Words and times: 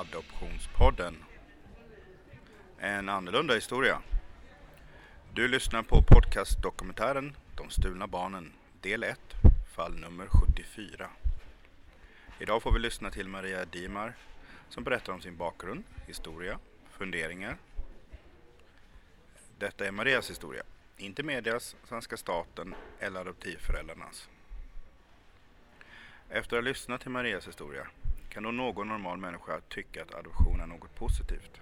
Adoptionspodden. 0.00 1.24
En 2.78 3.08
annorlunda 3.08 3.54
historia. 3.54 4.02
Du 5.34 5.48
lyssnar 5.48 5.82
på 5.82 6.02
podcastdokumentären 6.02 7.36
De 7.56 7.70
stulna 7.70 8.06
barnen, 8.06 8.52
del 8.80 9.04
1, 9.04 9.20
fall 9.76 9.94
nummer 9.94 10.26
74. 10.26 11.10
Idag 12.38 12.62
får 12.62 12.72
vi 12.72 12.78
lyssna 12.78 13.10
till 13.10 13.28
Maria 13.28 13.64
Dimar 13.64 14.14
som 14.68 14.84
berättar 14.84 15.12
om 15.12 15.20
sin 15.20 15.36
bakgrund, 15.36 15.84
historia, 16.06 16.58
funderingar. 16.90 17.56
Detta 19.58 19.86
är 19.86 19.90
Marias 19.90 20.30
historia, 20.30 20.62
inte 20.96 21.22
medias, 21.22 21.76
svenska 21.88 22.16
staten 22.16 22.74
eller 22.98 23.20
adoptivföräldrarnas. 23.20 24.28
Efter 26.28 26.56
att 26.56 26.64
ha 26.64 26.68
lyssnat 26.68 27.00
till 27.00 27.10
Marias 27.10 27.48
historia 27.48 27.86
kan 28.34 28.42
då 28.42 28.50
någon 28.50 28.88
normal 28.88 29.18
människa 29.18 29.60
tycka 29.60 30.02
att 30.02 30.14
adoption 30.14 30.60
är 30.60 30.66
något 30.66 30.94
positivt. 30.94 31.60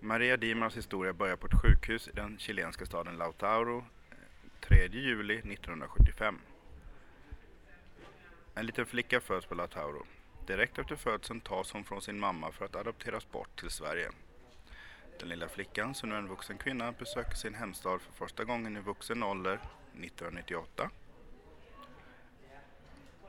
Maria 0.00 0.36
Dimas 0.36 0.76
historia 0.76 1.12
börjar 1.12 1.36
på 1.36 1.46
ett 1.46 1.62
sjukhus 1.62 2.08
i 2.08 2.10
den 2.14 2.38
chilenska 2.38 2.86
staden 2.86 3.16
Lautaro 3.16 3.78
eh, 3.78 4.16
3 4.60 4.86
juli 4.86 5.34
1975. 5.34 6.38
En 8.54 8.66
liten 8.66 8.86
flicka 8.86 9.20
föds 9.20 9.46
på 9.46 9.54
Lautaro. 9.54 10.06
Direkt 10.46 10.78
efter 10.78 10.96
födseln 10.96 11.40
tas 11.40 11.72
hon 11.72 11.84
från 11.84 12.02
sin 12.02 12.18
mamma 12.18 12.52
för 12.52 12.64
att 12.64 12.76
adopteras 12.76 13.30
bort 13.30 13.60
till 13.60 13.70
Sverige. 13.70 14.10
Den 15.20 15.28
lilla 15.28 15.48
flickan, 15.48 15.94
som 15.94 16.08
nu 16.08 16.14
är 16.14 16.18
en 16.18 16.28
vuxen 16.28 16.58
kvinna, 16.58 16.92
besöker 16.92 17.34
sin 17.34 17.54
hemstad 17.54 18.00
för 18.00 18.12
första 18.12 18.44
gången 18.44 18.76
i 18.76 18.80
vuxen 18.80 19.22
ålder 19.22 19.54
1998 19.54 20.90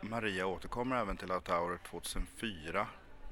Maria 0.07 0.47
återkommer 0.47 0.95
även 0.95 1.18
till 1.18 1.27
Lautaure 1.27 1.77
2004 1.77 2.87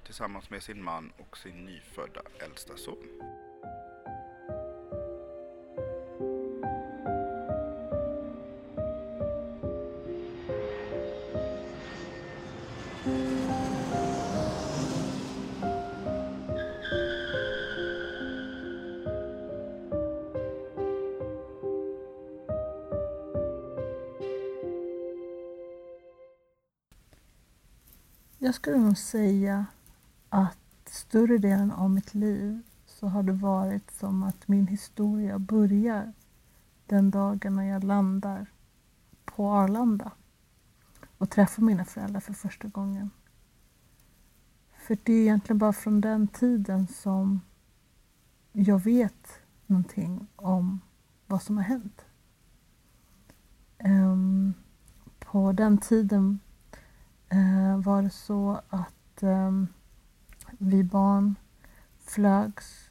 tillsammans 0.06 0.50
med 0.50 0.64
sin 0.64 0.84
man 0.84 1.12
och 1.18 1.38
sin 1.38 1.66
nyfödda 1.66 2.22
äldsta 2.40 2.78
son. 2.78 3.08
Jag 28.46 28.56
skulle 28.56 28.78
nog 28.78 28.98
säga 28.98 29.66
att 30.30 30.58
större 30.86 31.38
delen 31.38 31.72
av 31.72 31.90
mitt 31.90 32.14
liv 32.14 32.62
så 32.86 33.08
har 33.08 33.24
det 33.24 33.34
varit 33.34 33.92
som 33.92 34.24
att 34.24 34.48
min 34.48 34.68
historia 34.68 35.40
börjar 35.40 36.14
den 36.86 37.12
dagen 37.12 37.56
när 37.56 37.64
jag 37.64 37.84
landar 37.84 38.46
på 39.26 39.50
Arlanda 39.52 40.12
och 41.18 41.30
träffar 41.30 41.64
mina 41.64 41.86
föräldrar 41.86 42.20
för 42.20 42.34
första 42.34 42.68
gången. 42.68 43.10
För 44.78 44.98
det 45.04 45.14
är 45.14 45.22
egentligen 45.22 45.58
bara 45.58 45.74
från 45.74 46.02
den 46.02 46.28
tiden 46.28 46.88
som 46.88 47.42
jag 48.52 48.80
vet 48.84 49.40
någonting 49.66 50.28
om 50.36 50.82
vad 51.28 51.42
som 51.42 51.58
har 51.58 51.64
hänt. 51.64 52.02
Um, 53.84 54.54
på 55.20 55.52
den 55.52 55.78
tiden 55.78 56.40
Eh, 57.36 57.78
var 57.78 58.02
det 58.02 58.10
så 58.10 58.62
att 58.70 59.24
eh, 59.24 59.52
vi 60.58 60.84
barn 60.84 61.36
flögs 62.00 62.90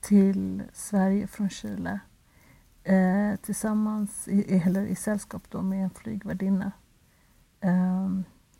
till 0.00 0.62
Sverige 0.72 1.26
från 1.26 1.50
Chile 1.50 2.00
eh, 2.84 3.36
tillsammans, 3.42 4.28
i, 4.28 4.58
eller 4.58 4.86
i 4.86 4.94
sällskap 4.94 5.42
då 5.48 5.62
med 5.62 5.84
en 5.84 5.90
flygvärdinna. 5.90 6.72
Eh, 7.60 8.08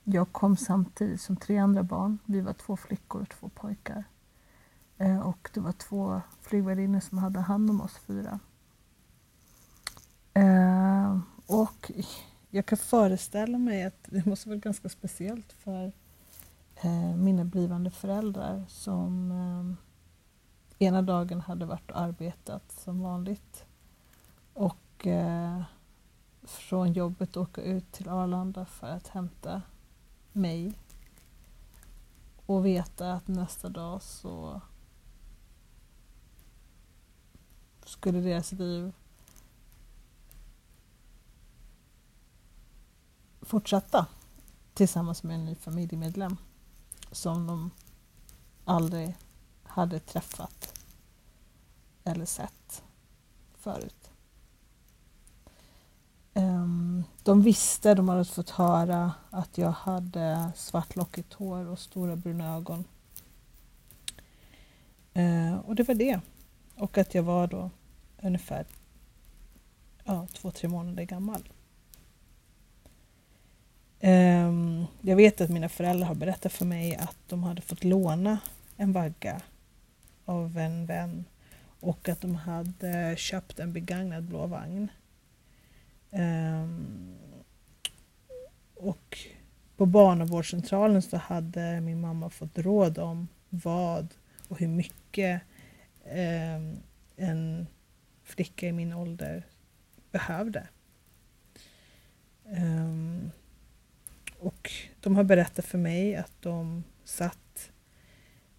jag 0.05 0.33
kom 0.33 0.57
samtidigt 0.57 1.21
som 1.21 1.37
tre 1.37 1.59
andra 1.59 1.83
barn. 1.83 2.19
Vi 2.25 2.41
var 2.41 2.53
två 2.53 2.77
flickor 2.77 3.23
och 3.23 3.29
två 3.29 3.49
pojkar. 3.49 4.05
Eh, 4.99 5.19
och 5.19 5.51
det 5.55 5.61
var 5.61 5.73
två 5.73 6.21
flygvärdinnor 6.41 7.01
som 7.01 7.19
hade 7.19 7.41
hand 7.41 7.71
om 7.71 7.81
oss 7.81 7.99
fyra. 7.99 8.41
Eh, 10.35 11.19
och 11.47 11.91
jag 12.55 12.67
kan 12.67 12.79
föreställa 12.79 13.59
mig 13.59 13.85
att 13.85 14.05
det 14.05 14.27
måste 14.27 14.49
vara 14.49 14.59
ganska 14.59 14.89
speciellt 14.89 15.53
för 15.53 15.93
eh, 16.83 17.17
mina 17.17 17.45
blivande 17.45 17.91
föräldrar 17.91 18.65
som 18.69 19.31
eh, 19.31 20.87
ena 20.87 21.03
dagen 21.03 21.41
hade 21.41 21.67
varit 21.67 21.91
och 21.91 22.01
arbetat 22.01 22.73
som 22.73 23.01
vanligt 23.01 23.65
och 24.53 25.07
eh, 25.07 25.63
från 26.43 26.93
jobbet 26.93 27.37
åka 27.37 27.63
ut 27.63 27.93
till 27.93 28.09
Arlanda 28.09 28.65
för 28.65 28.87
att 28.87 29.09
hämta 29.09 29.63
mig 30.33 30.79
och 32.47 32.67
veta 32.67 33.13
att 33.13 33.29
nästa 33.29 33.69
dag 33.69 34.03
så 34.03 34.61
skulle 37.85 38.21
deras 38.21 38.53
liv 38.53 38.93
fortsätta 43.43 44.07
tillsammans 44.75 45.23
med 45.23 45.35
en 45.35 45.45
ny 45.45 45.55
familjemedlem 45.55 46.37
som 47.11 47.47
de 47.47 47.71
aldrig 48.65 49.17
hade 49.63 50.01
träffat 50.01 50.75
eller 52.05 52.25
sett 52.25 52.83
förut. 53.55 54.11
Ehm, 56.35 57.05
de 57.23 57.43
visste, 57.43 57.95
de 57.95 58.09
hade 58.09 58.25
fått 58.25 58.51
höra 58.51 59.13
att 59.31 59.59
jag 59.59 59.71
hade 59.71 60.53
svartlockigt 60.57 61.33
hår 61.33 61.67
och 61.67 61.79
stora 61.79 62.17
bruna 62.17 62.57
ögon. 62.57 62.85
Ehm, 65.15 65.61
och 65.61 65.75
det 65.75 65.89
var 65.89 65.95
det. 65.95 66.21
Och 66.77 66.99
att 66.99 67.15
jag 67.15 67.23
var 67.23 67.47
då 67.47 67.71
ungefär 68.23 68.67
ja, 70.05 70.27
två, 70.33 70.51
tre 70.51 70.69
månader 70.69 71.05
gammal. 71.05 71.49
Um, 74.05 74.87
jag 75.01 75.17
vet 75.17 75.41
att 75.41 75.51
mina 75.51 75.69
föräldrar 75.69 76.07
har 76.07 76.15
berättat 76.15 76.53
för 76.53 76.65
mig 76.65 76.97
att 76.97 77.19
de 77.29 77.43
hade 77.43 77.63
fått 77.63 77.85
låna 77.85 78.39
en 78.77 78.93
vagga 78.93 79.43
av 80.25 80.59
en 80.59 80.87
vän 80.87 81.25
och 81.81 82.09
att 82.09 82.21
de 82.21 82.35
hade 82.35 83.17
köpt 83.17 83.59
en 83.59 83.73
begagnad 83.73 84.25
blå 84.25 84.47
vagn. 84.47 84.89
Um, 86.11 87.15
och 88.75 89.19
på 89.77 89.87
barnavårdscentralen 89.87 91.03
så 91.03 91.17
hade 91.17 91.81
min 91.81 92.01
mamma 92.01 92.31
fått 92.31 92.59
råd 92.59 92.99
om 92.99 93.29
vad 93.49 94.09
och 94.49 94.59
hur 94.59 94.69
mycket 94.69 95.43
um, 96.05 96.77
en 97.17 97.67
flicka 98.23 98.69
i 98.69 98.73
min 98.73 98.93
ålder 98.93 99.47
behövde. 100.11 100.69
Um, 102.45 103.31
och 104.43 104.71
de 105.01 105.17
har 105.17 105.25
berättat 105.25 105.65
för 105.65 105.79
mig 105.79 106.17
att 106.17 106.33
de 106.41 106.85
satt 107.05 107.71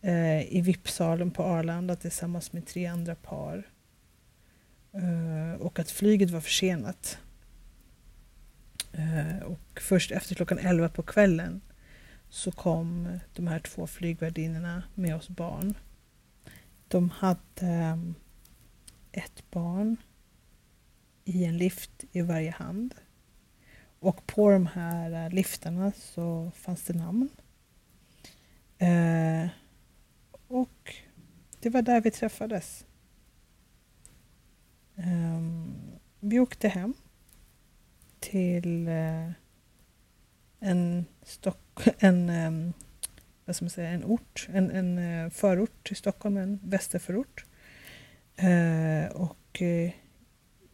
eh, 0.02 0.42
i 0.42 0.62
VIP-salen 0.62 1.32
på 1.32 1.44
Arlanda 1.44 1.96
tillsammans 1.96 2.54
med 2.54 2.68
tre 2.68 2.86
andra 2.86 3.16
par. 3.16 3.68
Eh, 4.94 5.62
och 5.62 5.80
att 5.80 5.92
flyget 5.92 6.30
var 6.30 6.42
försenat. 6.42 7.18
Eh, 8.92 9.44
och 9.44 9.81
först 9.81 10.12
efter 10.12 10.36
klockan 10.36 10.57
11 10.57 10.90
på 10.90 11.04
kvällen 11.04 11.62
så 12.30 12.52
kom 12.52 13.19
de 13.34 13.48
här 13.48 13.60
två 13.60 13.88
flygvärdinnorna 13.88 14.84
med 14.94 15.16
oss 15.16 15.30
barn. 15.30 15.74
De 16.88 17.10
hade 17.10 17.68
eh, 17.68 17.98
ett 19.12 19.44
barn 19.52 19.98
i 21.25 21.46
en 21.46 21.57
lift 21.57 22.04
i 22.12 22.22
varje 22.22 22.52
hand. 22.52 22.96
Och 24.04 24.28
på 24.28 24.52
de 24.52 24.66
här 24.68 25.26
eh, 25.26 25.32
liftarna 25.32 25.92
så 25.92 26.52
fanns 26.56 26.84
det 26.84 26.94
namn. 26.94 27.30
Eh, 28.78 29.48
och 30.48 30.96
det 31.60 31.70
var 31.70 31.82
där 31.82 32.02
vi 32.02 32.12
träffades. 32.12 32.86
Eh, 34.96 35.42
vi 36.20 36.40
åkte 36.40 36.68
hem 36.68 36.94
till 38.20 38.88
eh, 38.88 39.32
en, 40.60 41.06
stock, 41.22 41.88
en, 42.00 42.30
ehm, 42.30 42.74
vad 43.46 43.56
ska 43.56 43.66
man 43.66 43.70
säga, 43.70 43.90
en 43.90 44.06
ort, 44.06 44.48
en, 44.52 44.72
en 44.72 44.98
eh, 44.98 45.30
förort 45.30 45.88
till 45.88 45.96
Stockholm, 45.96 46.38
en 46.38 46.60
västerförort. 46.64 47.46
Eh, 48.36 49.12
och 49.12 49.62
eh, 49.62 49.92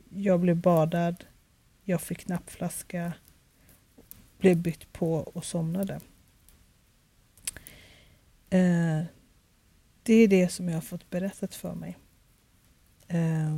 jag 0.09 0.39
blev 0.39 0.55
badad 0.55 1.25
jag 1.89 2.01
fick 2.01 2.27
nappflaska, 2.27 3.13
blev 4.37 4.57
bytt 4.57 4.93
på 4.93 5.13
och 5.13 5.45
somnade. 5.45 5.99
Eh, 8.49 9.01
det 10.03 10.13
är 10.13 10.27
det 10.27 10.49
som 10.49 10.67
jag 10.67 10.75
har 10.75 10.81
fått 10.81 11.09
berättat 11.09 11.55
för 11.55 11.75
mig. 11.75 11.97
Eh, 13.07 13.55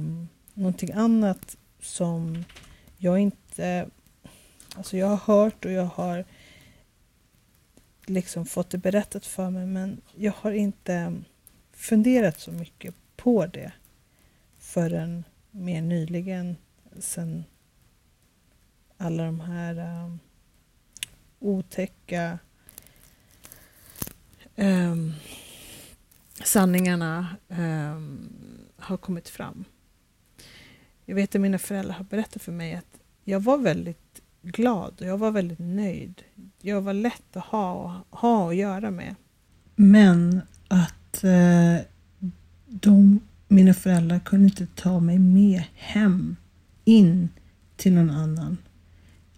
någonting 0.54 0.92
annat 0.92 1.57
som 1.80 2.45
jag 2.98 3.19
inte... 3.19 3.89
Alltså 4.75 4.98
jag 4.98 5.07
har 5.07 5.36
hört 5.36 5.66
och 5.66 5.72
jag 5.72 5.86
har 5.86 6.25
liksom 8.06 8.45
fått 8.45 8.69
det 8.69 8.77
berättat 8.77 9.25
för 9.25 9.50
mig 9.50 9.66
men 9.66 10.01
jag 10.16 10.34
har 10.36 10.51
inte 10.51 11.22
funderat 11.74 12.39
så 12.39 12.51
mycket 12.51 12.95
på 13.16 13.45
det 13.45 13.72
förrän 14.57 15.24
mer 15.51 15.81
nyligen 15.81 16.57
sen 17.00 17.44
alla 19.01 19.25
de 19.25 19.39
här 19.39 20.03
um, 20.06 20.19
otäcka 21.39 22.39
um, 24.56 25.13
sanningarna 26.44 27.27
um, 27.48 28.30
har 28.77 28.98
kommit 28.98 29.30
fram. 29.30 29.65
Jag 31.06 31.15
vet 31.15 31.36
att 31.36 31.42
mina 31.42 31.57
föräldrar 31.57 31.95
har 31.95 32.03
berättat 32.03 32.42
för 32.42 32.51
mig 32.51 32.74
att 32.74 33.00
jag 33.24 33.39
var 33.39 33.57
väldigt 33.57 34.21
glad 34.42 35.01
och 35.01 35.07
jag 35.07 35.18
var 35.18 35.31
väldigt 35.31 35.59
nöjd. 35.59 36.21
Jag 36.62 36.81
var 36.81 36.94
lätt 36.94 37.36
att 37.36 37.45
ha, 37.45 38.01
ha 38.09 38.50
att 38.50 38.56
göra 38.56 38.92
med. 38.92 39.15
Men 39.75 40.42
att 40.68 41.24
eh, 41.24 41.77
de, 42.68 43.19
mina 43.48 43.74
föräldrar 43.74 44.19
kunde 44.19 44.45
inte 44.45 44.68
ta 44.75 45.00
mig 45.00 45.19
med 45.19 45.63
hem, 45.74 46.36
in 46.86 47.30
till 47.75 47.94
någon 47.94 48.09
annan. 48.09 48.57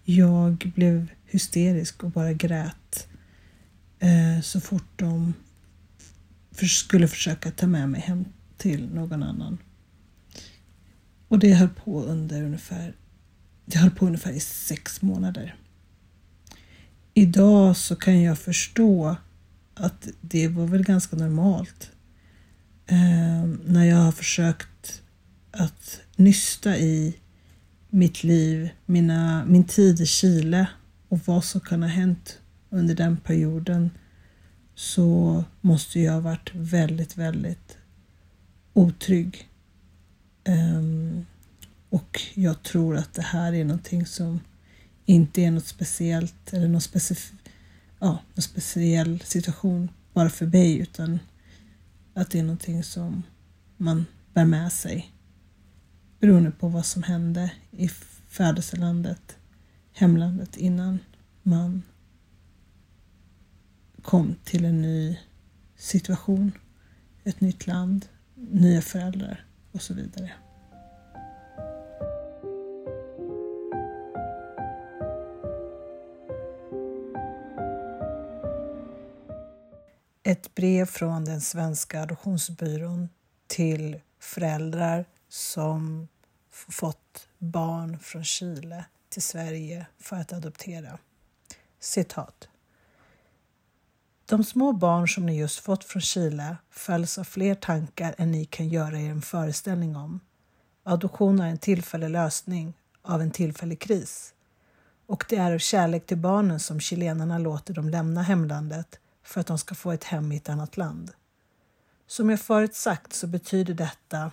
Jag 0.04 0.72
blev 0.74 1.10
hysterisk 1.26 2.04
och 2.04 2.10
bara 2.10 2.32
grät 2.32 3.08
eh, 3.98 4.40
så 4.42 4.60
fort 4.60 4.88
de 4.96 5.34
för, 6.52 6.66
skulle 6.66 7.08
försöka 7.08 7.50
ta 7.50 7.66
med 7.66 7.88
mig 7.88 8.00
hem 8.00 8.24
till 8.56 8.94
någon 8.94 9.22
annan. 9.22 9.58
Och 11.28 11.38
det 11.38 11.54
höll 11.54 11.68
på 11.68 12.02
under 12.02 12.42
ungefär, 12.42 12.96
det 13.64 13.78
höll 13.78 13.90
på 13.90 14.06
ungefär 14.06 14.32
i 14.32 14.40
sex 14.40 15.02
månader. 15.02 15.56
Idag 17.14 17.76
så 17.76 17.96
kan 17.96 18.22
jag 18.22 18.38
förstå 18.38 19.16
att 19.74 20.08
det 20.20 20.48
var 20.48 20.66
väl 20.66 20.84
ganska 20.84 21.16
normalt. 21.16 21.90
Eh, 22.86 23.44
när 23.64 23.84
jag 23.84 23.96
har 23.96 24.12
försökt 24.12 25.02
att 25.50 26.00
nysta 26.16 26.76
i 26.76 27.16
mitt 27.94 28.24
liv, 28.24 28.70
mina, 28.86 29.44
min 29.44 29.64
tid 29.64 30.00
i 30.00 30.06
Chile 30.06 30.68
och 31.08 31.20
vad 31.24 31.44
som 31.44 31.60
kan 31.60 31.82
ha 31.82 31.88
hänt 31.88 32.38
under 32.70 32.94
den 32.94 33.16
perioden 33.16 33.90
så 34.74 35.44
måste 35.60 36.00
jag 36.00 36.12
ha 36.12 36.20
varit 36.20 36.50
väldigt, 36.54 37.16
väldigt 37.16 37.78
otrygg. 38.72 39.48
Um, 40.48 41.26
och 41.90 42.20
jag 42.34 42.62
tror 42.62 42.96
att 42.96 43.14
det 43.14 43.22
här 43.22 43.52
är 43.52 43.64
någonting 43.64 44.06
som 44.06 44.40
inte 45.04 45.42
är 45.42 45.50
något 45.50 45.66
speciellt 45.66 46.52
eller 46.52 46.68
någon, 46.68 46.80
specif 46.80 47.32
ja, 47.98 48.18
någon 48.34 48.42
speciell 48.42 49.20
situation 49.20 49.88
bara 50.12 50.30
för 50.30 50.46
mig 50.46 50.78
utan 50.78 51.18
att 52.14 52.30
det 52.30 52.38
är 52.38 52.42
någonting 52.42 52.82
som 52.82 53.22
man 53.76 54.06
bär 54.32 54.44
med 54.44 54.72
sig 54.72 55.13
beroende 56.24 56.50
på 56.50 56.68
vad 56.68 56.86
som 56.86 57.02
hände 57.02 57.52
i 57.70 57.88
födelselandet, 58.28 59.36
hemlandet 59.92 60.56
innan 60.56 60.98
man 61.42 61.82
kom 64.02 64.34
till 64.44 64.64
en 64.64 64.82
ny 64.82 65.18
situation, 65.76 66.52
ett 67.24 67.40
nytt 67.40 67.66
land, 67.66 68.06
nya 68.34 68.82
föräldrar 68.82 69.44
och 69.72 69.82
så 69.82 69.94
vidare. 69.94 70.32
Ett 80.22 80.54
brev 80.54 80.86
från 80.86 81.24
den 81.24 81.40
svenska 81.40 82.02
adoptionsbyrån 82.02 83.08
till 83.46 84.00
föräldrar 84.20 85.04
som 85.28 86.08
fått 86.54 87.28
barn 87.38 87.98
från 87.98 88.24
Chile 88.24 88.84
till 89.08 89.22
Sverige 89.22 89.86
för 89.98 90.16
att 90.16 90.32
adoptera. 90.32 90.98
Citat. 91.80 92.48
De 94.26 94.44
små 94.44 94.72
barn 94.72 95.08
som 95.08 95.26
ni 95.26 95.38
just 95.38 95.60
fått 95.60 95.84
från 95.84 96.02
Chile 96.02 96.56
följs 96.70 97.18
av 97.18 97.24
fler 97.24 97.54
tankar 97.54 98.14
än 98.18 98.30
ni 98.30 98.44
kan 98.44 98.68
göra 98.68 99.00
er 99.00 99.10
en 99.10 99.22
föreställning 99.22 99.96
om. 99.96 100.20
Adoption 100.82 101.40
är 101.40 101.48
en 101.48 101.58
tillfällig 101.58 102.10
lösning 102.10 102.74
av 103.02 103.22
en 103.22 103.30
tillfällig 103.30 103.80
kris. 103.80 104.34
Och 105.06 105.24
det 105.28 105.36
är 105.36 105.54
av 105.54 105.58
kärlek 105.58 106.06
till 106.06 106.16
barnen 106.18 106.60
som 106.60 106.80
chilenarna 106.80 107.38
låter 107.38 107.74
dem 107.74 107.88
lämna 107.88 108.22
hemlandet 108.22 108.98
för 109.22 109.40
att 109.40 109.46
de 109.46 109.58
ska 109.58 109.74
få 109.74 109.92
ett 109.92 110.04
hem 110.04 110.32
i 110.32 110.36
ett 110.36 110.48
annat 110.48 110.76
land. 110.76 111.12
Som 112.06 112.30
jag 112.30 112.40
förut 112.40 112.74
sagt 112.74 113.12
så 113.12 113.26
betyder 113.26 113.74
detta 113.74 114.30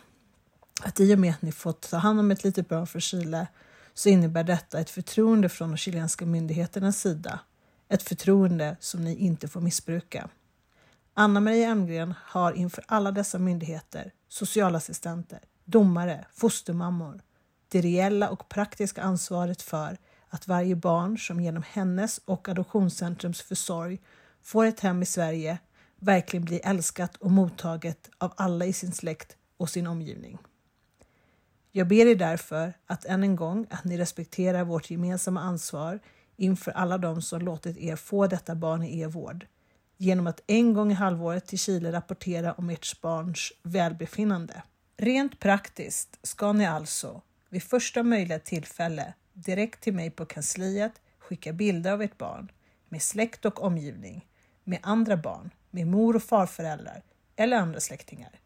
att 0.83 0.99
i 0.99 1.15
och 1.15 1.19
med 1.19 1.31
att 1.31 1.41
ni 1.41 1.51
fått 1.51 1.89
ta 1.89 1.97
hand 1.97 2.19
om 2.19 2.31
ett 2.31 2.43
litet 2.43 2.69
barn 2.69 2.87
från 2.87 3.01
Chile 3.01 3.47
så 3.93 4.09
innebär 4.09 4.43
detta 4.43 4.79
ett 4.79 4.89
förtroende 4.89 5.49
från 5.49 5.69
de 5.69 5.77
chilenska 5.77 6.25
myndigheternas 6.25 6.99
sida. 6.99 7.39
Ett 7.89 8.03
förtroende 8.03 8.77
som 8.79 9.03
ni 9.03 9.15
inte 9.15 9.47
får 9.47 9.61
missbruka. 9.61 10.29
Anna 11.13 11.39
Maria 11.39 11.69
Emgren 11.69 12.13
har 12.23 12.53
inför 12.53 12.83
alla 12.87 13.11
dessa 13.11 13.39
myndigheter, 13.39 14.11
socialassistenter, 14.27 15.39
domare, 15.65 16.25
fostermammor 16.33 17.21
det 17.71 17.81
reella 17.81 18.29
och 18.29 18.49
praktiska 18.49 19.01
ansvaret 19.01 19.61
för 19.61 19.97
att 20.29 20.47
varje 20.47 20.75
barn 20.75 21.17
som 21.17 21.39
genom 21.39 21.63
hennes 21.71 22.17
och 22.25 22.49
Adoptionscentrums 22.49 23.41
försorg 23.41 23.99
får 24.41 24.65
ett 24.65 24.79
hem 24.79 25.01
i 25.01 25.05
Sverige 25.05 25.59
verkligen 25.99 26.45
blir 26.45 26.61
älskat 26.63 27.15
och 27.15 27.31
mottaget 27.31 28.09
av 28.17 28.33
alla 28.37 28.65
i 28.65 28.73
sin 28.73 28.91
släkt 28.91 29.37
och 29.57 29.69
sin 29.69 29.87
omgivning. 29.87 30.37
Jag 31.71 31.87
ber 31.87 32.05
er 32.05 32.15
därför 32.15 32.73
att 32.87 33.05
än 33.05 33.23
en 33.23 33.35
gång 33.35 33.67
att 33.69 33.83
ni 33.83 33.97
respekterar 33.97 34.63
vårt 34.63 34.89
gemensamma 34.89 35.41
ansvar 35.41 35.99
inför 36.37 36.71
alla 36.71 36.97
de 36.97 37.21
som 37.21 37.41
låtit 37.41 37.77
er 37.77 37.95
få 37.95 38.27
detta 38.27 38.55
barn 38.55 38.83
i 38.83 38.99
er 38.99 39.07
vård 39.07 39.45
genom 39.97 40.27
att 40.27 40.41
en 40.47 40.73
gång 40.73 40.91
i 40.91 40.93
halvåret 40.93 41.47
till 41.47 41.59
Chile 41.59 41.91
rapportera 41.91 42.53
om 42.53 42.69
ert 42.69 43.01
barns 43.01 43.53
välbefinnande. 43.63 44.63
Rent 44.97 45.39
praktiskt 45.39 46.19
ska 46.23 46.53
ni 46.53 46.65
alltså 46.65 47.21
vid 47.49 47.63
första 47.63 48.03
möjliga 48.03 48.39
tillfälle 48.39 49.13
direkt 49.33 49.81
till 49.81 49.93
mig 49.93 50.09
på 50.09 50.25
kansliet 50.25 51.01
skicka 51.19 51.53
bilder 51.53 51.91
av 51.91 52.01
ert 52.01 52.17
barn 52.17 52.51
med 52.89 53.01
släkt 53.01 53.45
och 53.45 53.63
omgivning, 53.63 54.25
med 54.63 54.79
andra 54.83 55.17
barn, 55.17 55.49
med 55.69 55.87
mor 55.87 56.15
och 56.15 56.23
farföräldrar 56.23 57.03
eller 57.35 57.57
andra 57.57 57.79
släktingar. 57.79 58.39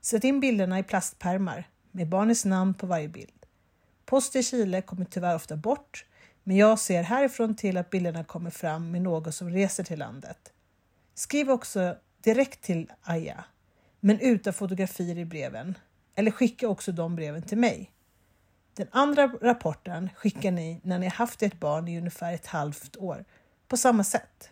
Sätt 0.00 0.24
in 0.24 0.40
bilderna 0.40 0.78
i 0.78 0.82
plastpärmar 0.82 1.68
med 1.94 2.08
barnets 2.08 2.44
namn 2.44 2.74
på 2.74 2.86
varje 2.86 3.08
bild. 3.08 3.46
Post 4.04 4.36
i 4.36 4.42
Chile 4.42 4.82
kommer 4.82 5.04
tyvärr 5.04 5.34
ofta 5.34 5.56
bort, 5.56 6.04
men 6.42 6.56
jag 6.56 6.78
ser 6.78 7.02
härifrån 7.02 7.56
till 7.56 7.76
att 7.76 7.90
bilderna 7.90 8.24
kommer 8.24 8.50
fram 8.50 8.90
med 8.90 9.02
någon 9.02 9.32
som 9.32 9.50
reser 9.50 9.84
till 9.84 9.98
landet. 9.98 10.52
Skriv 11.14 11.50
också 11.50 11.96
direkt 12.20 12.62
till 12.62 12.92
Aya, 13.02 13.44
men 14.00 14.20
utan 14.20 14.52
fotografier 14.52 15.18
i 15.18 15.24
breven, 15.24 15.78
eller 16.14 16.30
skicka 16.30 16.68
också 16.68 16.92
de 16.92 17.16
breven 17.16 17.42
till 17.42 17.58
mig. 17.58 17.90
Den 18.74 18.88
andra 18.90 19.26
rapporten 19.26 20.10
skickar 20.14 20.50
ni 20.50 20.80
när 20.82 20.98
ni 20.98 21.08
haft 21.08 21.42
ett 21.42 21.60
barn 21.60 21.88
i 21.88 21.98
ungefär 21.98 22.32
ett 22.32 22.46
halvt 22.46 22.96
år, 22.96 23.24
på 23.68 23.76
samma 23.76 24.04
sätt. 24.04 24.50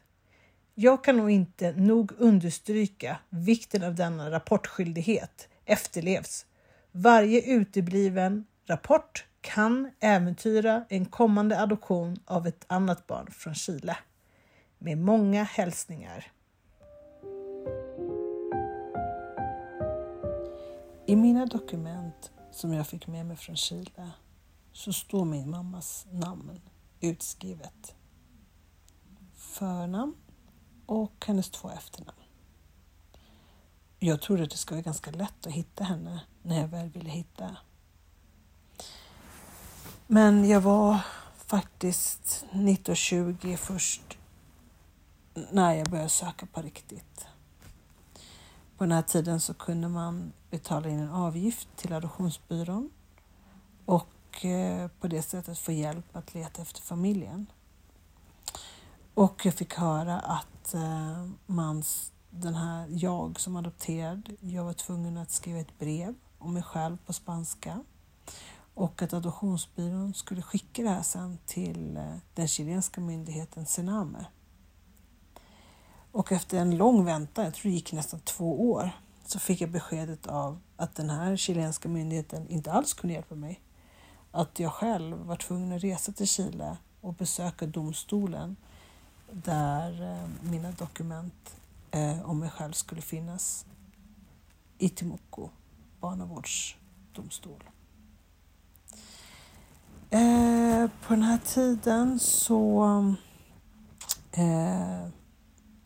Jag 0.74 1.04
kan 1.04 1.16
nog 1.16 1.30
inte 1.30 1.72
nog 1.72 2.12
understryka 2.18 3.18
vikten 3.28 3.82
av 3.82 3.94
denna 3.94 4.30
rapportskyldighet 4.30 5.48
efterlevs 5.64 6.46
varje 6.92 7.42
utebliven 7.42 8.46
rapport 8.66 9.24
kan 9.40 9.90
äventyra 10.00 10.84
en 10.88 11.04
kommande 11.04 11.60
adoption 11.60 12.16
av 12.24 12.46
ett 12.46 12.64
annat 12.66 13.06
barn 13.06 13.26
från 13.30 13.54
Chile. 13.54 13.96
Med 14.78 14.98
många 14.98 15.44
hälsningar. 15.44 16.32
I 21.06 21.16
mina 21.16 21.46
dokument 21.46 22.32
som 22.50 22.72
jag 22.72 22.86
fick 22.86 23.06
med 23.06 23.26
mig 23.26 23.36
från 23.36 23.56
Chile 23.56 24.10
så 24.72 24.92
står 24.92 25.24
min 25.24 25.50
mammas 25.50 26.06
namn 26.10 26.60
utskrivet. 27.00 27.94
Förnamn 29.34 30.14
och 30.86 31.24
hennes 31.26 31.50
två 31.50 31.70
efternamn. 31.70 32.18
Jag 33.98 34.20
trodde 34.20 34.42
att 34.42 34.50
det 34.50 34.56
skulle 34.56 34.76
vara 34.76 34.84
ganska 34.84 35.10
lätt 35.10 35.46
att 35.46 35.52
hitta 35.52 35.84
henne 35.84 36.20
när 36.42 36.60
jag 36.60 36.68
väl 36.68 36.88
ville 36.88 37.10
hitta. 37.10 37.56
Men 40.06 40.48
jag 40.48 40.60
var 40.60 40.98
faktiskt 41.36 42.44
1920 42.50 43.56
först 43.56 44.18
när 45.50 45.74
jag 45.74 45.88
började 45.90 46.08
söka 46.08 46.46
på 46.46 46.62
riktigt. 46.62 47.26
På 48.76 48.84
den 48.84 48.92
här 48.92 49.02
tiden 49.02 49.40
så 49.40 49.54
kunde 49.54 49.88
man 49.88 50.32
betala 50.50 50.88
in 50.88 50.98
en 50.98 51.10
avgift 51.10 51.68
till 51.76 51.92
adoptionsbyrån 51.92 52.90
och 53.84 54.44
eh, 54.44 54.88
på 55.00 55.08
det 55.08 55.22
sättet 55.22 55.58
få 55.58 55.72
hjälp 55.72 56.16
att 56.16 56.34
leta 56.34 56.62
efter 56.62 56.82
familjen. 56.82 57.46
Och 59.14 59.46
jag 59.46 59.54
fick 59.54 59.74
höra 59.74 60.20
att 60.20 60.74
eh, 60.74 61.28
man, 61.46 61.82
den 62.30 62.54
här, 62.54 62.86
jag 62.90 63.40
som 63.40 63.56
adopterad, 63.56 64.32
jag 64.40 64.64
var 64.64 64.72
tvungen 64.72 65.16
att 65.16 65.30
skriva 65.30 65.58
ett 65.58 65.78
brev 65.78 66.14
och 66.42 66.50
mig 66.50 66.62
själv 66.62 66.96
på 67.06 67.12
spanska 67.12 67.80
och 68.74 69.02
att 69.02 69.12
adoptionsbyrån 69.12 70.14
skulle 70.14 70.42
skicka 70.42 70.82
det 70.82 70.88
här 70.88 71.02
sen 71.02 71.38
till 71.46 71.96
eh, 71.96 72.16
den 72.34 72.48
chilenska 72.48 73.00
myndigheten 73.00 73.66
Sename. 73.66 74.26
Och 76.12 76.32
efter 76.32 76.58
en 76.58 76.76
lång 76.76 77.04
väntan, 77.04 77.44
jag 77.44 77.54
tror 77.54 77.70
det 77.70 77.74
gick 77.74 77.92
nästan 77.92 78.20
två 78.20 78.72
år, 78.72 78.90
så 79.24 79.38
fick 79.38 79.60
jag 79.60 79.70
beskedet 79.70 80.26
av 80.26 80.58
att 80.76 80.94
den 80.94 81.10
här 81.10 81.36
chilenska 81.36 81.88
myndigheten 81.88 82.48
inte 82.48 82.72
alls 82.72 82.94
kunde 82.94 83.14
hjälpa 83.14 83.34
mig. 83.34 83.60
Att 84.30 84.58
jag 84.58 84.72
själv 84.72 85.16
var 85.16 85.36
tvungen 85.36 85.72
att 85.72 85.82
resa 85.82 86.12
till 86.12 86.28
Chile 86.28 86.76
och 87.00 87.14
besöka 87.14 87.66
domstolen 87.66 88.56
där 89.30 90.02
eh, 90.02 90.50
mina 90.50 90.70
dokument 90.70 91.56
eh, 91.90 92.30
om 92.30 92.38
mig 92.38 92.50
själv 92.50 92.72
skulle 92.72 93.02
finnas 93.02 93.66
i 94.78 94.88
Timuco 94.88 95.50
barnavårdsdomstol. 96.02 97.64
Eh, 100.10 100.90
på 101.06 101.14
den 101.14 101.22
här 101.22 101.38
tiden 101.38 102.18
så 102.18 102.84
eh, 104.32 105.08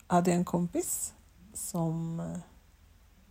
hade 0.07 0.29
jag 0.29 0.37
en 0.37 0.45
kompis 0.45 1.13
som 1.53 2.19
eh, 2.19 2.39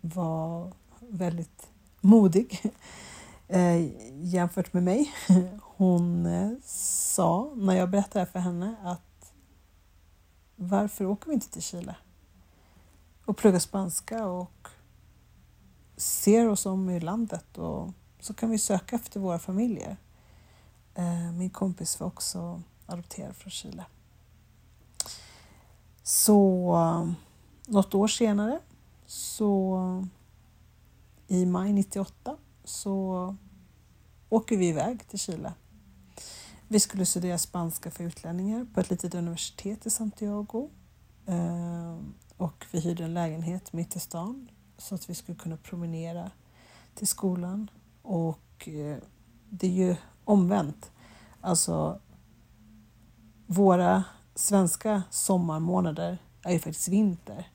var 0.01 0.73
väldigt 1.01 1.71
modig 2.01 2.73
eh, 3.49 3.87
jämfört 4.25 4.73
med 4.73 4.83
mig. 4.83 5.15
Hon 5.63 6.27
eh, 6.27 6.51
sa 6.65 7.53
när 7.57 7.75
jag 7.75 7.91
berättade 7.91 8.27
för 8.27 8.39
henne 8.39 8.77
att 8.83 9.33
varför 10.57 11.07
åker 11.07 11.29
vi 11.29 11.35
inte 11.35 11.51
till 11.51 11.63
Chile 11.63 11.97
och 13.25 13.37
pluggar 13.37 13.59
spanska 13.59 14.27
och 14.27 14.69
ser 15.97 16.49
oss 16.49 16.67
om 16.67 16.91
i 16.91 17.01
landet 17.01 17.59
och 17.59 17.93
så 18.21 18.35
kan 18.35 18.51
vi 18.51 18.59
söka 18.59 18.97
efter 18.97 19.21
våra 19.21 19.39
familjer. 19.39 19.97
Eh, 20.95 21.33
min 21.33 21.51
kompis 21.51 22.01
var 22.01 22.07
också 22.07 22.63
adopterad 22.87 23.37
från 23.37 23.51
Chile. 23.51 23.85
Så 26.03 26.73
eh, 26.75 27.13
något 27.67 27.95
år 27.95 28.09
senare, 28.09 28.61
så 29.07 30.07
i 31.29 31.47
maj 31.47 31.73
98, 31.73 32.37
så 32.65 33.37
åker 34.29 34.57
vi 34.57 34.69
iväg 34.69 35.09
till 35.09 35.19
Chile. 35.19 35.53
Vi 36.69 36.81
skulle 36.81 37.07
studera 37.07 37.39
spanska 37.39 37.91
för 37.91 38.05
utlänningar 38.05 38.67
på 38.75 38.81
ett 38.81 38.91
litet 38.91 39.15
universitet 39.15 39.87
i 39.87 39.91
Santiago. 39.91 40.71
Eh, 41.27 41.99
och 42.37 42.67
vi 42.71 42.81
hyrde 42.81 43.05
en 43.05 43.15
lägenhet 43.15 43.73
mitt 43.73 43.97
i 43.97 44.01
stan 44.01 44.49
så 44.79 44.95
att 44.95 45.11
vi 45.11 45.15
skulle 45.15 45.39
kunna 45.39 45.57
promenera 45.57 46.31
till 46.95 47.07
skolan. 47.07 47.71
Och 48.03 48.69
eh, 48.69 48.99
det 49.51 49.67
är 49.67 49.71
ju 49.71 49.97
omvänt. 50.25 50.91
Alltså, 51.41 52.01
våra 53.47 54.05
svenska 54.35 55.03
sommarmånader 55.11 56.19
är 56.43 56.53
ju 56.53 56.59
faktiskt 56.59 56.89
vinter 56.89 57.51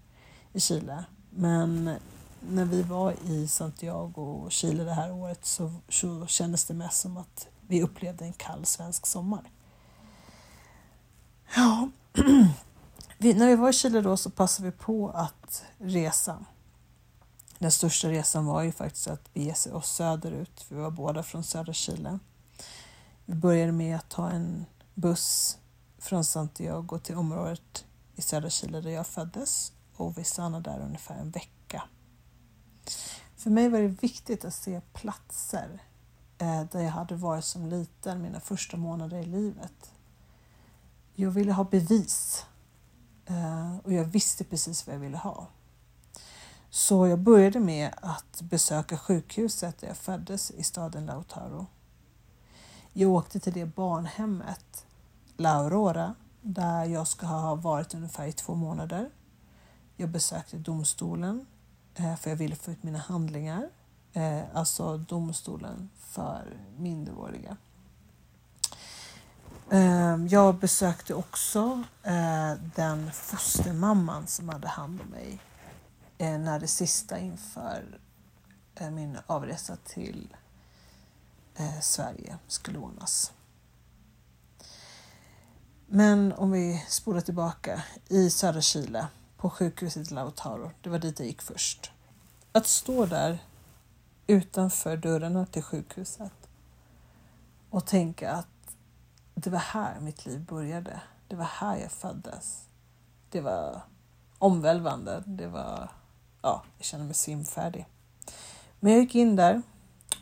i 0.54 0.60
Chile. 0.60 1.06
Men 1.30 1.96
när 2.40 2.66
vi 2.66 2.82
var 2.82 3.16
i 3.26 3.48
Santiago 3.48 4.22
och 4.22 4.52
Chile 4.52 4.84
det 4.84 4.94
här 4.94 5.12
året 5.12 5.46
så, 5.46 5.74
så 5.90 6.28
kändes 6.28 6.66
det 6.66 6.74
mest 6.74 7.02
som 7.02 7.18
att 7.18 7.48
vi 7.68 7.84
upplevde 7.84 8.26
en 8.26 8.34
kall 8.34 8.66
svensk 8.66 9.06
sommar. 9.06 9.52
Ja, 11.56 11.90
vi, 13.18 13.34
när 13.34 13.48
vi 13.48 13.56
var 13.56 13.70
i 13.70 13.74
Chile 13.74 14.02
då 14.02 14.18
så 14.18 14.30
passade 14.30 14.70
vi 14.70 14.78
på 14.78 15.10
att 15.10 15.64
resa. 15.78 16.46
Den 17.62 17.72
största 17.72 18.10
resan 18.10 18.46
var 18.46 18.64
ju 18.64 18.72
faktiskt 18.72 19.08
att 19.08 19.34
bege 19.34 19.54
sig 19.54 19.72
oss 19.72 19.92
söderut, 19.92 20.66
vi 20.70 20.76
var 20.76 20.92
båda 20.92 21.24
från 21.24 21.44
södra 21.44 21.74
Chile. 21.74 22.20
Vi 23.26 23.36
började 23.36 23.72
med 23.72 23.96
att 23.96 24.10
ta 24.10 24.30
en 24.30 24.66
buss 24.94 25.58
från 25.98 26.26
Santiago 26.26 27.00
till 27.04 27.16
området 27.16 27.86
i 28.16 28.22
södra 28.22 28.50
Chile 28.50 28.82
där 28.82 28.90
jag 28.90 29.08
föddes 29.08 29.74
och 29.96 30.18
vi 30.18 30.24
stannade 30.24 30.70
där 30.70 30.80
ungefär 30.80 31.16
en 31.16 31.32
vecka. 31.32 31.84
För 33.36 33.50
mig 33.50 33.70
var 33.70 33.80
det 33.80 33.88
viktigt 33.88 34.46
att 34.46 34.54
se 34.54 34.82
platser 34.94 35.84
eh, 36.38 36.64
där 36.72 36.82
jag 36.82 36.92
hade 36.92 37.16
varit 37.16 37.46
som 37.46 37.66
liten 37.66 38.22
mina 38.22 38.40
första 38.40 38.78
månader 38.78 39.18
i 39.18 39.26
livet. 39.26 39.94
Jag 41.14 41.32
ville 41.32 41.52
ha 41.52 41.64
bevis 41.64 42.46
eh, 43.26 43.78
och 43.78 43.94
jag 43.94 44.06
visste 44.06 44.44
precis 44.44 44.88
vad 44.88 44.96
jag 44.96 45.00
ville 45.00 45.18
ha. 45.18 45.48
Så 46.74 47.08
jag 47.08 47.20
började 47.20 47.60
med 47.60 47.94
att 48.02 48.42
besöka 48.42 48.98
sjukhuset 48.98 49.78
där 49.78 49.88
jag 49.88 49.98
föddes 49.98 50.52
i 50.52 50.64
staden 50.64 51.06
Lautaro. 51.06 51.68
Jag 52.94 53.12
åkte 53.12 53.40
till 53.40 53.54
det 53.54 53.66
barnhemmet, 53.66 54.86
La 55.38 55.50
Aurora, 55.50 56.16
där 56.42 56.86
jag 56.86 57.08
ska 57.08 57.26
ha 57.26 57.56
varit 57.56 57.94
ungefär 57.94 58.28
i 58.28 58.32
två 58.32 58.56
månader. 58.56 59.10
Jag 59.96 60.10
besökte 60.10 60.58
domstolen 60.58 61.46
eh, 61.96 62.16
för 62.16 62.30
jag 62.30 62.38
ville 62.38 62.56
få 62.56 62.72
ut 62.72 62.84
mina 62.84 63.00
handlingar, 63.00 63.70
eh, 64.14 64.42
alltså 64.54 64.98
domstolen 64.98 65.90
för 66.00 66.58
minderåriga. 66.78 67.58
Eh, 69.70 70.26
jag 70.30 70.56
besökte 70.56 71.14
också 71.14 71.84
den 72.76 73.12
fostermamman 73.12 74.28
som 74.28 74.50
hade 74.50 74.68
hand 74.68 75.02
om 75.02 75.08
mig 75.08 75.40
Eh, 76.22 76.40
när 76.40 76.60
det 76.60 76.68
sista 76.68 77.20
inför 77.20 78.00
eh, 78.76 78.90
min 78.90 79.18
avresa 79.28 79.76
till 79.76 80.36
eh, 81.56 81.80
Sverige 81.82 82.38
skulle 82.48 82.80
ordnas. 82.80 83.34
Men 85.88 86.34
om 86.34 86.52
vi 86.52 86.86
spolar 86.88 87.22
tillbaka 87.22 87.84
i 88.08 88.30
södra 88.30 88.62
Chile 88.62 89.08
på 89.38 89.50
sjukhuset 89.50 90.12
Lautaro, 90.12 90.72
det 90.82 90.90
var 90.90 91.00
dit 91.00 91.20
jag 91.20 91.28
gick 91.28 91.42
först. 91.42 91.92
Att 92.52 92.68
stå 92.68 93.06
där 93.06 93.40
utanför 94.28 94.98
dörrarna 94.98 95.46
till 95.46 95.64
sjukhuset 95.64 96.50
och 97.70 97.86
tänka 97.86 98.32
att 98.32 98.76
det 99.36 99.50
var 99.50 99.60
här 99.60 100.00
mitt 100.00 100.26
liv 100.26 100.46
började. 100.46 101.02
Det 101.28 101.36
var 101.36 101.46
här 101.46 101.78
jag 101.78 101.92
föddes. 101.92 102.68
Det 103.30 103.42
var 103.42 103.82
omvälvande. 104.38 105.24
Det 105.26 105.48
var 105.48 105.92
ja, 106.42 106.64
jag 106.78 106.86
kände 106.86 107.06
mig 107.06 107.16
simfärdig. 107.16 107.86
Men 108.80 108.92
jag 108.92 109.02
gick 109.02 109.16
in 109.16 109.36
där 109.36 109.62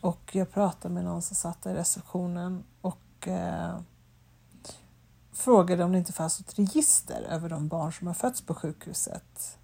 och 0.01 0.35
jag 0.35 0.51
pratade 0.51 0.93
med 0.93 1.03
någon 1.03 1.21
som 1.21 1.35
satt 1.35 1.65
i 1.65 1.69
receptionen 1.69 2.63
och 2.81 3.27
eh, 3.27 3.79
frågade 5.31 5.83
om 5.83 5.91
det 5.91 5.97
inte 5.97 6.13
fanns 6.13 6.39
något 6.39 6.59
register 6.59 7.21
över 7.21 7.49
de 7.49 7.67
barn 7.67 7.93
som 7.93 8.07
har 8.07 8.13
fötts 8.13 8.41
på 8.41 8.53
sjukhuset. 8.53 9.57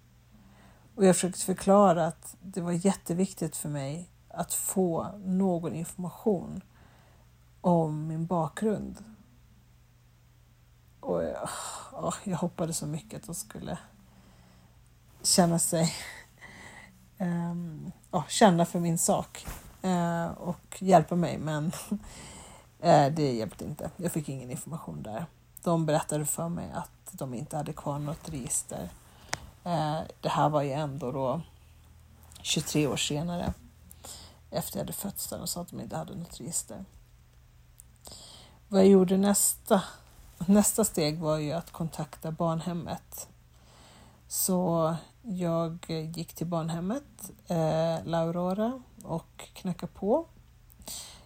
Och 0.94 1.04
jag 1.04 1.14
försökte 1.14 1.40
förklara 1.40 2.06
att 2.06 2.36
det 2.42 2.60
var 2.60 2.72
jätteviktigt 2.72 3.56
för 3.56 3.68
mig 3.68 4.10
att 4.28 4.54
få 4.54 5.08
någon 5.24 5.74
information 5.74 6.60
om 7.60 8.06
min 8.06 8.26
bakgrund. 8.26 9.04
Och 11.00 11.24
jag, 11.24 11.48
oh, 11.92 12.14
jag 12.24 12.36
hoppades 12.36 12.78
så 12.78 12.86
mycket 12.86 13.20
att 13.20 13.26
de 13.26 13.34
skulle 13.34 13.78
känna 15.22 15.58
sig 15.58 15.94
eh, 17.18 18.26
känna 18.28 18.64
för 18.64 18.80
min 18.80 18.98
sak 18.98 19.46
eh, 19.82 20.26
och 20.26 20.76
hjälpa 20.78 21.16
mig. 21.16 21.38
Men 21.38 21.72
eh, 22.80 23.12
det 23.12 23.32
hjälpte 23.32 23.64
inte. 23.64 23.90
Jag 23.96 24.12
fick 24.12 24.28
ingen 24.28 24.50
information 24.50 25.02
där. 25.02 25.26
De 25.62 25.86
berättade 25.86 26.26
för 26.26 26.48
mig 26.48 26.70
att 26.74 26.90
de 27.12 27.34
inte 27.34 27.56
hade 27.56 27.72
kvar 27.72 27.98
något 27.98 28.28
register. 28.28 28.88
Eh, 29.64 30.00
det 30.20 30.28
här 30.28 30.48
var 30.48 30.62
ju 30.62 30.72
ändå 30.72 31.12
då 31.12 31.40
23 32.42 32.86
år 32.86 32.96
senare 32.96 33.52
efter 34.50 34.78
jag 34.78 34.84
hade 34.84 34.92
fötts 34.92 35.28
där 35.28 35.40
och 35.40 35.48
sa 35.48 35.60
att 35.60 35.68
de 35.68 35.80
inte 35.80 35.96
hade 35.96 36.14
något 36.14 36.40
register. 36.40 36.84
Vad 38.68 38.80
jag 38.80 38.88
gjorde 38.88 39.16
nästa, 39.16 39.82
nästa 40.38 40.84
steg 40.84 41.18
var 41.18 41.38
ju 41.38 41.52
att 41.52 41.72
kontakta 41.72 42.30
barnhemmet. 42.30 43.28
Så 44.28 44.94
jag 45.28 45.84
gick 45.88 46.34
till 46.34 46.46
barnhemmet, 46.46 47.30
eh, 47.46 48.04
Laurora, 48.04 48.82
och 49.02 49.48
knackade 49.52 49.92
på. 49.92 50.26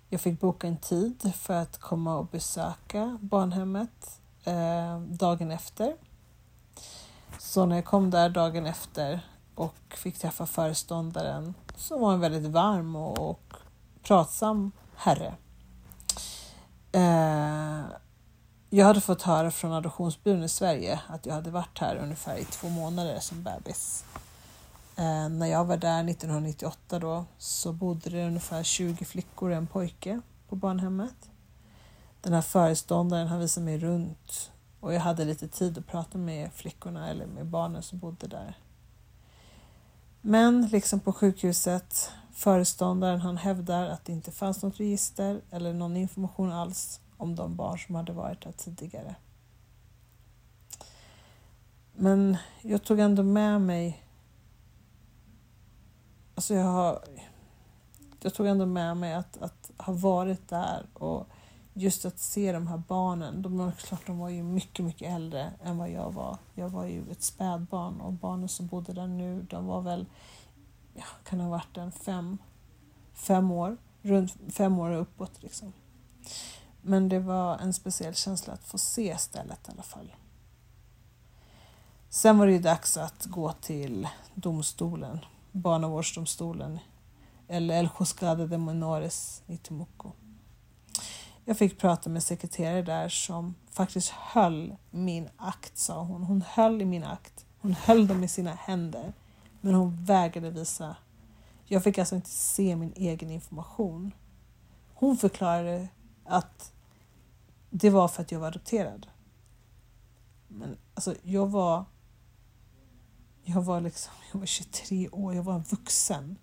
Jag 0.08 0.20
fick 0.20 0.40
boka 0.40 0.66
en 0.66 0.76
tid 0.76 1.32
för 1.34 1.54
att 1.54 1.78
komma 1.78 2.16
och 2.18 2.26
besöka 2.26 3.18
barnhemmet 3.20 4.20
eh, 4.44 5.00
dagen 5.00 5.50
efter. 5.50 5.96
Så 7.38 7.66
när 7.66 7.76
jag 7.76 7.84
kom 7.84 8.10
där 8.10 8.28
dagen 8.28 8.66
efter 8.66 9.20
och 9.54 9.94
fick 9.96 10.18
träffa 10.18 10.46
föreståndaren 10.46 11.54
som 11.76 12.00
var 12.00 12.12
en 12.12 12.20
väldigt 12.20 12.52
varm 12.52 12.96
och, 12.96 13.30
och 13.30 13.54
pratsam 14.02 14.72
herre. 14.96 15.34
Eh, 16.92 17.84
jag 18.72 18.86
hade 18.86 19.00
fått 19.00 19.22
höra 19.22 19.50
från 19.50 19.72
adoptionsbyrån 19.72 20.42
i 20.42 20.48
Sverige 20.48 21.00
att 21.06 21.26
jag 21.26 21.34
hade 21.34 21.50
varit 21.50 21.78
här 21.78 21.96
ungefär 21.96 22.36
i 22.36 22.44
två 22.44 22.68
månader 22.68 23.20
som 23.20 23.42
bebis. 23.42 24.04
Eh, 24.96 25.28
när 25.28 25.46
jag 25.46 25.64
var 25.64 25.76
där 25.76 26.08
1998 26.08 26.98
då 26.98 27.24
så 27.38 27.72
bodde 27.72 28.10
det 28.10 28.26
ungefär 28.26 28.62
20 28.62 29.04
flickor 29.04 29.50
och 29.50 29.56
en 29.56 29.66
pojke 29.66 30.20
på 30.48 30.56
barnhemmet. 30.56 31.30
Den 32.20 32.32
här 32.32 32.42
föreståndaren 32.42 33.28
han 33.28 33.40
visade 33.40 33.64
mig 33.64 33.78
runt 33.78 34.50
och 34.80 34.94
jag 34.94 35.00
hade 35.00 35.24
lite 35.24 35.48
tid 35.48 35.78
att 35.78 35.86
prata 35.86 36.18
med 36.18 36.52
flickorna 36.52 37.10
eller 37.10 37.26
med 37.26 37.46
barnen 37.46 37.82
som 37.82 37.98
bodde 37.98 38.26
där. 38.26 38.58
Men 40.20 40.66
liksom 40.66 41.00
på 41.00 41.12
sjukhuset, 41.12 42.10
föreståndaren 42.32 43.20
han 43.20 43.36
hävdar 43.36 43.86
att 43.86 44.04
det 44.04 44.12
inte 44.12 44.32
fanns 44.32 44.62
något 44.62 44.80
register 44.80 45.40
eller 45.50 45.72
någon 45.72 45.96
information 45.96 46.52
alls 46.52 47.00
om 47.20 47.34
de 47.34 47.56
barn 47.56 47.78
som 47.78 47.94
hade 47.94 48.12
varit 48.12 48.42
där 48.42 48.52
tidigare. 48.52 49.14
Men 51.92 52.36
jag 52.62 52.84
tog 52.84 53.00
ändå 53.00 53.22
med 53.22 53.60
mig 53.60 54.04
Alltså 56.40 56.54
jag, 56.54 56.64
har, 56.64 57.04
jag 58.20 58.34
tog 58.34 58.46
ändå 58.46 58.66
med 58.66 58.96
mig 58.96 59.14
att, 59.14 59.42
att 59.42 59.70
ha 59.78 59.92
varit 59.92 60.48
där 60.48 60.86
och 60.94 61.28
just 61.74 62.04
att 62.04 62.18
se 62.18 62.52
de 62.52 62.66
här 62.66 62.82
barnen. 62.88 63.42
De, 63.42 63.72
klart, 63.72 64.06
de 64.06 64.18
var 64.18 64.28
ju 64.28 64.42
mycket, 64.42 64.84
mycket 64.84 65.12
äldre 65.12 65.52
än 65.62 65.78
vad 65.78 65.90
jag 65.90 66.12
var. 66.12 66.38
Jag 66.54 66.68
var 66.68 66.84
ju 66.84 67.10
ett 67.10 67.22
spädbarn 67.22 68.00
och 68.00 68.12
barnen 68.12 68.48
som 68.48 68.66
bodde 68.66 68.92
där 68.92 69.06
nu, 69.06 69.42
de 69.42 69.66
var 69.66 69.80
väl, 69.80 70.06
ja, 70.94 71.04
kan 71.24 71.40
ha 71.40 71.50
varit 71.50 71.76
en 71.76 71.92
fem, 71.92 72.38
fem 73.12 73.50
år, 73.50 73.76
runt 74.02 74.36
fem 74.52 74.78
år 74.78 74.90
och 74.90 75.00
uppåt 75.00 75.42
liksom. 75.42 75.72
Men 76.82 77.08
det 77.08 77.20
var 77.20 77.58
en 77.58 77.72
speciell 77.72 78.14
känsla 78.14 78.52
att 78.52 78.64
få 78.64 78.78
se 78.78 79.18
stället 79.18 79.68
i 79.68 79.70
alla 79.70 79.82
fall. 79.82 80.14
Sen 82.08 82.38
var 82.38 82.46
det 82.46 82.52
ju 82.52 82.58
dags 82.58 82.96
att 82.96 83.26
gå 83.26 83.52
till 83.52 84.08
domstolen, 84.34 85.18
barnavårdsdomstolen, 85.52 86.78
eller 87.48 87.78
El 87.78 87.88
Juzgado 88.00 88.46
de 88.46 88.64
Menores 88.64 89.42
i 89.46 89.56
Temuco. 89.56 90.12
Jag 91.44 91.58
fick 91.58 91.78
prata 91.78 92.10
med 92.10 92.22
sekreterare 92.22 92.82
där 92.82 93.08
som 93.08 93.54
faktiskt 93.70 94.08
höll 94.08 94.76
min 94.90 95.28
akt, 95.36 95.78
sa 95.78 96.02
hon. 96.02 96.22
Hon 96.22 96.42
höll 96.42 96.82
i 96.82 96.84
min 96.84 97.04
akt. 97.04 97.46
Hon 97.60 97.72
höll 97.72 98.06
dem 98.06 98.24
i 98.24 98.28
sina 98.28 98.54
händer. 98.54 99.12
Men 99.60 99.74
hon 99.74 100.04
vägrade 100.04 100.50
visa. 100.50 100.96
Jag 101.66 101.84
fick 101.84 101.98
alltså 101.98 102.14
inte 102.14 102.30
se 102.30 102.76
min 102.76 102.92
egen 102.96 103.30
information. 103.30 104.12
Hon 104.94 105.16
förklarade 105.16 105.88
att 106.30 106.72
det 107.70 107.90
var 107.90 108.08
för 108.08 108.22
att 108.22 108.32
jag 108.32 108.40
var 108.40 108.48
adopterad. 108.48 109.06
Men 110.48 110.76
alltså, 110.94 111.14
jag 111.22 111.46
var... 111.46 111.84
Jag 113.42 113.62
var 113.62 113.80
liksom, 113.80 114.12
jag 114.32 114.38
var 114.38 114.46
23 114.46 115.08
år, 115.08 115.34
jag 115.34 115.42
var 115.42 115.58
vuxen. 115.58 116.38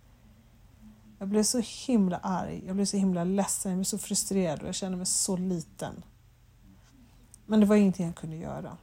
Jag 1.20 1.28
blev 1.28 1.44
så 1.44 1.62
himla 1.88 2.18
arg, 2.18 2.64
jag 2.66 2.76
blev 2.76 2.86
så 2.86 2.98
himla 2.98 3.24
ledsen, 3.24 3.72
jag 3.72 3.78
blev 3.78 3.84
så 3.84 3.98
frustrerad 3.98 4.62
och 4.62 4.68
jag 4.68 4.76
kände 4.76 4.98
mig 4.98 5.06
så 5.06 5.38
liten. 5.38 6.04
Men 7.46 7.60
det 7.60 7.66
var 7.66 7.76
ingenting 7.76 8.06
jag 8.06 8.16
kunde 8.16 8.36
göra. 8.36 8.78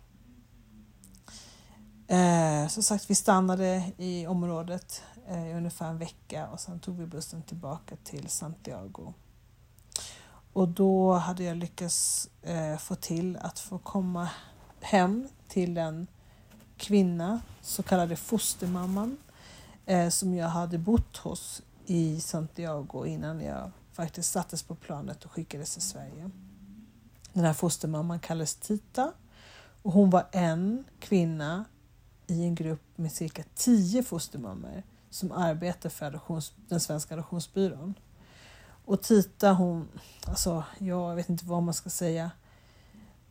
Eh, 2.06 2.68
som 2.68 2.82
sagt, 2.82 3.10
vi 3.10 3.14
stannade 3.14 3.92
i 3.96 4.26
området 4.26 5.02
eh, 5.26 5.48
i 5.48 5.52
ungefär 5.52 5.88
en 5.88 5.98
vecka 5.98 6.48
och 6.48 6.60
sen 6.60 6.80
tog 6.80 6.96
vi 6.96 7.06
bussen 7.06 7.42
tillbaka 7.42 7.96
till 7.96 8.28
Santiago. 8.28 9.14
Och 10.54 10.68
då 10.68 11.12
hade 11.12 11.44
jag 11.44 11.56
lyckats 11.56 12.30
eh, 12.42 12.76
få 12.76 12.94
till 12.94 13.36
att 13.36 13.58
få 13.58 13.78
komma 13.78 14.30
hem 14.80 15.28
till 15.48 15.78
en 15.78 16.06
kvinna, 16.76 17.40
så 17.60 17.82
kallade 17.82 18.16
fostermamman, 18.16 19.16
eh, 19.86 20.08
som 20.08 20.34
jag 20.34 20.48
hade 20.48 20.78
bott 20.78 21.16
hos 21.16 21.62
i 21.86 22.20
Santiago 22.20 23.06
innan 23.06 23.40
jag 23.40 23.70
faktiskt 23.92 24.32
sattes 24.32 24.62
på 24.62 24.74
planet 24.74 25.24
och 25.24 25.32
skickades 25.32 25.72
till 25.72 25.82
Sverige. 25.82 26.30
Den 27.32 27.44
här 27.44 27.54
fostermamman 27.54 28.20
kallades 28.20 28.54
Tita 28.54 29.12
och 29.82 29.92
hon 29.92 30.10
var 30.10 30.26
en 30.32 30.84
kvinna 31.00 31.64
i 32.26 32.44
en 32.44 32.54
grupp 32.54 32.82
med 32.96 33.12
cirka 33.12 33.44
tio 33.54 34.02
fostermammor 34.02 34.82
som 35.10 35.32
arbetar 35.32 35.88
för 35.88 36.06
adoptions, 36.06 36.52
den 36.68 36.80
svenska 36.80 37.14
adoptionsbyrån. 37.14 37.94
Och 38.84 39.02
Tita 39.02 39.52
hon, 39.52 39.88
alltså 40.26 40.64
jag 40.78 41.14
vet 41.14 41.28
inte 41.28 41.44
vad 41.44 41.62
man 41.62 41.74
ska 41.74 41.90
säga. 41.90 42.30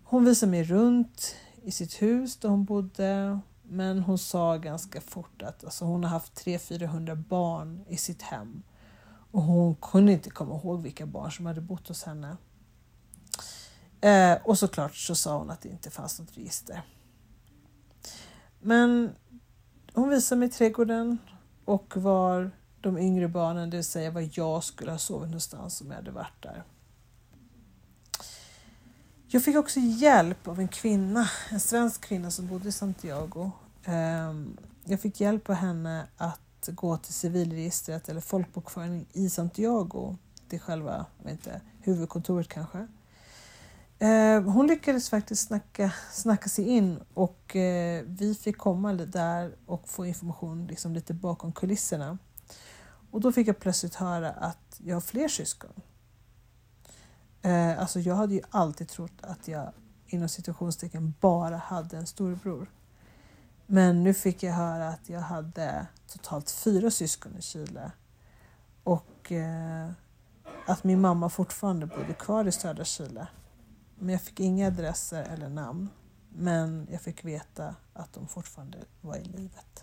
Hon 0.03 0.25
visade 0.25 0.49
mig 0.49 0.63
runt 0.63 1.35
i 1.63 1.71
sitt 1.71 2.01
hus 2.01 2.37
där 2.37 2.49
hon 2.49 2.65
bodde. 2.65 3.39
Men 3.63 3.99
hon 3.99 4.17
sa 4.17 4.57
ganska 4.57 5.01
fort 5.01 5.41
att 5.41 5.63
alltså, 5.63 5.85
hon 5.85 6.03
har 6.03 6.11
haft 6.11 6.45
300-400 6.45 7.15
barn 7.15 7.85
i 7.87 7.97
sitt 7.97 8.21
hem. 8.21 8.63
Och 9.31 9.41
hon 9.41 9.75
kunde 9.75 10.11
inte 10.11 10.29
komma 10.29 10.55
ihåg 10.55 10.81
vilka 10.81 11.05
barn 11.05 11.31
som 11.31 11.45
hade 11.45 11.61
bott 11.61 11.87
hos 11.87 12.03
henne. 12.03 12.37
Eh, 14.01 14.37
och 14.43 14.57
såklart 14.59 14.95
så 14.95 15.15
sa 15.15 15.37
hon 15.37 15.49
att 15.49 15.61
det 15.61 15.69
inte 15.69 15.89
fanns 15.89 16.19
något 16.19 16.37
register. 16.37 16.81
Men 18.59 19.15
hon 19.93 20.09
visade 20.09 20.39
mig 20.39 20.49
trädgården 20.49 21.17
och 21.65 21.97
var 21.97 22.51
de 22.83 22.97
yngre 22.97 23.27
barnen, 23.27 23.69
det 23.69 23.77
vill 23.77 23.83
säga 23.83 24.11
var 24.11 24.29
jag 24.33 24.63
skulle 24.63 24.91
ha 24.91 24.97
sovit 24.97 25.29
någonstans 25.29 25.81
om 25.81 25.87
jag 25.87 25.95
hade 25.95 26.11
varit 26.11 26.43
där. 26.43 26.63
Jag 29.27 29.43
fick 29.43 29.55
också 29.55 29.79
hjälp 29.79 30.47
av 30.47 30.59
en 30.59 30.67
kvinna, 30.67 31.29
en 31.49 31.59
svensk 31.59 32.01
kvinna 32.01 32.31
som 32.31 32.47
bodde 32.47 32.69
i 32.69 32.71
Santiago. 32.71 33.51
Ehm, 33.85 34.57
jag 34.85 35.01
fick 35.01 35.21
hjälp 35.21 35.49
av 35.49 35.55
henne 35.55 36.07
att 36.17 36.39
gå 36.67 36.97
till 36.97 37.13
civilregistret 37.13 38.09
eller 38.09 38.21
folkbokföring 38.21 39.05
i 39.13 39.29
Santiago, 39.29 40.15
till 40.49 40.59
själva 40.59 41.05
jag 41.17 41.25
vet 41.25 41.31
inte, 41.31 41.61
huvudkontoret 41.81 42.47
kanske. 42.47 42.87
Ehm, 43.99 44.45
hon 44.45 44.67
lyckades 44.67 45.09
faktiskt 45.09 45.47
snacka, 45.47 45.93
snacka 46.11 46.49
sig 46.49 46.69
in 46.69 46.99
och 47.13 47.55
eh, 47.55 48.03
vi 48.07 48.35
fick 48.35 48.57
komma 48.57 48.93
där 48.93 49.55
och 49.65 49.89
få 49.89 50.05
information 50.05 50.67
liksom 50.67 50.93
lite 50.93 51.13
bakom 51.13 51.51
kulisserna. 51.51 52.17
Och 53.13 53.21
då 53.21 53.31
fick 53.31 53.47
jag 53.47 53.59
plötsligt 53.59 53.95
höra 53.95 54.31
att 54.31 54.79
jag 54.83 54.95
har 54.95 55.01
fler 55.01 55.27
syskon. 55.27 55.73
Eh, 57.41 57.79
alltså 57.79 57.99
jag 57.99 58.15
hade 58.15 58.33
ju 58.33 58.41
alltid 58.49 58.87
trott 58.87 59.21
att 59.21 59.47
jag 59.47 59.71
inom 60.07 60.29
situationstecken 60.29 61.13
bara 61.19 61.57
hade 61.57 61.97
en 61.97 62.07
storbror. 62.07 62.71
Men 63.67 64.03
nu 64.03 64.13
fick 64.13 64.43
jag 64.43 64.53
höra 64.53 64.87
att 64.89 65.09
jag 65.09 65.19
hade 65.19 65.87
totalt 66.07 66.51
fyra 66.51 66.91
syskon 66.91 67.37
i 67.37 67.41
Chile. 67.41 67.91
Och 68.83 69.31
eh, 69.31 69.89
att 70.65 70.83
min 70.83 71.01
mamma 71.01 71.29
fortfarande 71.29 71.85
bodde 71.85 72.13
kvar 72.13 72.45
i 72.45 72.51
södra 72.51 72.85
Chile. 72.85 73.27
Men 73.95 74.09
jag 74.09 74.21
fick 74.21 74.39
inga 74.39 74.67
adresser 74.67 75.23
eller 75.23 75.49
namn. 75.49 75.89
Men 76.29 76.87
jag 76.91 77.01
fick 77.01 77.25
veta 77.25 77.75
att 77.93 78.13
de 78.13 78.27
fortfarande 78.27 78.77
var 79.01 79.15
i 79.15 79.23
livet. 79.23 79.82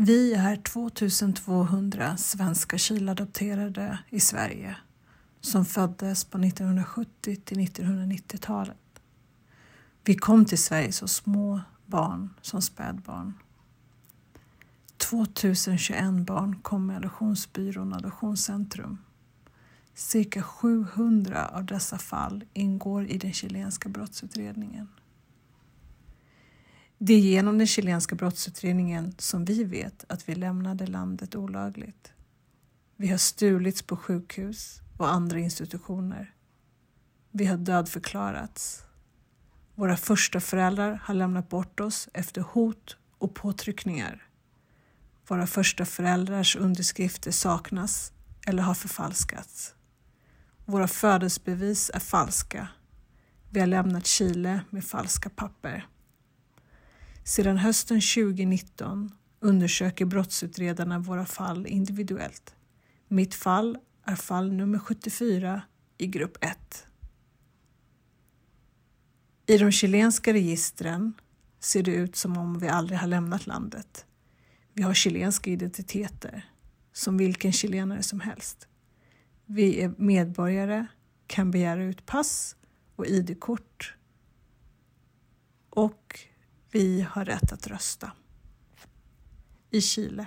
Vi 0.00 0.34
är 0.34 0.56
2200 0.56 2.16
svenska 2.16 2.78
Chileadopterade 2.78 3.98
i 4.10 4.20
Sverige 4.20 4.76
som 5.40 5.64
föddes 5.64 6.24
på 6.24 6.38
1970 6.38 7.36
till 7.44 7.58
1990-talet. 7.58 9.00
Vi 10.04 10.14
kom 10.14 10.44
till 10.44 10.58
Sverige 10.58 10.92
som 10.92 11.08
små 11.08 11.60
barn, 11.86 12.34
som 12.42 12.62
spädbarn. 12.62 13.34
2021 14.96 16.14
barn 16.14 16.60
kom 16.62 16.86
med 16.86 16.96
Adoptionsbyrån 16.96 17.92
Adoptionscentrum. 17.92 18.98
Cirka 19.94 20.42
700 20.42 21.48
av 21.48 21.64
dessa 21.64 21.98
fall 21.98 22.44
ingår 22.52 23.06
i 23.06 23.18
den 23.18 23.32
chilenska 23.32 23.88
brottsutredningen. 23.88 24.88
Det 27.00 27.14
är 27.14 27.18
genom 27.18 27.58
den 27.58 27.66
chilenska 27.66 28.14
brottsutredningen 28.14 29.14
som 29.18 29.44
vi 29.44 29.64
vet 29.64 30.04
att 30.08 30.28
vi 30.28 30.34
lämnade 30.34 30.86
landet 30.86 31.34
olagligt. 31.34 32.12
Vi 32.96 33.08
har 33.08 33.18
stulits 33.18 33.82
på 33.82 33.96
sjukhus 33.96 34.80
och 34.96 35.08
andra 35.08 35.38
institutioner. 35.38 36.34
Vi 37.30 37.46
har 37.46 37.56
dödförklarats. 37.56 38.84
Våra 39.74 39.96
första 39.96 40.40
föräldrar 40.40 41.00
har 41.04 41.14
lämnat 41.14 41.48
bort 41.48 41.80
oss 41.80 42.08
efter 42.14 42.40
hot 42.40 42.96
och 43.18 43.34
påtryckningar. 43.34 44.28
Våra 45.28 45.46
första 45.46 45.84
föräldrars 45.84 46.56
underskrifter 46.56 47.30
saknas 47.30 48.12
eller 48.46 48.62
har 48.62 48.74
förfalskats. 48.74 49.74
Våra 50.64 50.88
födelsebevis 50.88 51.90
är 51.94 52.00
falska. 52.00 52.68
Vi 53.50 53.60
har 53.60 53.66
lämnat 53.66 54.06
Chile 54.06 54.60
med 54.70 54.84
falska 54.84 55.30
papper. 55.30 55.86
Sedan 57.28 57.58
hösten 57.58 58.00
2019 58.00 59.12
undersöker 59.40 60.04
brottsutredarna 60.04 60.98
våra 60.98 61.26
fall 61.26 61.66
individuellt. 61.66 62.54
Mitt 63.08 63.34
fall 63.34 63.78
är 64.04 64.14
fall 64.14 64.52
nummer 64.52 64.78
74 64.78 65.62
i 65.98 66.06
grupp 66.06 66.44
1. 66.44 66.86
I 69.46 69.58
de 69.58 69.72
chilenska 69.72 70.32
registren 70.32 71.14
ser 71.60 71.82
det 71.82 71.90
ut 71.90 72.16
som 72.16 72.36
om 72.36 72.58
vi 72.58 72.68
aldrig 72.68 72.98
har 72.98 73.08
lämnat 73.08 73.46
landet. 73.46 74.06
Vi 74.72 74.82
har 74.82 74.94
chilenska 74.94 75.50
identiteter, 75.50 76.50
som 76.92 77.16
vilken 77.16 77.52
chilenare 77.52 78.02
som 78.02 78.20
helst. 78.20 78.68
Vi 79.46 79.80
är 79.80 79.94
medborgare, 79.98 80.86
kan 81.26 81.50
begära 81.50 81.84
ut 81.84 82.06
pass 82.06 82.56
och 82.96 83.06
ID-kort 83.06 83.96
och 85.70 86.28
vi 86.70 87.00
har 87.00 87.24
rätt 87.24 87.52
att 87.52 87.66
rösta. 87.66 88.12
I 89.70 89.80
Chile. 89.80 90.26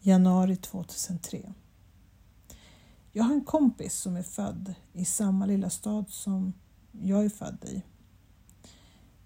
Januari 0.00 0.56
2003. 0.56 1.52
Jag 3.12 3.24
har 3.24 3.34
en 3.34 3.44
kompis 3.44 3.94
som 3.94 4.16
är 4.16 4.22
född 4.22 4.74
i 4.92 5.04
samma 5.04 5.46
lilla 5.46 5.70
stad 5.70 6.04
som 6.08 6.52
jag 6.92 7.24
är 7.24 7.28
född 7.28 7.64
i. 7.64 7.82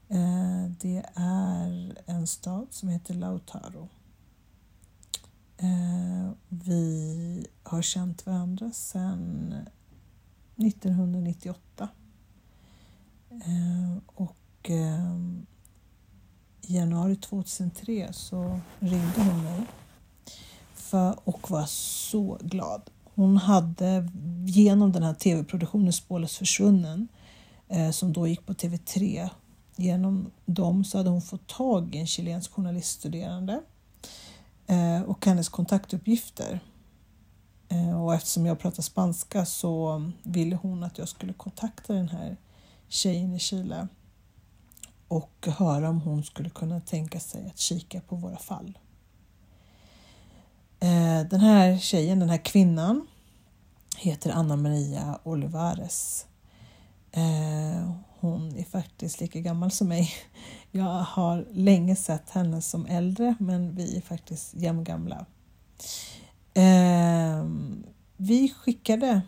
Eh, 0.09 0.71
det 0.81 1.05
är 1.15 1.99
en 2.07 2.27
stad 2.27 2.67
som 2.71 2.89
heter 2.89 3.15
Lautaro. 3.15 3.89
Eh, 5.57 6.31
vi 6.49 7.47
har 7.63 7.83
känt 7.83 8.27
varandra 8.27 8.71
sedan 8.71 9.55
1998. 10.57 11.89
Eh, 13.31 14.03
och 14.07 14.71
eh, 14.71 15.17
i 16.63 16.77
januari 16.77 17.17
2003 17.17 18.13
så 18.13 18.61
ringde 18.79 19.13
hon 19.17 19.45
mig 19.45 19.61
för, 20.75 21.17
och 21.25 21.51
var 21.51 21.67
så 21.67 22.39
glad. 22.41 22.83
Hon 23.15 23.37
hade 23.37 24.09
genom 24.47 24.93
den 24.93 25.03
här 25.03 25.15
tv-produktionen 25.15 25.93
Spårlöst 25.93 26.37
försvunnen 26.37 27.09
eh, 27.69 27.91
som 27.91 28.13
då 28.13 28.27
gick 28.27 28.47
på 28.47 28.53
TV3. 28.53 29.29
Genom 29.77 30.31
dem 30.47 30.85
så 30.85 30.99
hade 30.99 31.11
hon 31.11 31.23
fått 31.23 31.47
tag 31.47 31.95
i 31.95 31.99
en 31.99 32.07
chilensk 32.07 32.53
journaliststuderande 32.53 33.61
och 35.07 35.27
hennes 35.27 35.49
kontaktuppgifter. 35.49 36.61
Och 38.03 38.15
eftersom 38.15 38.47
jag 38.47 38.59
pratar 38.59 38.83
spanska 38.83 39.47
så 39.47 40.03
ville 40.23 40.57
hon 40.57 40.83
att 40.83 40.99
jag 40.99 41.09
skulle 41.09 41.33
kontakta 41.33 41.93
den 41.93 42.09
här 42.09 42.37
tjejen 42.91 43.35
i 43.35 43.39
Chile 43.39 43.89
och 45.09 45.47
höra 45.59 45.89
om 45.89 46.01
hon 46.01 46.25
skulle 46.25 46.51
kunna 46.51 46.81
tänka 46.81 47.21
sig 47.21 47.47
att 47.47 47.59
kika 47.59 48.01
på 48.01 48.17
våra 48.17 48.39
fall. 48.39 48.79
Eh, 50.81 51.21
den 51.31 51.41
här 51.41 51.79
tjejen, 51.79 52.19
den 52.19 52.29
här 52.29 52.45
kvinnan, 52.45 53.07
heter 53.97 54.31
Anna 54.31 54.57
Maria 54.57 55.19
Olivares. 55.23 56.27
Eh, 57.13 57.93
hon 58.21 58.57
är 58.57 58.65
faktiskt 58.65 59.21
lika 59.21 59.41
gammal 59.41 59.71
som 59.71 59.89
mig. 59.89 60.13
Jag 60.71 61.03
har 61.03 61.47
länge 61.51 61.97
sett 61.97 62.31
henne 62.31 62.63
som 62.63 62.87
äldre, 62.87 63.35
men 63.39 63.75
vi 63.75 63.97
är 63.97 64.01
faktiskt 64.01 64.55
jämngamla. 64.55 65.27
Eh, 66.55 67.45
vi 68.17 68.49
skickade 68.49 69.23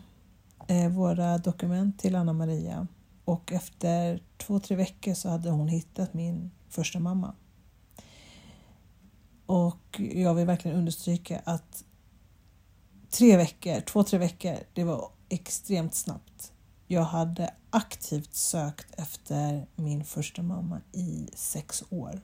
våra 0.91 1.37
dokument 1.37 1.99
till 1.99 2.15
Anna 2.15 2.33
Maria 2.33 2.87
och 3.25 3.51
efter 3.51 4.23
två, 4.37 4.59
tre 4.59 4.75
veckor 4.75 5.13
så 5.13 5.29
hade 5.29 5.49
hon 5.49 5.67
hittat 5.67 6.13
min 6.13 6.51
första 6.69 6.99
mamma. 6.99 7.35
Och 9.45 9.99
jag 9.99 10.33
vill 10.33 10.45
verkligen 10.45 10.77
understryka 10.77 11.41
att 11.45 11.83
tre 13.09 13.37
veckor, 13.37 13.81
två, 13.81 14.03
tre 14.03 14.19
veckor, 14.19 14.57
det 14.73 14.83
var 14.83 15.09
extremt 15.29 15.95
snabbt. 15.95 16.53
Jag 16.87 17.03
hade 17.03 17.53
aktivt 17.69 18.35
sökt 18.35 18.99
efter 18.99 19.67
min 19.75 20.03
första 20.03 20.41
mamma 20.41 20.81
i 20.91 21.29
sex 21.35 21.83
år. 21.89 22.21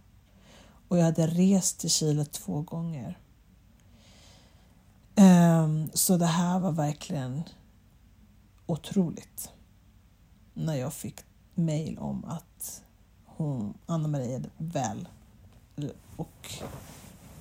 Och 0.87 0.97
jag 0.97 1.03
hade 1.03 1.27
rest 1.27 1.79
till 1.79 1.89
Chile 1.89 2.25
två 2.25 2.61
gånger. 2.61 3.19
Um, 5.15 5.89
så 5.93 6.17
det 6.17 6.25
här 6.25 6.59
var 6.59 6.71
verkligen 6.71 7.43
otroligt. 8.65 9.51
När 10.59 10.75
jag 10.75 10.93
fick 10.93 11.15
mail 11.55 11.99
om 11.99 12.25
att 12.25 12.83
hon, 13.25 13.73
Anna-Maria 13.85 14.41
väl 14.57 15.07
och 16.15 16.51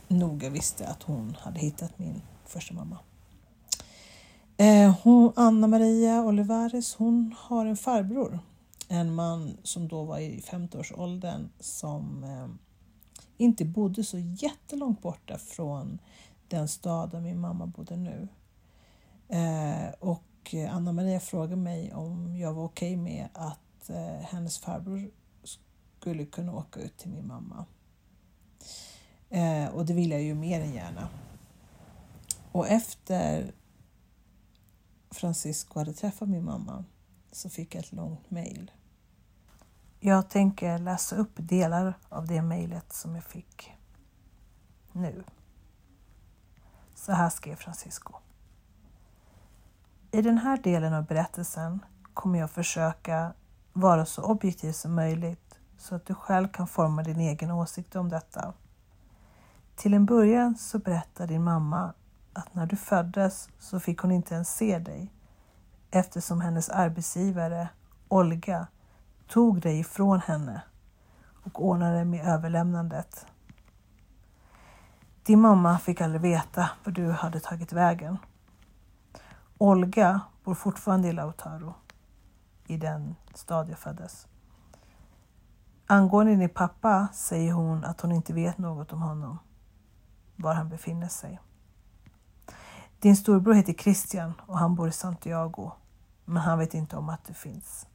noga 0.09 0.51
visste 0.51 0.89
att 0.89 1.03
hon 1.03 1.37
hade 1.41 1.61
hittat 1.61 1.99
min 1.99 2.23
första 2.45 2.75
mamma. 2.75 2.99
Eh, 4.57 4.95
hon, 5.03 5.33
Anna 5.37 5.67
Maria 5.67 6.23
Olivares 6.23 6.95
hon 6.95 7.35
har 7.39 7.67
en 7.67 7.77
farbror, 7.77 8.39
en 8.89 9.15
man 9.15 9.57
som 9.63 9.89
då 9.89 10.05
var 10.05 10.19
i 10.19 10.41
50-årsåldern 10.41 11.49
som 11.61 12.25
eh, 12.25 12.49
inte 13.37 13.65
bodde 13.65 14.05
så 14.05 14.19
jättelångt 14.19 15.03
borta 15.03 15.39
från 15.39 15.99
den 16.49 16.69
stad 16.69 17.11
där 17.11 17.21
min 17.21 17.41
mamma 17.41 17.67
bodde 17.67 17.97
nu. 17.97 18.29
Eh, 19.29 19.95
och 20.01 20.23
och 20.49 20.55
eh, 20.55 20.75
Anna 20.75 20.93
Maria 20.93 21.21
frågade 21.21 21.57
mig 21.57 21.95
om 21.95 22.37
jag 22.37 22.55
var 22.55 22.65
okej 22.65 22.95
okay 22.95 23.03
med 23.03 23.29
att 23.33 23.91
eh, 23.91 24.27
hennes 24.29 24.59
farbror 24.59 25.11
skulle 25.99 26.27
kunna 26.27 26.53
åka 26.53 26.81
ut 26.81 26.97
till 26.97 27.11
min 27.11 27.27
mamma. 27.27 27.67
Eh, 29.31 29.67
och 29.67 29.87
det 29.87 29.95
ville 29.95 30.15
jag 30.15 30.25
ju 30.25 30.35
mer 30.35 30.61
än 30.61 30.75
gärna. 30.75 31.09
Och 32.53 32.69
efter 32.69 33.53
Francisco 35.11 35.79
hade 35.79 35.93
träffat 35.93 36.29
min 36.29 36.45
mamma 36.45 36.85
så 37.33 37.51
fick 37.51 37.75
jag 37.75 37.85
ett 37.85 37.93
långt 37.93 38.31
mejl. 38.31 38.71
Jag 40.01 40.31
tänker 40.31 40.79
läsa 40.79 41.17
upp 41.17 41.33
delar 41.37 41.99
av 42.09 42.27
det 42.27 42.43
mejlet 42.43 42.93
som 42.93 43.15
jag 43.15 43.25
fick 43.25 43.73
nu. 44.93 45.25
Så 46.95 47.13
här 47.13 47.31
skrev 47.31 47.57
Francisco. 47.57 48.15
I 50.11 50.23
den 50.23 50.39
här 50.39 50.57
delen 50.57 50.95
av 50.95 51.05
berättelsen 51.05 51.85
kommer 52.15 52.39
jag 52.39 52.51
försöka 52.51 53.33
vara 53.73 54.07
så 54.07 54.23
objektiv 54.23 54.73
som 54.73 54.95
möjligt 54.95 55.59
så 55.79 55.95
att 55.95 56.07
du 56.07 56.15
själv 56.15 56.49
kan 56.49 56.67
forma 56.67 57.03
din 57.03 57.21
egen 57.21 57.51
åsikt 57.51 57.97
om 57.97 58.09
detta. 58.09 58.53
Till 59.77 59.95
en 59.95 60.07
början 60.07 60.55
så 60.59 60.79
berättar 60.79 61.27
din 61.27 61.45
mamma 61.45 61.93
att 62.33 62.55
när 62.55 62.67
du 62.67 62.77
föddes 62.77 63.49
så 63.59 63.81
fick 63.81 63.99
hon 63.99 64.11
inte 64.11 64.35
ens 64.35 64.57
se 64.57 64.79
dig 64.79 65.13
eftersom 65.91 66.41
hennes 66.41 66.69
arbetsgivare 66.69 67.69
Olga 68.09 68.67
tog 69.27 69.61
dig 69.61 69.81
ifrån 69.81 70.21
henne 70.21 70.63
och 71.45 71.65
ordnade 71.65 72.05
med 72.05 72.27
överlämnandet. 72.27 73.27
Din 75.23 75.41
mamma 75.41 75.79
fick 75.79 76.01
aldrig 76.01 76.23
veta 76.23 76.71
var 76.85 76.93
du 76.93 77.11
hade 77.11 77.41
tagit 77.41 77.73
vägen. 77.73 78.19
Olga 79.59 80.21
bor 80.45 80.55
fortfarande 80.55 81.09
i 81.09 81.13
Lautaro, 81.13 81.75
i 82.67 82.77
den 82.77 83.15
stad 83.35 83.69
jag 83.69 83.79
föddes. 83.79 84.27
Angående 85.87 86.37
din 86.37 86.49
pappa 86.49 87.09
säger 87.13 87.53
hon 87.53 87.85
att 87.85 88.01
hon 88.01 88.13
inte 88.13 88.33
vet 88.33 88.59
något 88.59 88.93
om 88.93 89.03
honom 89.03 89.39
var 90.37 90.55
han 90.55 90.69
befinner 90.69 91.09
sig. 91.09 91.41
Din 92.99 93.17
storbror 93.17 93.55
heter 93.55 93.73
Christian 93.73 94.33
och 94.47 94.59
han 94.59 94.75
bor 94.75 94.89
i 94.89 94.93
Santiago, 94.93 95.73
men 96.25 96.43
han 96.43 96.59
vet 96.59 96.75
inte 96.75 96.97
om 96.97 97.09
att 97.09 97.25
du 97.25 97.35
finns. 97.35 97.87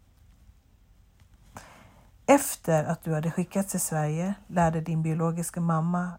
Efter 2.26 2.84
att 2.84 3.04
du 3.04 3.14
hade 3.14 3.32
skickats 3.32 3.72
till 3.72 3.82
Sverige 3.82 4.34
lärde 4.48 4.82
din 4.82 5.04
biologiska 5.04 5.62
mamma 5.62 6.12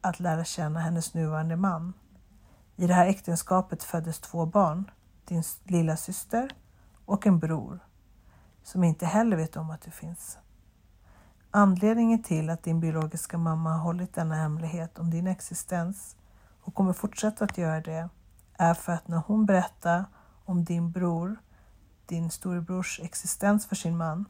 att 0.00 0.20
lära 0.20 0.44
känna 0.44 0.80
hennes 0.80 1.14
nuvarande 1.14 1.56
man. 1.56 1.92
I 2.76 2.86
det 2.86 2.94
här 2.94 3.06
äktenskapet 3.06 3.82
föddes 3.82 4.18
två 4.18 4.46
barn, 4.46 4.90
din 5.24 5.42
lilla 5.64 5.96
syster 5.96 6.50
och 7.04 7.26
en 7.26 7.38
bror, 7.38 7.78
som 8.62 8.84
inte 8.84 9.06
heller 9.06 9.36
vet 9.36 9.56
om 9.56 9.70
att 9.70 9.82
du 9.82 9.90
finns. 9.90 10.38
Anledningen 11.50 12.22
till 12.22 12.50
att 12.50 12.62
din 12.62 12.80
biologiska 12.80 13.38
mamma 13.38 13.70
har 13.70 13.78
hållit 13.78 14.14
denna 14.14 14.34
hemlighet 14.34 14.98
om 14.98 15.10
din 15.10 15.26
existens 15.26 16.16
och 16.60 16.74
kommer 16.74 16.92
fortsätta 16.92 17.44
att 17.44 17.58
göra 17.58 17.80
det 17.80 18.08
är 18.58 18.74
för 18.74 18.92
att 18.92 19.08
när 19.08 19.22
hon 19.26 19.46
berättar 19.46 20.04
om 20.44 20.64
din 20.64 20.92
bror, 20.92 21.36
din 22.06 22.30
storebrors 22.30 23.00
existens 23.02 23.66
för 23.66 23.76
sin 23.76 23.96
man, 23.96 24.24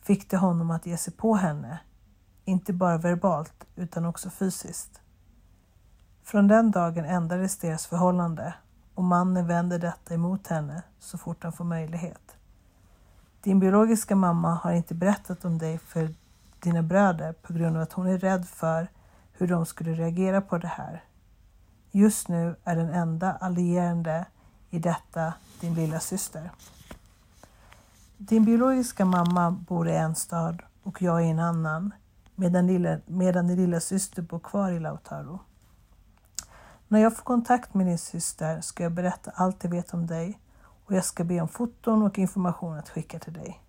fick 0.00 0.30
det 0.30 0.36
honom 0.36 0.70
att 0.70 0.86
ge 0.86 0.96
sig 0.96 1.12
på 1.12 1.34
henne, 1.34 1.78
inte 2.44 2.72
bara 2.72 2.98
verbalt 2.98 3.66
utan 3.76 4.04
också 4.04 4.30
fysiskt. 4.30 5.01
Från 6.24 6.48
den 6.48 6.70
dagen 6.70 7.04
ändrades 7.04 7.56
deras 7.56 7.86
förhållande 7.86 8.54
och 8.94 9.04
mannen 9.04 9.46
vänder 9.46 9.78
detta 9.78 10.14
emot 10.14 10.46
henne 10.46 10.82
så 10.98 11.18
fort 11.18 11.42
han 11.42 11.52
får 11.52 11.64
möjlighet. 11.64 12.36
Din 13.42 13.60
biologiska 13.60 14.16
mamma 14.16 14.54
har 14.54 14.72
inte 14.72 14.94
berättat 14.94 15.44
om 15.44 15.58
dig 15.58 15.78
för 15.78 16.14
dina 16.60 16.82
bröder 16.82 17.32
på 17.32 17.52
grund 17.52 17.76
av 17.76 17.82
att 17.82 17.92
hon 17.92 18.06
är 18.06 18.18
rädd 18.18 18.46
för 18.46 18.88
hur 19.32 19.46
de 19.46 19.66
skulle 19.66 19.92
reagera 19.92 20.40
på 20.40 20.58
det 20.58 20.68
här. 20.68 21.04
Just 21.90 22.28
nu 22.28 22.56
är 22.64 22.76
den 22.76 22.90
enda 22.90 23.32
allierande 23.32 24.26
i 24.70 24.78
detta 24.78 25.34
din 25.60 25.74
lilla 25.74 26.00
syster. 26.00 26.50
Din 28.16 28.44
biologiska 28.44 29.04
mamma 29.04 29.50
bor 29.50 29.88
i 29.88 29.96
en 29.96 30.14
stad 30.14 30.62
och 30.82 31.02
jag 31.02 31.26
i 31.26 31.28
en 31.28 31.38
annan 31.38 31.94
medan, 32.34 32.66
lilla, 32.66 32.98
medan 33.06 33.46
din 33.46 33.56
lilla 33.56 33.80
syster 33.80 34.22
bor 34.22 34.38
kvar 34.38 34.70
i 34.70 34.80
Lautaro. 34.80 35.40
När 36.92 37.00
jag 37.00 37.16
får 37.16 37.22
kontakt 37.22 37.74
med 37.74 37.86
din 37.86 37.98
syster 37.98 38.60
ska 38.60 38.82
jag 38.82 38.92
berätta 38.92 39.30
allt 39.34 39.64
jag 39.64 39.70
vet 39.70 39.94
om 39.94 40.06
dig 40.06 40.40
och 40.86 40.92
jag 40.94 41.04
ska 41.04 41.24
be 41.24 41.40
om 41.40 41.48
foton 41.48 42.02
och 42.02 42.18
information 42.18 42.78
att 42.78 42.88
skicka 42.88 43.18
till 43.18 43.32
dig. 43.32 43.62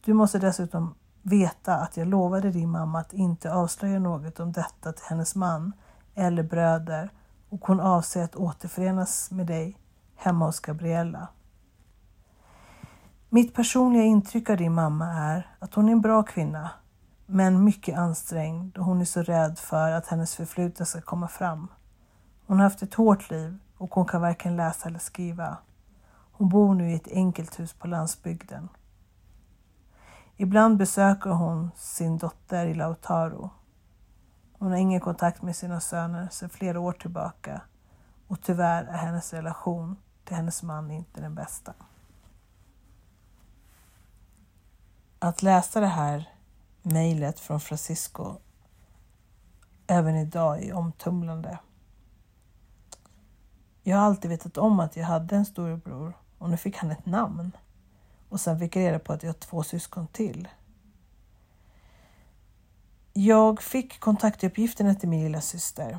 Du 0.00 0.12
måste 0.12 0.38
dessutom 0.38 0.94
veta 1.22 1.74
att 1.74 1.96
jag 1.96 2.08
lovade 2.08 2.50
din 2.50 2.70
mamma 2.70 3.00
att 3.00 3.12
inte 3.12 3.52
avslöja 3.52 3.98
något 3.98 4.40
om 4.40 4.52
detta 4.52 4.92
till 4.92 5.04
hennes 5.08 5.34
man 5.34 5.72
eller 6.14 6.42
bröder 6.42 7.10
och 7.48 7.66
hon 7.66 7.80
avser 7.80 8.22
att 8.22 8.36
återförenas 8.36 9.30
med 9.30 9.46
dig 9.46 9.78
hemma 10.16 10.46
hos 10.46 10.60
Gabriella. 10.60 11.28
Mitt 13.28 13.54
personliga 13.54 14.02
intryck 14.02 14.50
av 14.50 14.56
din 14.56 14.74
mamma 14.74 15.06
är 15.06 15.56
att 15.58 15.74
hon 15.74 15.88
är 15.88 15.92
en 15.92 16.00
bra 16.00 16.22
kvinna, 16.22 16.70
men 17.26 17.64
mycket 17.64 17.98
ansträngd 17.98 18.78
och 18.78 18.84
hon 18.84 19.00
är 19.00 19.04
så 19.04 19.22
rädd 19.22 19.58
för 19.58 19.92
att 19.92 20.06
hennes 20.06 20.36
förflutna 20.36 20.84
ska 20.84 21.00
komma 21.00 21.28
fram. 21.28 21.68
Hon 22.50 22.58
har 22.58 22.64
haft 22.64 22.82
ett 22.82 22.94
hårt 22.94 23.30
liv 23.30 23.58
och 23.76 23.94
hon 23.94 24.06
kan 24.06 24.20
varken 24.20 24.56
läsa 24.56 24.88
eller 24.88 24.98
skriva. 24.98 25.58
Hon 26.32 26.48
bor 26.48 26.74
nu 26.74 26.90
i 26.90 26.94
ett 26.94 27.08
enkelt 27.08 27.60
hus 27.60 27.72
på 27.72 27.86
landsbygden. 27.86 28.68
Ibland 30.36 30.76
besöker 30.76 31.30
hon 31.30 31.70
sin 31.76 32.18
dotter 32.18 32.66
i 32.66 32.74
Lautaro. 32.74 33.50
Hon 34.52 34.70
har 34.70 34.76
ingen 34.76 35.00
kontakt 35.00 35.42
med 35.42 35.56
sina 35.56 35.80
söner 35.80 36.28
sedan 36.28 36.50
flera 36.50 36.80
år 36.80 36.92
tillbaka 36.92 37.60
och 38.26 38.42
tyvärr 38.42 38.84
är 38.84 38.96
hennes 38.96 39.32
relation 39.32 39.96
till 40.24 40.36
hennes 40.36 40.62
man 40.62 40.90
inte 40.90 41.20
den 41.20 41.34
bästa. 41.34 41.74
Att 45.18 45.42
läsa 45.42 45.80
det 45.80 45.86
här 45.86 46.28
mejlet 46.82 47.40
från 47.40 47.60
Francisco 47.60 48.36
även 49.86 50.16
idag 50.16 50.62
är 50.64 50.74
omtumlande. 50.74 51.58
Jag 53.90 53.96
har 53.96 54.04
alltid 54.04 54.30
vetat 54.30 54.58
om 54.58 54.80
att 54.80 54.96
jag 54.96 55.04
hade 55.04 55.36
en 55.36 55.44
storebror 55.44 56.12
och 56.38 56.50
nu 56.50 56.56
fick 56.56 56.76
han 56.76 56.90
ett 56.90 57.06
namn. 57.06 57.52
Och 58.28 58.40
sen 58.40 58.58
fick 58.58 58.76
jag 58.76 58.82
reda 58.82 58.98
på 58.98 59.12
att 59.12 59.22
jag 59.22 59.28
har 59.28 59.34
två 59.34 59.62
syskon 59.62 60.06
till. 60.06 60.48
Jag 63.12 63.62
fick 63.62 64.00
kontaktuppgifterna 64.00 64.94
till 64.94 65.08
min 65.08 65.24
lilla 65.24 65.40
syster. 65.40 65.98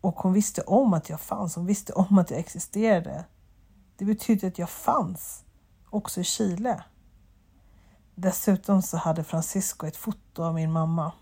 Och 0.00 0.20
hon 0.20 0.32
visste 0.32 0.62
om 0.62 0.94
att 0.94 1.08
jag 1.08 1.20
fanns, 1.20 1.56
hon 1.56 1.66
visste 1.66 1.92
om 1.92 2.18
att 2.18 2.30
jag 2.30 2.40
existerade. 2.40 3.24
Det 3.96 4.04
betyder 4.04 4.48
att 4.48 4.58
jag 4.58 4.70
fanns, 4.70 5.44
också 5.90 6.20
i 6.20 6.24
Chile. 6.24 6.84
Dessutom 8.14 8.82
så 8.82 8.96
hade 8.96 9.24
Francisco 9.24 9.86
ett 9.86 9.96
foto 9.96 10.42
av 10.42 10.54
min 10.54 10.72
mamma. 10.72 11.12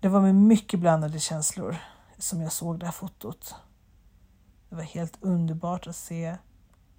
Det 0.00 0.08
var 0.08 0.20
med 0.20 0.34
mycket 0.34 0.80
blandade 0.80 1.20
känslor 1.20 1.76
som 2.18 2.40
jag 2.40 2.52
såg 2.52 2.78
det 2.78 2.86
här 2.86 2.92
fotot. 2.92 3.54
Det 4.68 4.76
var 4.76 4.82
helt 4.82 5.18
underbart 5.20 5.86
att 5.86 5.96
se 5.96 6.36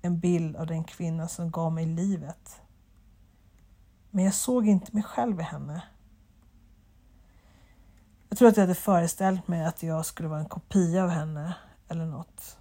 en 0.02 0.20
bild 0.20 0.56
av 0.56 0.68
den 0.68 0.84
kvinna 0.84 1.28
som 1.28 1.52
gav 1.52 1.74
mig 1.74 1.86
livet. 1.86 2.62
Men 4.10 4.26
jag 4.26 4.34
såg 4.34 4.68
inte 4.68 4.94
mig 4.94 5.04
själv 5.04 5.40
i 5.40 5.44
henne. 5.44 5.84
Jag 8.30 8.38
tror 8.38 8.48
att 8.48 8.58
jag 8.58 8.64
hade 8.64 8.76
föreställt 8.76 9.48
mig 9.48 9.66
att 9.66 9.84
jag 9.84 10.06
skulle 10.06 10.30
vara 10.30 10.40
en 10.40 10.50
kopia 10.50 11.04
av 11.04 11.10
henne 11.10 11.56
eller 11.88 12.06
något. 12.06 12.58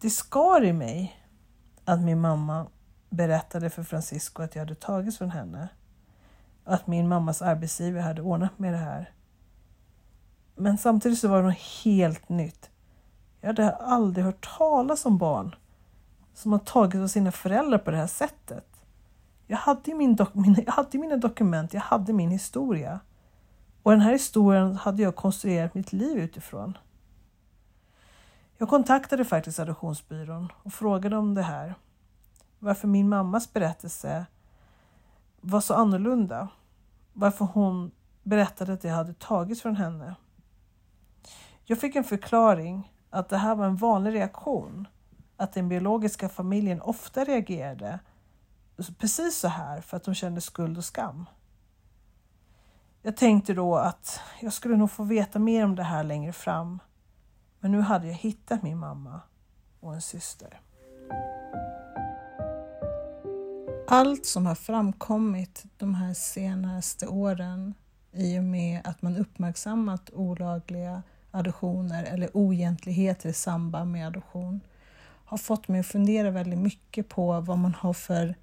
Det 0.00 0.10
skar 0.10 0.64
i 0.64 0.72
mig 0.72 1.26
att 1.84 2.00
min 2.00 2.20
mamma 2.20 2.66
berättade 3.10 3.70
för 3.70 3.82
Francisco 3.82 4.42
att 4.42 4.54
jag 4.54 4.62
hade 4.62 4.74
tagits 4.74 5.18
från 5.18 5.30
henne. 5.30 5.68
Att 6.64 6.86
min 6.86 7.08
mammas 7.08 7.42
arbetsgivare 7.42 8.02
hade 8.02 8.22
ordnat 8.22 8.58
med 8.58 8.72
det 8.72 8.78
här. 8.78 9.12
Men 10.54 10.78
samtidigt 10.78 11.18
så 11.18 11.28
var 11.28 11.42
det 11.42 11.48
något 11.48 11.84
helt 11.84 12.28
nytt. 12.28 12.70
Jag 13.40 13.48
hade 13.48 13.70
aldrig 13.70 14.24
hört 14.24 14.58
talas 14.58 15.06
om 15.06 15.18
barn 15.18 15.54
som 16.34 16.52
har 16.52 16.58
tagit 16.58 17.00
av 17.00 17.06
sina 17.06 17.32
föräldrar 17.32 17.78
på 17.78 17.90
det 17.90 17.96
här 17.96 18.06
sättet. 18.06 18.66
Jag 19.46 19.56
hade, 19.56 19.94
min 19.94 20.16
mina, 20.32 20.58
jag 20.66 20.72
hade 20.72 20.98
mina 20.98 21.16
dokument, 21.16 21.74
jag 21.74 21.80
hade 21.80 22.12
min 22.12 22.30
historia. 22.30 23.00
Och 23.82 23.90
den 23.90 24.00
här 24.00 24.12
historien 24.12 24.76
hade 24.76 25.02
jag 25.02 25.16
konstruerat 25.16 25.74
mitt 25.74 25.92
liv 25.92 26.18
utifrån. 26.18 26.78
Jag 28.58 28.68
kontaktade 28.68 29.24
faktiskt 29.24 29.58
adoptionsbyrån 29.58 30.52
och 30.62 30.72
frågade 30.72 31.16
om 31.16 31.34
det 31.34 31.42
här. 31.42 31.74
Varför 32.58 32.88
min 32.88 33.08
mammas 33.08 33.52
berättelse 33.52 34.26
var 35.40 35.60
så 35.60 35.74
annorlunda. 35.74 36.48
Varför 37.12 37.44
hon 37.44 37.90
berättade 38.22 38.72
att 38.72 38.84
jag 38.84 38.94
hade 38.94 39.14
tagits 39.14 39.62
från 39.62 39.76
henne. 39.76 40.14
Jag 41.64 41.80
fick 41.80 41.96
en 41.96 42.04
förklaring 42.04 42.92
att 43.10 43.28
det 43.28 43.36
här 43.36 43.54
var 43.54 43.66
en 43.66 43.76
vanlig 43.76 44.14
reaktion. 44.14 44.88
Att 45.36 45.52
den 45.52 45.68
biologiska 45.68 46.28
familjen 46.28 46.80
ofta 46.80 47.24
reagerade 47.24 47.98
precis 48.98 49.38
så 49.38 49.48
här 49.48 49.80
för 49.80 49.96
att 49.96 50.04
de 50.04 50.14
kände 50.14 50.40
skuld 50.40 50.78
och 50.78 50.84
skam. 50.84 51.26
Jag 53.02 53.16
tänkte 53.16 53.54
då 53.54 53.76
att 53.76 54.20
jag 54.40 54.52
skulle 54.52 54.76
nog 54.76 54.90
få 54.90 55.04
veta 55.04 55.38
mer 55.38 55.64
om 55.64 55.76
det 55.76 55.82
här 55.82 56.04
längre 56.04 56.32
fram. 56.32 56.78
Men 57.60 57.72
nu 57.72 57.80
hade 57.80 58.06
jag 58.06 58.14
hittat 58.14 58.62
min 58.62 58.78
mamma 58.78 59.20
och 59.80 59.94
en 59.94 60.02
syster. 60.02 60.60
Allt 63.92 64.26
som 64.26 64.46
har 64.46 64.54
framkommit 64.54 65.64
de 65.78 65.94
här 65.94 66.14
senaste 66.14 67.06
åren 67.06 67.74
i 68.12 68.38
och 68.38 68.44
med 68.44 68.80
att 68.84 69.02
man 69.02 69.16
uppmärksammat 69.16 70.10
olagliga 70.12 71.02
adoptioner 71.30 72.04
eller 72.04 72.36
oegentligheter 72.36 73.28
i 73.28 73.32
samband 73.32 73.92
med 73.92 74.06
adoption 74.06 74.60
har 75.24 75.38
fått 75.38 75.68
mig 75.68 75.80
att 75.80 75.86
fundera 75.86 76.30
väldigt 76.30 76.58
mycket 76.58 77.08
på 77.08 77.40
vad 77.40 77.58
man 77.58 77.74
har 77.74 77.92
för 77.92 78.34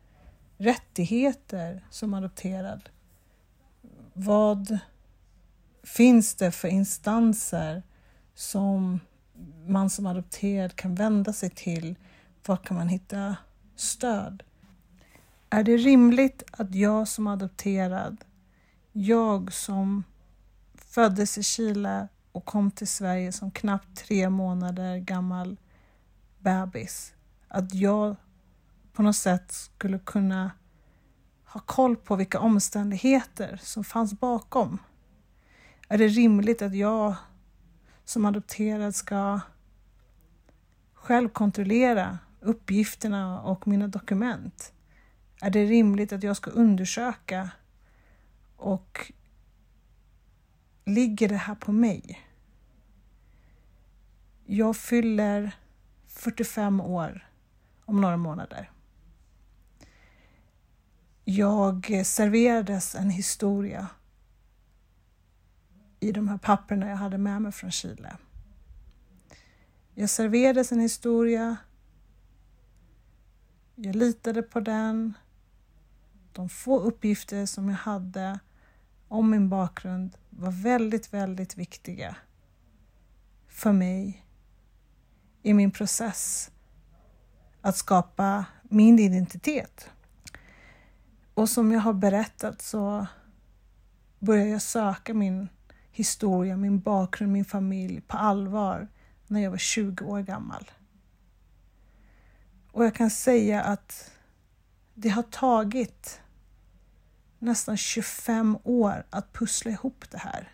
rättigheter 0.58 1.86
som 1.90 2.14
adopterad. 2.14 2.90
Vad 4.14 4.80
finns 5.84 6.36
det 6.36 6.52
för 6.52 6.68
instanser 6.68 7.84
som 8.36 9.00
man 9.68 9.90
som 9.90 10.06
adopterad 10.06 10.76
kan 10.76 10.96
vända 10.96 11.34
sig 11.34 11.50
till? 11.50 11.96
Var 12.46 12.58
kan 12.58 12.78
man 12.78 12.88
hitta 12.88 13.36
stöd? 13.76 14.44
Är 15.50 15.64
det 15.64 15.78
rimligt 15.78 16.44
att 16.52 16.76
jag 16.76 17.08
som 17.08 17.28
adopterad, 17.28 18.26
jag 18.92 19.54
som 19.54 20.04
föddes 20.76 21.38
i 21.38 21.44
Chile 21.44 22.08
och 22.32 22.46
kom 22.46 22.72
till 22.72 22.88
Sverige 22.88 23.32
som 23.32 23.52
knappt 23.52 23.98
tre 23.98 24.30
månader 24.30 24.98
gammal 24.98 25.58
bebis, 26.40 27.14
att 27.48 27.74
jag 27.74 28.16
på 28.94 29.02
något 29.02 29.16
sätt 29.16 29.52
skulle 29.52 30.00
kunna 30.00 30.52
ha 31.46 31.62
koll 31.66 31.96
på 31.96 32.16
vilka 32.16 32.40
omständigheter 32.40 33.60
som 33.64 33.84
fanns 33.84 34.14
bakom. 34.14 34.78
Är 35.88 35.98
det 35.98 36.08
rimligt 36.08 36.62
att 36.62 36.76
jag 36.76 37.16
som 38.06 38.26
adopterad 38.26 38.96
ska 38.96 39.40
själv 40.94 41.30
kontrollera 41.30 42.18
uppgifterna 42.42 43.42
och 43.42 43.68
mina 43.68 43.88
dokument? 43.88 44.74
Är 45.42 45.50
det 45.50 45.66
rimligt 45.66 46.14
att 46.14 46.24
jag 46.24 46.38
ska 46.38 46.52
undersöka 46.52 47.50
och 48.56 49.12
ligger 50.86 51.30
det 51.30 51.38
här 51.38 51.56
på 51.56 51.72
mig? 51.72 52.28
Jag 54.46 54.78
fyller 54.78 55.56
45 56.08 56.82
år 56.82 57.28
om 57.86 58.02
några 58.02 58.18
månader. 58.18 58.72
Jag 61.24 62.06
serverades 62.06 62.96
en 62.96 63.10
historia 63.10 63.88
i 66.00 66.12
de 66.12 66.28
här 66.28 66.38
papperna 66.38 66.90
jag 66.90 66.98
hade 66.98 67.18
med 67.18 67.42
mig 67.42 67.52
från 67.52 67.72
Chile. 67.72 68.18
Jag 69.96 70.10
serverades 70.10 70.72
en 70.72 70.80
historia. 70.80 71.58
Jag 73.76 73.96
litade 73.96 74.42
på 74.42 74.60
den. 74.60 75.14
De 76.38 76.50
få 76.50 76.80
uppgifter 76.80 77.46
som 77.46 77.70
jag 77.70 77.76
hade 77.76 78.40
om 79.08 79.30
min 79.30 79.50
bakgrund 79.50 80.18
var 80.30 80.52
väldigt, 80.52 81.14
väldigt 81.14 81.58
viktiga 81.58 82.16
för 83.48 83.72
mig 83.72 84.26
i 85.44 85.54
min 85.54 85.72
process 85.72 86.52
att 87.62 87.78
skapa 87.78 88.46
min 88.64 89.00
identitet. 89.00 89.90
Och 91.34 91.50
som 91.50 91.72
jag 91.72 91.80
har 91.80 91.94
berättat 91.94 92.62
så 92.62 93.08
började 94.20 94.50
jag 94.50 94.62
söka 94.62 95.14
min 95.14 95.50
historia, 95.92 96.58
min 96.58 96.80
bakgrund, 96.80 97.32
min 97.32 97.46
familj 97.46 98.02
på 98.02 98.18
allvar 98.18 98.88
när 99.28 99.40
jag 99.40 99.52
var 99.52 99.58
20 99.58 100.06
år 100.06 100.22
gammal. 100.22 100.72
Och 102.72 102.86
jag 102.86 102.96
kan 102.96 103.10
säga 103.10 103.64
att 103.64 104.12
det 104.94 105.10
har 105.10 105.24
tagit 105.24 106.22
nästan 107.40 107.78
25 107.78 108.58
år 108.64 109.06
att 109.10 109.34
pussla 109.34 109.72
ihop 109.72 110.06
det 110.12 110.18
här. 110.18 110.52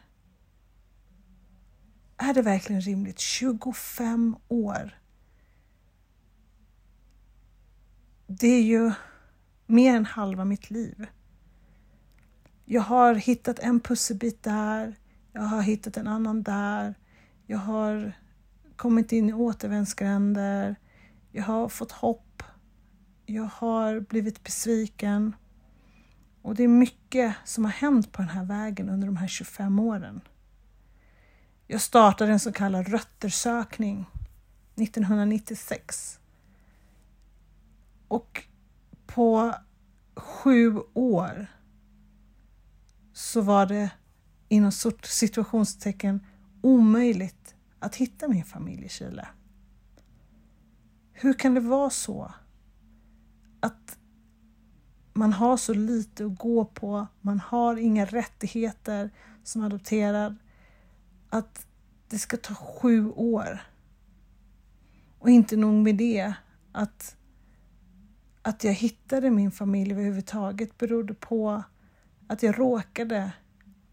Är 2.18 2.34
det 2.34 2.42
verkligen 2.42 2.82
rimligt? 2.82 3.20
25 3.20 4.36
år. 4.48 5.00
Det 8.28 8.48
är 8.48 8.64
ju 8.64 8.92
mer 9.66 9.96
än 9.96 10.06
halva 10.06 10.46
mitt 10.46 10.70
liv. 10.70 11.08
Jag 12.66 12.82
har 12.82 13.16
hittat 13.16 13.60
en 13.60 13.80
pusselbit 13.80 14.44
där, 14.44 14.96
jag 15.32 15.42
har 15.42 15.62
hittat 15.62 15.98
en 15.98 16.08
annan 16.08 16.44
där, 16.44 16.96
jag 17.48 17.58
har 17.58 18.14
kommit 18.76 19.12
in 19.12 19.30
i 19.30 19.34
återvändsgränder, 19.34 20.76
jag 21.32 21.44
har 21.44 21.70
fått 21.70 21.92
hopp, 21.92 22.44
jag 23.26 23.50
har 23.54 24.00
blivit 24.00 24.44
besviken. 24.44 25.36
Och 26.44 26.56
det 26.56 26.64
är 26.64 26.68
mycket 26.68 27.36
som 27.44 27.66
har 27.66 27.72
hänt 27.72 28.12
på 28.12 28.22
den 28.22 28.30
här 28.32 28.46
vägen 28.46 28.90
under 28.90 29.08
de 29.08 29.18
här 29.18 29.28
25 29.28 29.80
åren. 29.80 30.22
Jag 31.68 31.82
startade 31.82 32.32
en 32.32 32.40
så 32.40 32.52
kallad 32.52 32.88
röttersökning 32.88 34.06
1996. 34.76 36.20
Och 38.08 38.44
på 39.06 39.56
sju 40.16 40.80
år 40.94 41.48
så 43.14 43.42
var 43.42 43.66
det 43.66 43.92
inom 44.48 44.72
situationstecken 45.04 46.26
omöjligt 46.62 47.56
att 47.80 47.96
hitta 47.96 48.28
min 48.28 48.46
familj 48.46 48.86
i 48.86 48.90
Chile. 48.90 49.28
Hur 51.12 51.34
kan 51.34 51.54
det 51.54 51.60
vara 51.60 51.90
så 51.90 52.34
att 53.60 53.98
man 55.14 55.34
har 55.34 55.58
så 55.58 55.74
lite 55.74 56.26
att 56.26 56.38
gå 56.38 56.66
på, 56.66 57.08
man 57.22 57.40
har 57.40 57.78
inga 57.78 58.06
rättigheter 58.06 59.10
som 59.44 59.64
adopterad, 59.64 60.36
att 61.30 61.68
det 62.08 62.18
ska 62.20 62.38
ta 62.38 62.56
sju 62.56 63.12
år. 63.12 63.62
Och 65.20 65.30
inte 65.30 65.58
nog 65.58 65.74
med 65.74 65.96
det, 65.96 66.34
att, 66.72 67.16
att 68.42 68.64
jag 68.64 68.74
hittade 68.74 69.30
min 69.30 69.52
familj 69.52 69.92
överhuvudtaget 69.92 70.78
berodde 70.78 71.14
på 71.14 71.64
att 72.28 72.44
jag 72.44 72.60
råkade 72.60 73.32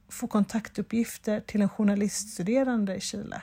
få 0.09 0.27
kontaktuppgifter 0.27 1.41
till 1.41 1.63
en 1.63 1.69
journaliststuderande 1.69 2.97
i 2.97 3.01
Chile. 3.01 3.43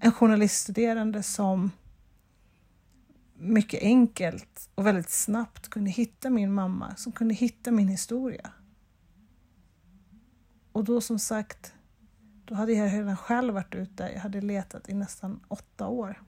En 0.00 0.12
journaliststuderande 0.12 1.22
som 1.22 1.70
mycket 3.42 3.82
enkelt 3.82 4.70
och 4.74 4.86
väldigt 4.86 5.10
snabbt 5.10 5.68
kunde 5.68 5.90
hitta 5.90 6.30
min 6.30 6.52
mamma, 6.52 6.96
som 6.96 7.12
kunde 7.12 7.34
hitta 7.34 7.70
min 7.70 7.88
historia. 7.88 8.50
Och 10.72 10.84
då 10.84 11.00
som 11.00 11.18
sagt, 11.18 11.74
då 12.44 12.54
hade 12.54 12.72
jag 12.72 12.92
redan 12.92 13.16
själv 13.16 13.54
varit 13.54 13.74
ute. 13.74 14.10
Jag 14.14 14.20
hade 14.20 14.40
letat 14.40 14.88
i 14.88 14.94
nästan 14.94 15.40
åtta 15.48 15.86
år. 15.86 16.22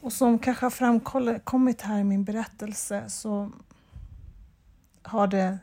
Och 0.00 0.12
som 0.12 0.38
kanske 0.38 0.66
har 0.66 0.70
framkommit 0.70 1.80
här 1.80 1.98
i 1.98 2.04
min 2.04 2.24
berättelse 2.24 3.10
så 3.10 3.52
har 5.02 5.26
det 5.26 5.58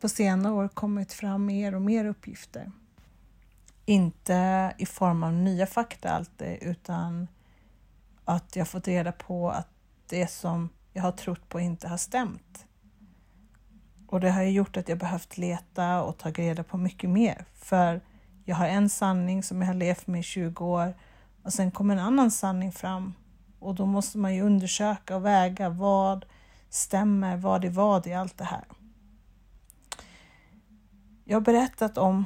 på 0.00 0.08
senare 0.08 0.52
år 0.52 0.68
kommit 0.68 1.12
fram 1.12 1.46
mer 1.46 1.74
och 1.74 1.82
mer 1.82 2.04
uppgifter. 2.04 2.72
Inte 3.84 4.72
i 4.78 4.86
form 4.86 5.22
av 5.22 5.32
nya 5.32 5.66
fakta 5.66 6.10
alltid, 6.10 6.58
utan 6.60 7.28
att 8.30 8.56
jag 8.56 8.68
fått 8.68 8.88
reda 8.88 9.12
på 9.12 9.50
att 9.50 9.68
det 10.06 10.26
som 10.26 10.68
jag 10.92 11.02
har 11.02 11.12
trott 11.12 11.48
på 11.48 11.60
inte 11.60 11.88
har 11.88 11.96
stämt. 11.96 12.66
Och 14.06 14.20
det 14.20 14.30
har 14.30 14.42
gjort 14.42 14.76
att 14.76 14.88
jag 14.88 14.98
behövt 14.98 15.38
leta 15.38 16.02
och 16.02 16.18
ta 16.18 16.30
reda 16.30 16.64
på 16.64 16.76
mycket 16.76 17.10
mer. 17.10 17.44
För 17.54 18.00
jag 18.44 18.56
har 18.56 18.66
en 18.66 18.88
sanning 18.88 19.42
som 19.42 19.60
jag 19.60 19.66
har 19.66 19.74
levt 19.74 20.06
med 20.06 20.20
i 20.20 20.22
20 20.22 20.64
år 20.64 20.94
och 21.42 21.52
sen 21.52 21.70
kommer 21.70 21.94
en 21.94 22.00
annan 22.00 22.30
sanning 22.30 22.72
fram. 22.72 23.14
Och 23.58 23.74
då 23.74 23.86
måste 23.86 24.18
man 24.18 24.34
ju 24.34 24.42
undersöka 24.42 25.16
och 25.16 25.24
väga 25.24 25.68
vad 25.68 26.24
stämmer, 26.68 27.36
vad 27.36 27.64
är 27.64 27.70
vad 27.70 28.06
i 28.06 28.14
allt 28.14 28.38
det 28.38 28.44
här. 28.44 28.64
Jag 31.24 31.36
har 31.36 31.40
berättat 31.40 31.98
om 31.98 32.24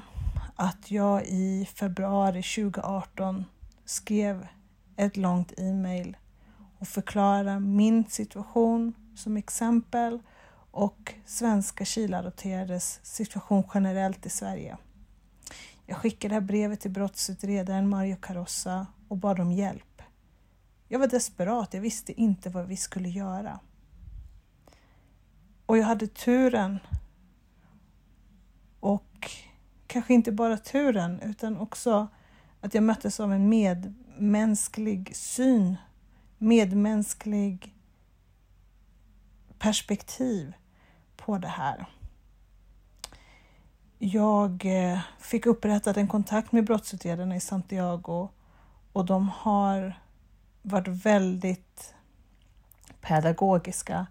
att 0.57 0.91
jag 0.91 1.25
i 1.27 1.69
februari 1.75 2.43
2018 2.43 3.45
skrev 3.85 4.47
ett 4.97 5.17
långt 5.17 5.53
e-mail 5.57 6.17
och 6.79 6.89
förklara 6.89 7.61
min 7.61 8.05
situation 8.05 8.95
som 9.17 9.37
exempel 9.37 10.19
och 10.71 11.15
svenska 11.27 11.85
Chileadopterades 11.85 13.01
situation 13.03 13.65
generellt 13.75 14.27
i 14.27 14.31
Sverige. 14.31 14.77
Jag 15.87 15.97
skickade 15.97 16.35
det 16.35 16.41
här 16.41 16.47
brevet 16.47 16.81
till 16.81 16.91
brottsutredaren 16.91 17.89
Mario 17.89 18.17
Carossa 18.17 18.87
och 19.09 19.17
bad 19.17 19.41
om 19.41 19.53
hjälp. 19.53 20.03
Jag 20.89 20.99
var 20.99 21.07
desperat, 21.07 21.75
jag 21.75 21.81
visste 21.81 22.21
inte 22.21 22.51
vad 22.51 22.67
vi 22.67 22.77
skulle 22.77 23.09
göra. 23.09 23.61
Och 25.67 25.79
jag 25.79 25.85
hade 25.85 26.07
turen 26.07 26.79
och 28.81 29.31
kanske 29.87 30.15
inte 30.15 30.33
bara 30.33 30.57
turen 30.57 31.21
utan 31.21 31.57
också 31.57 32.09
att 32.61 32.75
jag 32.75 32.85
möttes 32.85 33.21
av 33.21 33.33
en 33.33 33.49
med 33.49 33.95
medmänsklig 34.19 35.17
syn, 35.17 35.77
medmänsklig 36.39 37.75
perspektiv 39.59 40.53
på 41.17 41.39
det 41.39 41.49
här. 41.49 41.87
Jag 43.99 44.65
eh, 44.65 44.99
fick 45.19 45.47
upprättat 45.47 45.97
en 45.97 46.09
kontakt 46.09 46.53
med 46.53 46.65
brottsutredarna 46.65 47.37
i 47.37 47.41
Santiago 47.41 48.29
och 48.93 49.05
de 49.05 49.29
har 49.29 50.01
varit 50.63 50.89
väldigt 50.89 51.95
pedagogiska, 53.01 54.07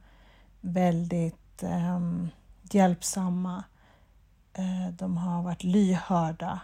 väldigt 0.62 1.63
eh, 1.63 2.00
hjälpsamma. 2.72 3.63
Eh, 4.54 4.94
de 4.94 5.18
har 5.18 5.44
varit 5.44 5.63
lyhörda. 5.63 6.60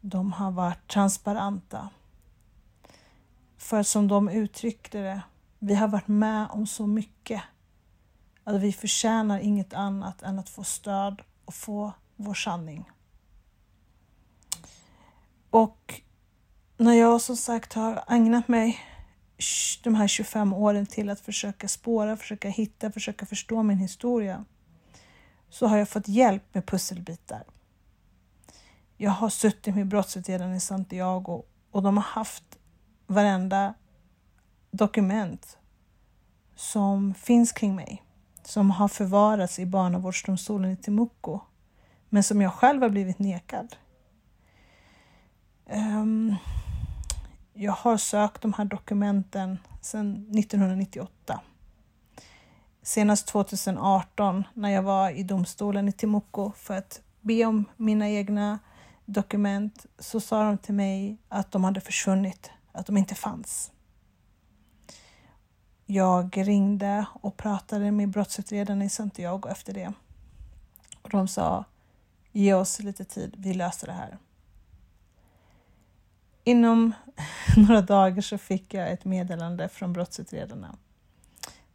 De 0.00 0.32
har 0.32 0.50
varit 0.50 0.88
transparenta. 0.88 1.90
För 3.56 3.82
som 3.82 4.08
de 4.08 4.28
uttryckte 4.28 4.98
det, 4.98 5.22
vi 5.58 5.74
har 5.74 5.88
varit 5.88 6.08
med 6.08 6.48
om 6.50 6.66
så 6.66 6.86
mycket 6.86 7.42
att 8.44 8.60
vi 8.60 8.72
förtjänar 8.72 9.38
inget 9.38 9.74
annat 9.74 10.22
än 10.22 10.38
att 10.38 10.48
få 10.48 10.64
stöd 10.64 11.22
och 11.44 11.54
få 11.54 11.92
vår 12.16 12.34
sanning. 12.34 12.90
Och 15.50 16.00
när 16.76 16.92
jag 16.92 17.20
som 17.20 17.36
sagt 17.36 17.72
har 17.72 18.04
ägnat 18.08 18.48
mig 18.48 18.78
de 19.82 19.94
här 19.94 20.08
25 20.08 20.52
åren 20.52 20.86
till 20.86 21.10
att 21.10 21.20
försöka 21.20 21.68
spåra, 21.68 22.16
försöka 22.16 22.48
hitta, 22.48 22.92
försöka 22.92 23.26
förstå 23.26 23.62
min 23.62 23.78
historia 23.78 24.44
så 25.48 25.66
har 25.66 25.76
jag 25.76 25.88
fått 25.88 26.08
hjälp 26.08 26.54
med 26.54 26.66
pusselbitar. 26.66 27.44
Jag 28.96 29.10
har 29.10 29.28
suttit 29.28 29.74
med 29.74 29.88
brottsutredaren 29.88 30.54
i 30.54 30.60
Santiago 30.60 31.44
och 31.70 31.82
de 31.82 31.96
har 31.96 32.04
haft 32.04 32.58
varenda 33.06 33.74
dokument 34.70 35.58
som 36.54 37.14
finns 37.14 37.52
kring 37.52 37.76
mig 37.76 38.02
som 38.42 38.70
har 38.70 38.88
förvarats 38.88 39.58
i 39.58 39.66
barnavårdsdomstolen 39.66 40.70
i 40.70 40.76
Timuco 40.76 41.40
men 42.08 42.22
som 42.22 42.42
jag 42.42 42.52
själv 42.52 42.82
har 42.82 42.88
blivit 42.88 43.18
nekad. 43.18 43.76
Um, 45.70 46.36
jag 47.54 47.72
har 47.72 47.96
sökt 47.96 48.42
de 48.42 48.52
här 48.52 48.64
dokumenten 48.64 49.58
sedan 49.80 50.14
1998. 50.38 51.40
Senast 52.82 53.26
2018 53.26 54.44
när 54.54 54.70
jag 54.70 54.82
var 54.82 55.10
i 55.10 55.22
domstolen 55.22 55.88
i 55.88 55.92
Timuco 55.92 56.52
för 56.56 56.76
att 56.76 57.00
be 57.20 57.44
om 57.44 57.64
mina 57.76 58.08
egna 58.08 58.58
dokument 59.04 59.86
så 59.98 60.20
sa 60.20 60.42
de 60.42 60.58
till 60.58 60.74
mig 60.74 61.18
att 61.28 61.52
de 61.52 61.64
hade 61.64 61.80
försvunnit, 61.80 62.50
att 62.76 62.86
de 62.86 62.96
inte 62.96 63.14
fanns. 63.14 63.72
Jag 65.86 66.36
ringde 66.36 67.06
och 67.12 67.36
pratade 67.36 67.90
med 67.90 68.08
brottsutredarna 68.08 68.84
i 68.84 68.88
Santiago 68.88 69.48
efter 69.48 69.74
det. 69.74 69.92
Och 71.02 71.10
de 71.10 71.28
sa, 71.28 71.64
ge 72.32 72.54
oss 72.54 72.80
lite 72.80 73.04
tid, 73.04 73.34
vi 73.38 73.54
löser 73.54 73.86
det 73.86 73.92
här. 73.92 74.18
Inom 76.44 76.92
några 77.56 77.80
dagar 77.80 78.22
så 78.22 78.38
fick 78.38 78.74
jag 78.74 78.90
ett 78.90 79.04
meddelande 79.04 79.68
från 79.68 79.92
brottsutredarna. 79.92 80.76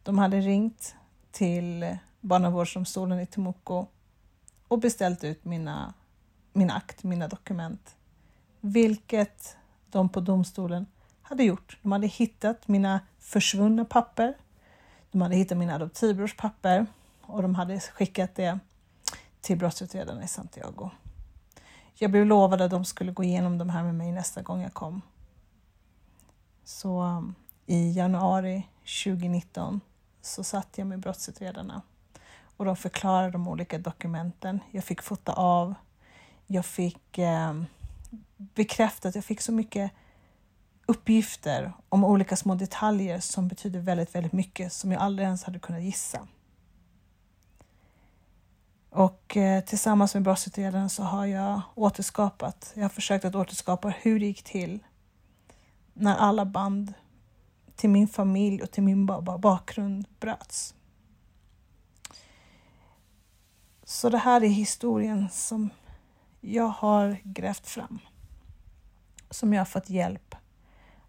De 0.03 0.17
hade 0.17 0.39
ringt 0.39 0.95
till 1.31 1.97
barnavårdsdomstolen 2.21 3.19
i 3.19 3.25
Temuco 3.25 3.85
och 4.67 4.79
beställt 4.79 5.23
ut 5.23 5.45
mina, 5.45 5.93
min 6.53 6.71
akt, 6.71 7.03
mina 7.03 7.27
dokument. 7.27 7.95
Vilket 8.59 9.57
de 9.91 10.09
på 10.09 10.19
domstolen 10.19 10.85
hade 11.21 11.43
gjort. 11.43 11.77
De 11.81 11.91
hade 11.91 12.07
hittat 12.07 12.67
mina 12.67 12.99
försvunna 13.19 13.85
papper. 13.85 14.37
De 15.11 15.21
hade 15.21 15.35
hittat 15.35 15.57
min 15.57 15.69
adoptivbrors 15.69 16.37
papper 16.37 16.85
och 17.21 17.41
de 17.41 17.55
hade 17.55 17.79
skickat 17.79 18.35
det 18.35 18.59
till 19.41 19.57
brottsutredarna 19.57 20.23
i 20.23 20.27
Santiago. 20.27 20.89
Jag 21.93 22.11
blev 22.11 22.25
lovad 22.25 22.61
att 22.61 22.71
de 22.71 22.85
skulle 22.85 23.11
gå 23.11 23.23
igenom 23.23 23.57
de 23.57 23.69
här 23.69 23.83
med 23.83 23.95
mig 23.95 24.11
nästa 24.11 24.41
gång 24.41 24.61
jag 24.61 24.73
kom. 24.73 25.01
Så 26.63 27.01
um, 27.01 27.35
i 27.65 27.91
januari 27.91 28.67
2019 29.03 29.81
så 30.21 30.43
satt 30.43 30.77
jag 30.77 30.87
med 30.87 30.99
brottsutredarna 30.99 31.81
och 32.57 32.65
de 32.65 32.75
förklarade 32.75 33.31
de 33.31 33.47
olika 33.47 33.77
dokumenten. 33.77 34.59
Jag 34.71 34.83
fick 34.83 35.01
fota 35.01 35.33
av. 35.33 35.73
Jag 36.47 36.65
fick 36.65 37.17
eh, 37.17 37.53
bekräftat, 38.37 39.15
jag 39.15 39.25
fick 39.25 39.41
så 39.41 39.51
mycket 39.51 39.91
uppgifter 40.85 41.73
om 41.89 42.03
olika 42.03 42.35
små 42.35 42.55
detaljer 42.55 43.19
som 43.19 43.47
betyder 43.47 43.79
väldigt, 43.79 44.15
väldigt 44.15 44.33
mycket 44.33 44.73
som 44.73 44.91
jag 44.91 45.01
aldrig 45.01 45.25
ens 45.25 45.43
hade 45.43 45.59
kunnat 45.59 45.81
gissa. 45.81 46.27
Och 48.89 49.37
eh, 49.37 49.63
tillsammans 49.63 50.13
med 50.13 50.23
brottsutredaren 50.23 50.89
så 50.89 51.03
har 51.03 51.25
jag 51.25 51.61
återskapat, 51.75 52.71
jag 52.75 52.83
har 52.83 52.89
försökt 52.89 53.25
att 53.25 53.35
återskapa 53.35 53.89
hur 53.89 54.19
det 54.19 54.25
gick 54.25 54.43
till 54.43 54.79
när 55.93 56.15
alla 56.15 56.45
band 56.45 56.93
till 57.75 57.89
min 57.89 58.07
familj 58.07 58.63
och 58.63 58.71
till 58.71 58.83
min 58.83 59.05
bakgrund 59.39 60.05
bröts. 60.19 60.73
Så 63.83 64.09
det 64.09 64.17
här 64.17 64.43
är 64.43 64.47
historien 64.47 65.29
som 65.29 65.69
jag 66.41 66.67
har 66.67 67.17
grävt 67.23 67.67
fram. 67.67 67.99
Som 69.29 69.53
jag 69.53 69.59
har 69.59 69.65
fått 69.65 69.89
hjälp 69.89 70.35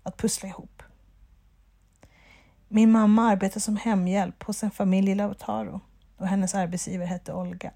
att 0.03 0.16
pussla 0.16 0.49
ihop. 0.49 0.83
Min 2.68 2.93
mamma 2.93 3.28
arbetar 3.28 3.61
som 3.61 3.76
hemhjälp 3.76 4.43
hos 4.43 4.62
en 4.62 4.70
familj 4.70 5.11
i 5.11 5.14
Lautaro 5.14 5.80
och 6.16 6.26
hennes 6.26 6.55
arbetsgivare 6.55 7.07
hette 7.07 7.33
Olga. 7.33 7.72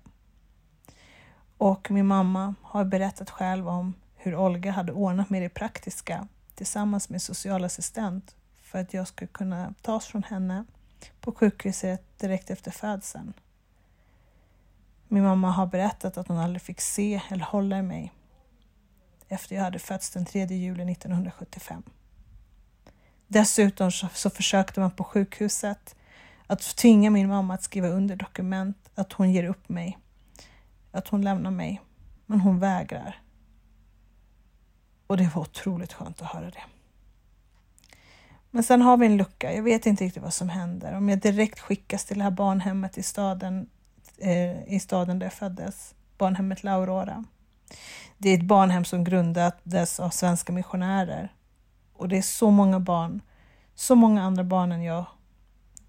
Och 1.59 1.90
min 1.90 2.07
mamma 2.07 2.54
har 2.62 2.84
berättat 2.84 3.30
själv 3.30 3.68
om 3.68 3.94
hur 4.14 4.36
Olga 4.36 4.70
hade 4.70 4.92
ordnat 4.92 5.30
med 5.30 5.42
det 5.42 5.48
praktiska 5.48 6.28
tillsammans 6.54 7.09
med 7.09 7.22
socialassistent 7.22 8.36
för 8.62 8.78
att 8.78 8.94
jag 8.94 9.09
skulle 9.09 9.28
kunna 9.28 9.74
tas 9.82 10.07
från 10.07 10.22
henne 10.22 10.64
på 11.20 11.32
sjukhuset 11.32 12.18
direkt 12.18 12.50
efter 12.50 12.70
födseln. 12.70 13.32
Min 15.09 15.22
mamma 15.22 15.50
har 15.50 15.66
berättat 15.66 16.18
att 16.18 16.28
hon 16.28 16.38
aldrig 16.38 16.62
fick 16.62 16.80
se 16.80 17.20
eller 17.30 17.44
hålla 17.44 17.78
i 17.78 17.82
mig 17.82 18.12
efter 19.28 19.57
jag 19.57 19.62
hade 19.62 19.78
fötts 19.78 20.11
den 20.11 20.24
3 20.24 20.46
juli 20.46 20.92
1975. 20.92 21.82
Dessutom 23.26 23.92
så, 23.92 24.09
så 24.12 24.30
försökte 24.30 24.80
man 24.80 24.90
på 24.90 25.04
sjukhuset 25.04 25.96
att 26.46 26.76
tvinga 26.76 27.11
min 27.11 27.28
mamma 27.28 27.54
att 27.54 27.62
skriva 27.62 27.88
under 27.88 28.16
dokument 28.16 28.90
att 28.94 29.12
hon 29.12 29.32
ger 29.32 29.44
upp 29.44 29.68
mig, 29.68 29.98
att 30.92 31.09
hon 31.09 31.22
lämnar 31.22 31.50
mig, 31.50 31.80
men 32.26 32.40
hon 32.40 32.59
vägrar. 32.59 33.22
Och 35.07 35.16
det 35.16 35.30
var 35.34 35.42
otroligt 35.42 35.92
skönt 35.92 36.22
att 36.22 36.32
höra 36.32 36.50
det. 36.50 36.64
Men 38.50 38.62
sen 38.62 38.82
har 38.82 38.96
vi 38.96 39.07
en 39.07 39.16
lucka. 39.16 39.54
Jag 39.54 39.62
vet 39.62 39.86
inte 39.86 40.04
riktigt 40.04 40.22
vad 40.22 40.34
som 40.34 40.48
händer. 40.48 40.94
Om 40.94 41.09
jag 41.09 41.18
direkt 41.18 41.61
skickas 41.61 42.04
till 42.04 42.18
det 42.18 42.24
här 42.24 42.30
barnhemmet 42.30 42.98
i 42.98 43.02
staden, 43.02 43.68
Eh, 44.18 44.74
i 44.74 44.80
staden 44.80 45.18
där 45.18 45.26
jag 45.26 45.32
föddes, 45.32 45.94
barnhemmet 46.18 46.62
La 46.62 46.72
Aurora. 46.72 47.24
Det 48.18 48.30
är 48.30 48.38
ett 48.38 48.44
barnhem 48.44 48.84
som 48.84 49.04
grundades 49.04 50.00
av 50.00 50.10
svenska 50.10 50.52
missionärer. 50.52 51.32
Och 51.92 52.08
det 52.08 52.18
är 52.18 52.22
så 52.22 52.50
många 52.50 52.80
barn, 52.80 53.20
så 53.74 53.94
många 53.94 54.22
andra 54.22 54.44
barn 54.44 54.72
än 54.72 54.82
jag, 54.82 55.04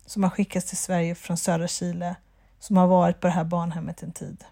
som 0.06 0.24
har 0.24 0.30
skickats 0.30 0.66
till 0.66 0.78
Sverige 0.78 1.16
från 1.16 1.38
södra 1.38 1.68
Chile, 1.68 2.16
som 2.60 2.78
har 2.78 2.88
varit 2.88 3.20
på 3.20 3.28
det 3.28 3.34
här 3.34 3.44
barnhemmet 3.44 4.04
en 4.04 4.12
tid. 4.12 4.44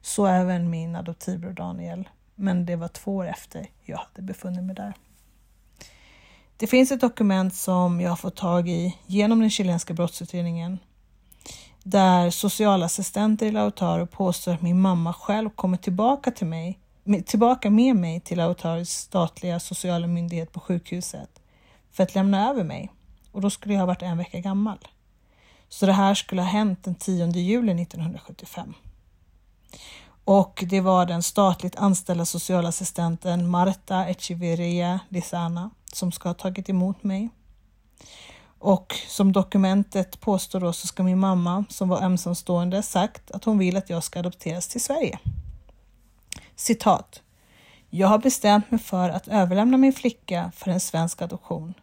Så 0.00 0.26
även 0.26 0.70
min 0.70 0.96
adoptivbror 0.96 1.52
Daniel, 1.52 2.08
men 2.34 2.66
det 2.66 2.76
var 2.76 2.88
två 2.88 3.16
år 3.16 3.26
efter 3.26 3.66
jag 3.84 3.98
hade 3.98 4.22
befunnit 4.22 4.64
mig 4.64 4.76
där. 4.76 4.94
Det 6.56 6.66
finns 6.66 6.92
ett 6.92 7.00
dokument 7.00 7.54
som 7.54 8.00
jag 8.00 8.08
har 8.08 8.16
fått 8.16 8.36
tag 8.36 8.68
i 8.68 8.98
genom 9.06 9.40
den 9.40 9.50
chilenska 9.50 9.94
brottsutredningen 9.94 10.78
där 11.88 12.30
socialassistenter 12.30 13.46
i 13.46 13.50
Lautaro 13.50 14.06
påstår 14.06 14.52
att 14.52 14.62
min 14.62 14.80
mamma 14.80 15.12
själv 15.12 15.50
kommer 15.50 15.76
tillbaka 15.76 16.30
till 16.30 16.46
mig, 16.46 16.78
tillbaka 17.26 17.70
med 17.70 17.96
mig 17.96 18.20
till 18.20 18.38
Lautaros 18.38 18.90
statliga 18.90 19.60
sociala 19.60 20.06
myndighet 20.06 20.52
på 20.52 20.60
sjukhuset 20.60 21.30
för 21.92 22.02
att 22.02 22.14
lämna 22.14 22.50
över 22.50 22.64
mig 22.64 22.92
och 23.32 23.40
då 23.40 23.50
skulle 23.50 23.74
jag 23.74 23.80
ha 23.80 23.86
varit 23.86 24.02
en 24.02 24.18
vecka 24.18 24.40
gammal. 24.40 24.78
Så 25.68 25.86
det 25.86 25.92
här 25.92 26.14
skulle 26.14 26.42
ha 26.42 26.48
hänt 26.48 26.84
den 26.84 26.94
10 26.94 27.26
juli 27.30 27.82
1975. 27.82 28.74
Och 30.24 30.64
det 30.66 30.80
var 30.80 31.06
den 31.06 31.22
statligt 31.22 31.76
anställda 31.76 32.24
socialassistenten 32.24 33.50
Marta 33.50 34.06
Echeverria 34.06 35.00
Lizana 35.08 35.70
som 35.92 36.12
ska 36.12 36.28
ha 36.28 36.34
tagit 36.34 36.68
emot 36.68 37.04
mig. 37.04 37.28
Och 38.58 38.94
som 39.08 39.32
dokumentet 39.32 40.20
påstår 40.20 40.60
då 40.60 40.72
så 40.72 40.86
ska 40.86 41.02
min 41.02 41.18
mamma, 41.18 41.64
som 41.68 41.88
var 41.88 42.02
ensamstående, 42.02 42.82
sagt 42.82 43.30
att 43.30 43.44
hon 43.44 43.58
vill 43.58 43.76
att 43.76 43.90
jag 43.90 44.04
ska 44.04 44.18
adopteras 44.18 44.68
till 44.68 44.80
Sverige. 44.80 45.18
Citat. 46.56 47.22
Jag 47.90 48.08
har 48.08 48.18
bestämt 48.18 48.70
mig 48.70 48.80
för 48.80 49.08
att 49.08 49.28
överlämna 49.28 49.76
min 49.76 49.92
flicka 49.92 50.52
för 50.54 50.70
en 50.70 50.80
svensk 50.80 51.22
adoption. 51.22 51.74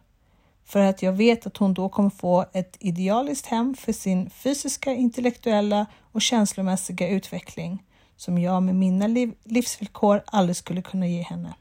För 0.64 0.80
att 0.80 1.02
jag 1.02 1.12
vet 1.12 1.46
att 1.46 1.56
hon 1.56 1.74
då 1.74 1.88
kommer 1.88 2.10
få 2.10 2.44
ett 2.52 2.76
idealiskt 2.80 3.46
hem 3.46 3.74
för 3.74 3.92
sin 3.92 4.30
fysiska, 4.30 4.92
intellektuella 4.92 5.86
och 6.12 6.22
känslomässiga 6.22 7.08
utveckling 7.08 7.82
som 8.16 8.38
jag 8.38 8.62
med 8.62 8.74
mina 8.74 9.06
liv 9.06 9.34
livsvillkor 9.44 10.22
aldrig 10.26 10.56
skulle 10.56 10.82
kunna 10.82 11.06
ge 11.06 11.22
henne. 11.22 11.54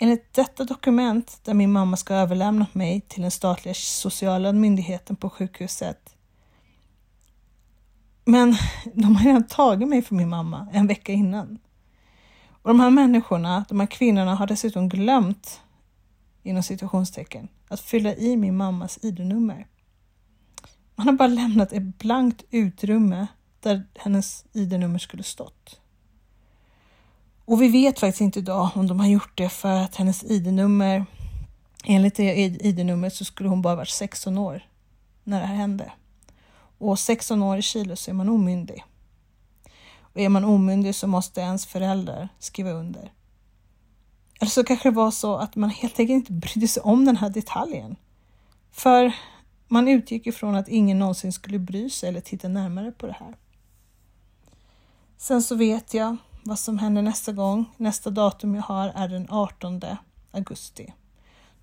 Enligt 0.00 0.34
detta 0.34 0.64
dokument, 0.64 1.40
där 1.44 1.54
min 1.54 1.72
mamma 1.72 1.96
ska 1.96 2.14
ha 2.14 2.20
överlämnat 2.20 2.74
mig 2.74 3.00
till 3.00 3.22
den 3.22 3.30
statliga 3.30 3.74
sociala 3.74 4.52
myndigheten 4.52 5.16
på 5.16 5.30
sjukhuset. 5.30 6.16
Men 8.24 8.56
de 8.94 9.16
har 9.16 9.24
redan 9.24 9.46
tagit 9.46 9.88
mig 9.88 10.02
från 10.02 10.18
min 10.18 10.28
mamma 10.28 10.68
en 10.72 10.86
vecka 10.86 11.12
innan. 11.12 11.58
Och 12.62 12.70
de 12.70 12.80
här 12.80 12.90
människorna, 12.90 13.64
de 13.68 13.80
här 13.80 13.86
kvinnorna 13.86 14.34
har 14.34 14.46
dessutom 14.46 14.88
glömt, 14.88 15.60
inom 16.42 16.62
situationstecken, 16.62 17.48
att 17.68 17.80
fylla 17.80 18.14
i 18.14 18.36
min 18.36 18.56
mammas 18.56 18.98
ID-nummer. 19.02 19.66
Man 20.94 21.06
har 21.06 21.14
bara 21.14 21.28
lämnat 21.28 21.72
ett 21.72 21.98
blankt 21.98 22.44
utrymme 22.50 23.26
där 23.60 23.86
hennes 23.94 24.44
ID-nummer 24.52 24.98
skulle 24.98 25.22
stått. 25.22 25.80
Och 27.48 27.62
vi 27.62 27.68
vet 27.68 28.00
faktiskt 28.00 28.20
inte 28.20 28.38
idag 28.38 28.70
om 28.74 28.86
de 28.86 29.00
har 29.00 29.06
gjort 29.06 29.32
det 29.38 29.48
för 29.48 29.74
att 29.76 29.96
hennes 29.96 30.24
ID-nummer, 30.24 31.06
enligt 31.84 32.14
det 32.14 32.36
ID-numret 32.36 33.14
så 33.14 33.24
skulle 33.24 33.48
hon 33.48 33.62
bara 33.62 33.76
varit 33.76 33.88
16 33.88 34.38
år 34.38 34.62
när 35.24 35.40
det 35.40 35.46
här 35.46 35.54
hände. 35.54 35.92
Och 36.78 36.98
16 36.98 37.42
år 37.42 37.58
i 37.58 37.62
Chile 37.62 37.96
så 37.96 38.10
är 38.10 38.14
man 38.14 38.28
omyndig. 38.28 38.84
Och 40.00 40.20
är 40.20 40.28
man 40.28 40.44
omyndig 40.44 40.94
så 40.94 41.06
måste 41.06 41.40
ens 41.40 41.66
föräldrar 41.66 42.28
skriva 42.38 42.70
under. 42.70 43.12
Eller 44.40 44.50
så 44.50 44.64
kanske 44.64 44.90
det 44.90 44.94
var 44.94 45.10
så 45.10 45.36
att 45.36 45.56
man 45.56 45.70
helt 45.70 46.00
enkelt 46.00 46.16
inte 46.16 46.32
brydde 46.32 46.68
sig 46.68 46.82
om 46.82 47.04
den 47.04 47.16
här 47.16 47.30
detaljen. 47.30 47.96
För 48.72 49.12
man 49.68 49.88
utgick 49.88 50.26
ifrån 50.26 50.54
att 50.54 50.68
ingen 50.68 50.98
någonsin 50.98 51.32
skulle 51.32 51.58
bry 51.58 51.90
sig 51.90 52.08
eller 52.08 52.20
titta 52.20 52.48
närmare 52.48 52.92
på 52.92 53.06
det 53.06 53.16
här. 53.20 53.36
Sen 55.16 55.42
så 55.42 55.54
vet 55.54 55.94
jag 55.94 56.16
vad 56.48 56.58
som 56.58 56.78
händer 56.78 57.02
nästa 57.02 57.32
gång. 57.32 57.64
Nästa 57.76 58.10
datum 58.10 58.54
jag 58.54 58.62
har 58.62 58.88
är 58.94 59.08
den 59.08 59.26
18 59.30 59.80
augusti. 60.30 60.92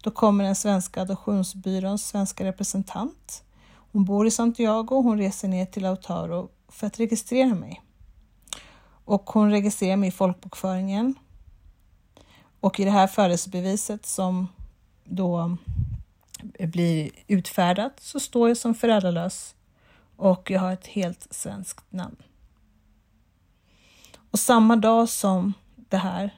Då 0.01 0.11
kommer 0.11 0.43
den 0.43 0.55
svenska 0.55 1.01
adoptionsbyråns 1.01 2.07
svenska 2.07 2.43
representant. 2.43 3.43
Hon 3.91 4.05
bor 4.05 4.27
i 4.27 4.31
Santiago 4.31 4.95
och 4.95 5.03
hon 5.03 5.17
reser 5.17 5.47
ner 5.47 5.65
till 5.65 5.83
Lautaro 5.83 6.49
för 6.67 6.87
att 6.87 6.99
registrera 6.99 7.55
mig. 7.55 7.81
Och 9.05 9.29
hon 9.29 9.51
registrerar 9.51 9.95
mig 9.95 10.09
i 10.09 10.11
folkbokföringen. 10.11 11.15
Och 12.59 12.79
i 12.79 12.83
det 12.83 12.91
här 12.91 13.07
födelsebeviset 13.07 14.05
som 14.05 14.47
då 15.03 15.57
blir 16.59 17.11
utfärdat 17.27 17.99
så 17.99 18.19
står 18.19 18.47
jag 18.47 18.57
som 18.57 18.75
föräldralös 18.75 19.55
och 20.15 20.51
jag 20.51 20.59
har 20.59 20.73
ett 20.73 20.87
helt 20.87 21.27
svenskt 21.31 21.91
namn. 21.91 22.15
Och 24.35 24.39
samma 24.39 24.75
dag 24.75 25.09
som 25.09 25.53
det 25.89 25.97
här 25.97 26.33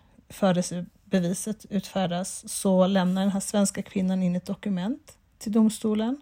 beviset 1.06 1.66
utfärdas 1.70 2.50
så 2.50 2.88
lämnar 2.88 3.22
den 3.22 3.32
här 3.32 3.40
svenska 3.40 3.82
kvinnan 3.82 4.24
in 4.24 4.36
ett 4.36 4.46
dokument 4.46 5.18
till 5.38 5.52
domstolen 5.52 6.22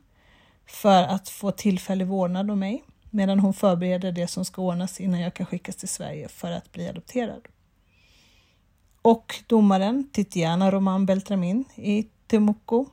för 0.65 1.03
att 1.03 1.29
få 1.29 1.51
tillfällig 1.51 2.07
vårdnad 2.07 2.51
om 2.51 2.59
mig 2.59 2.83
medan 3.09 3.39
hon 3.39 3.53
förbereder 3.53 4.11
det 4.11 4.27
som 4.27 4.45
ska 4.45 4.61
ordnas 4.61 4.99
innan 4.99 5.19
jag 5.19 5.33
kan 5.33 5.45
skickas 5.45 5.75
till 5.75 5.87
Sverige 5.87 6.27
för 6.27 6.51
att 6.51 6.71
bli 6.71 6.89
adopterad. 6.89 7.47
Och 9.01 9.35
domaren 9.47 10.09
Titiana 10.11 10.71
Roman 10.71 11.05
Beltramin 11.05 11.65
i 11.75 12.07
Temuco 12.27 12.85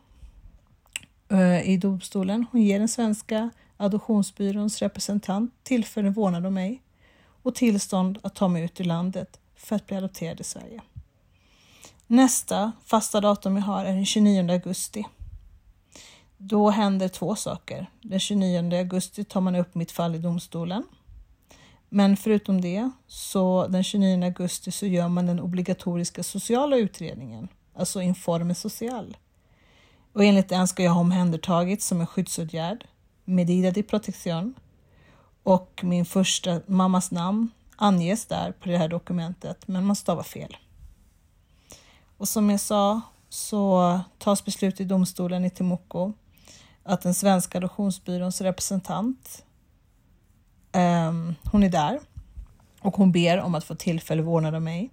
eh, 1.29 1.71
i 1.71 1.77
domstolen, 1.77 2.47
hon 2.53 2.63
ger 2.63 2.79
den 2.79 2.89
svenska 2.89 3.51
adoptionsbyråns 3.77 4.79
representant 4.79 5.55
tillfällig 5.63 6.15
vårdnad 6.15 6.47
om 6.47 6.55
mig 6.55 6.83
och 7.43 7.55
tillstånd 7.55 8.19
att 8.23 8.35
ta 8.35 8.49
mig 8.49 8.65
ut 8.65 8.81
ur 8.81 8.85
landet 8.85 9.41
för 9.57 9.77
att 9.77 9.87
bli 9.87 9.97
adopterad 9.97 10.41
i 10.41 10.45
Sverige. 10.45 10.81
Nästa 12.07 12.73
fasta 12.85 13.21
datum 13.21 13.57
jag 13.57 13.63
har 13.63 13.85
är 13.85 13.93
den 13.93 14.07
29 14.07 14.51
augusti. 14.51 15.05
Då 16.37 16.71
händer 16.71 17.09
två 17.09 17.37
saker. 17.37 17.91
Den 18.03 18.21
29 18.21 18.79
augusti 18.79 19.25
tar 19.25 19.41
man 19.41 19.55
upp 19.55 19.75
mitt 19.75 19.93
fall 19.93 20.15
i 20.15 20.19
domstolen. 20.19 20.85
Men 21.89 22.17
förutom 22.17 22.61
det, 22.61 22.91
så 23.07 23.67
den 23.67 23.85
29 23.85 24.25
augusti 24.25 24.71
så 24.71 24.87
gör 24.87 25.09
man 25.09 25.27
den 25.27 25.41
obligatoriska 25.41 26.23
sociala 26.23 26.77
utredningen, 26.77 27.49
alltså 27.75 28.01
Informe 28.01 28.55
Social. 28.55 29.17
Och 30.13 30.25
enligt 30.25 30.49
den 30.49 30.69
ska 30.69 30.83
jag 30.83 30.93
ha 30.93 31.01
omhändertagits 31.01 31.87
som 31.87 32.01
en 32.01 32.07
skyddsåtgärd, 32.07 32.87
medida 33.25 33.71
di 33.71 33.83
protection, 33.83 34.55
och 35.43 35.81
min 35.83 36.05
första 36.05 36.61
mammas 36.67 37.11
namn 37.11 37.51
anges 37.77 38.27
där 38.27 38.53
på 38.53 38.69
det 38.69 38.79
här 38.79 38.89
dokumentet, 38.89 39.69
men 39.69 39.87
man 39.87 39.97
stavar 39.97 40.23
fel. 40.23 40.57
Och 42.17 42.29
som 42.29 42.51
jag 42.51 42.61
sa 42.61 43.01
så 43.29 44.01
tas 44.19 44.45
beslut 44.45 44.81
i 44.81 44.85
domstolen 44.85 45.45
i 45.45 45.51
Temuco 45.51 46.13
att 46.83 47.03
den 47.03 47.15
svenska 47.15 47.59
adoptionsbyråns 47.59 48.41
representant, 48.41 49.45
um, 50.73 51.35
hon 51.53 51.63
är 51.63 51.69
där 51.69 52.01
och 52.81 52.97
hon 52.97 53.13
ber 53.13 53.41
om 53.41 53.55
att 53.55 53.65
få 53.65 53.75
tillfällig 53.75 54.25
vårdnad 54.25 54.55
av 54.55 54.63
mig 54.63 54.91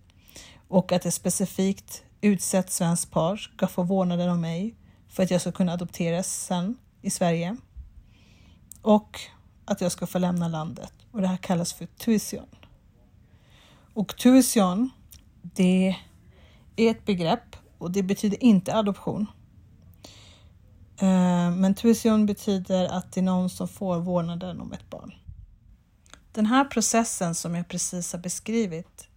och 0.68 0.92
att 0.92 1.06
ett 1.06 1.14
specifikt 1.14 2.04
utsett 2.22 2.72
svenskt 2.72 3.12
par 3.12 3.38
ska 3.38 3.68
få 3.68 3.84
vårdnaden 3.84 4.30
av 4.30 4.40
mig 4.40 4.76
för 5.10 5.24
att 5.24 5.32
jag 5.32 5.42
ska 5.42 5.52
kunna 5.52 5.74
adopteras 5.74 6.46
sen 6.46 6.78
i 7.02 7.10
Sverige. 7.10 7.58
Och 8.82 9.20
att 9.70 9.82
jag 9.82 9.92
ska 9.92 10.08
få 10.08 10.20
lämna 10.20 10.48
landet. 10.48 10.94
Och 11.12 11.22
det 11.22 11.28
här 11.28 11.38
kallas 11.38 11.74
för 11.74 11.86
tuition. 11.86 12.50
Och 13.94 14.18
tuition, 14.18 14.90
det 15.42 15.96
är 16.76 16.92
ett 16.92 17.06
begrepp 17.06 17.56
och 17.78 17.92
det 17.92 18.04
betyder 18.04 18.44
inte 18.44 18.76
adoption. 18.76 19.28
Eh, 20.98 21.52
men 21.52 21.76
tuition 21.76 22.26
betyder 22.26 22.86
att 22.86 23.12
det 23.12 23.20
är 23.20 23.24
någon 23.24 23.50
som 23.50 23.68
får 23.68 24.00
vårdnaden 24.00 24.62
om 24.62 24.74
ett 24.74 24.90
barn. 24.90 25.14
Den 26.32 26.46
här 26.46 26.66
processen 26.66 27.36
som 27.36 27.56
jag 27.56 27.68
precis 27.68 28.14
har 28.14 28.20
beskrivit, 28.20 29.08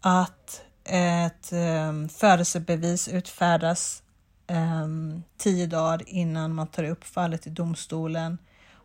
att 0.00 0.62
ett 0.84 1.52
ehm, 1.52 2.08
födelsebevis 2.08 3.08
utfärdas 3.08 4.02
ehm, 4.46 5.22
tio 5.36 5.66
dagar 5.66 6.02
innan 6.06 6.54
man 6.54 6.66
tar 6.66 6.84
upp 6.84 7.04
fallet 7.04 7.46
i 7.46 7.50
domstolen 7.50 8.38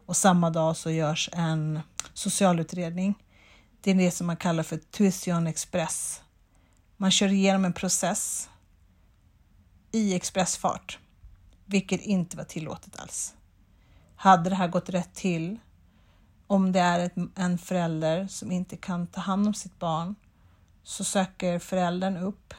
och 0.10 0.18
samma 0.18 0.49
dag 0.49 0.78
så 0.78 0.91
görs 0.91 1.30
en 1.34 1.80
socialutredning. 2.14 3.16
Det 3.82 3.91
är 3.91 3.95
det 3.95 4.12
som 4.12 4.28
man 4.28 4.38
kallar 4.38 4.64
för 4.64 4.78
tuition 4.78 5.47
express. 5.47 6.22
Man 6.97 7.12
kör 7.12 7.28
igenom 7.28 7.66
en 7.66 7.74
process 7.74 8.49
i 9.91 10.16
expressfart, 10.16 10.99
vilket 11.66 12.01
inte 12.01 12.38
var 12.38 12.43
tillåtet 12.43 12.99
alls. 12.99 13.36
Hade 14.16 14.49
det 14.49 14.55
här 14.55 14.68
gått 14.68 14.89
rätt 14.89 15.14
till, 15.14 15.60
om 16.47 16.72
det 16.72 16.80
är 16.80 16.99
ett, 16.99 17.16
en 17.36 17.57
förälder 17.57 18.28
som 18.28 18.51
inte 18.51 18.78
kan 18.78 19.07
ta 19.07 19.22
hand 19.22 19.47
om 19.47 19.53
sitt 19.53 19.80
barn, 19.80 20.16
så 20.84 21.03
söker 21.03 21.60
föräldern 21.60 22.18
upp 22.18 22.53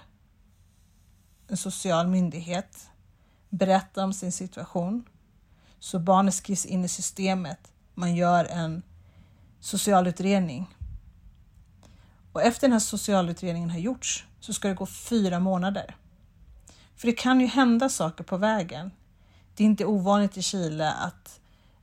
en 1.48 1.56
social 1.56 2.08
myndighet, 2.08 2.90
berättar 3.48 4.04
om 4.04 4.12
sin 4.12 4.32
situation, 4.32 5.04
så 5.80 5.98
barnet 5.98 6.34
skrivs 6.34 6.66
in 6.66 6.84
i 6.84 6.88
systemet. 6.88 7.72
Man 7.94 8.14
gör 8.14 8.44
en 8.44 8.82
socialutredning. 9.60 10.76
Och 12.32 12.42
efter 12.42 12.66
den 12.66 12.72
här 12.72 12.80
socialutredningen 12.80 13.70
har 13.70 13.78
gjorts 13.78 14.26
så 14.40 14.52
ska 14.52 14.68
det 14.68 14.74
gå 14.74 14.86
fyra 14.86 15.40
månader. 15.40 15.96
För 16.96 17.06
det 17.06 17.12
kan 17.12 17.40
ju 17.40 17.46
hända 17.46 17.88
saker 17.88 18.24
på 18.24 18.36
vägen. 18.36 18.90
Det 19.56 19.64
är 19.64 19.66
inte 19.66 19.84
ovanligt 19.84 20.36
i 20.36 20.42
Chile 20.42 20.92
att 20.92 21.40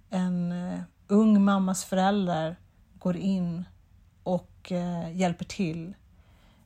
en 0.09 0.51
eh, 0.51 0.79
ung 1.07 1.43
mammas 1.43 1.85
föräldrar 1.85 2.55
går 2.99 3.17
in 3.17 3.65
och 4.23 4.71
eh, 4.71 5.17
hjälper 5.17 5.45
till. 5.45 5.93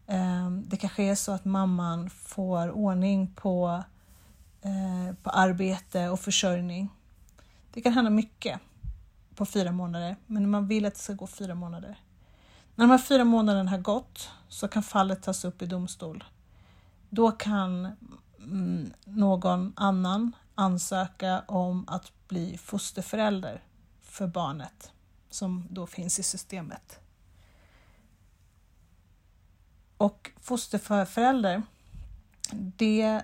Ehm, 0.08 0.64
det 0.68 0.78
kanske 0.78 1.04
är 1.04 1.16
så 1.16 1.32
att 1.32 1.46
mamman 1.46 2.10
får 2.10 2.72
ordning 2.72 3.34
på, 3.36 3.84
eh, 4.62 5.16
på 5.24 5.30
arbete 5.30 6.10
och 6.10 6.20
försörjning. 6.20 6.90
Det 7.74 7.82
kan 7.82 7.94
hända 7.94 8.12
mycket 8.12 8.60
på 9.36 9.46
fyra 9.46 9.72
månader, 9.72 10.16
men 10.26 10.50
man 10.50 10.68
vill 10.68 10.86
att 10.86 10.94
det 10.94 11.00
ska 11.00 11.14
gå 11.14 11.28
fyra 11.28 11.56
månader. 11.56 12.00
När 12.76 12.86
de 12.86 12.92
här 12.92 12.98
fyra 12.98 13.26
månaderna 13.26 13.72
har 13.72 13.78
gått 13.78 14.30
så 14.48 14.68
kan 14.68 14.84
fallet 14.84 15.24
tas 15.24 15.46
upp 15.46 15.62
i 15.62 15.66
domstol. 15.66 16.24
Då 17.10 17.32
kan 17.32 17.88
mm, 18.38 18.94
någon 19.06 19.74
annan 19.76 20.36
ansöka 20.56 21.44
om 21.48 21.86
att 21.88 22.28
bli 22.28 22.58
fosterförälder 22.58 23.64
för 24.02 24.28
barnet 24.28 24.92
som 25.30 25.68
då 25.70 25.88
finns 25.88 26.20
i 26.20 26.24
systemet. 26.24 27.00
Och 29.98 30.32
fosterförälder, 30.40 31.62
det, 32.52 33.22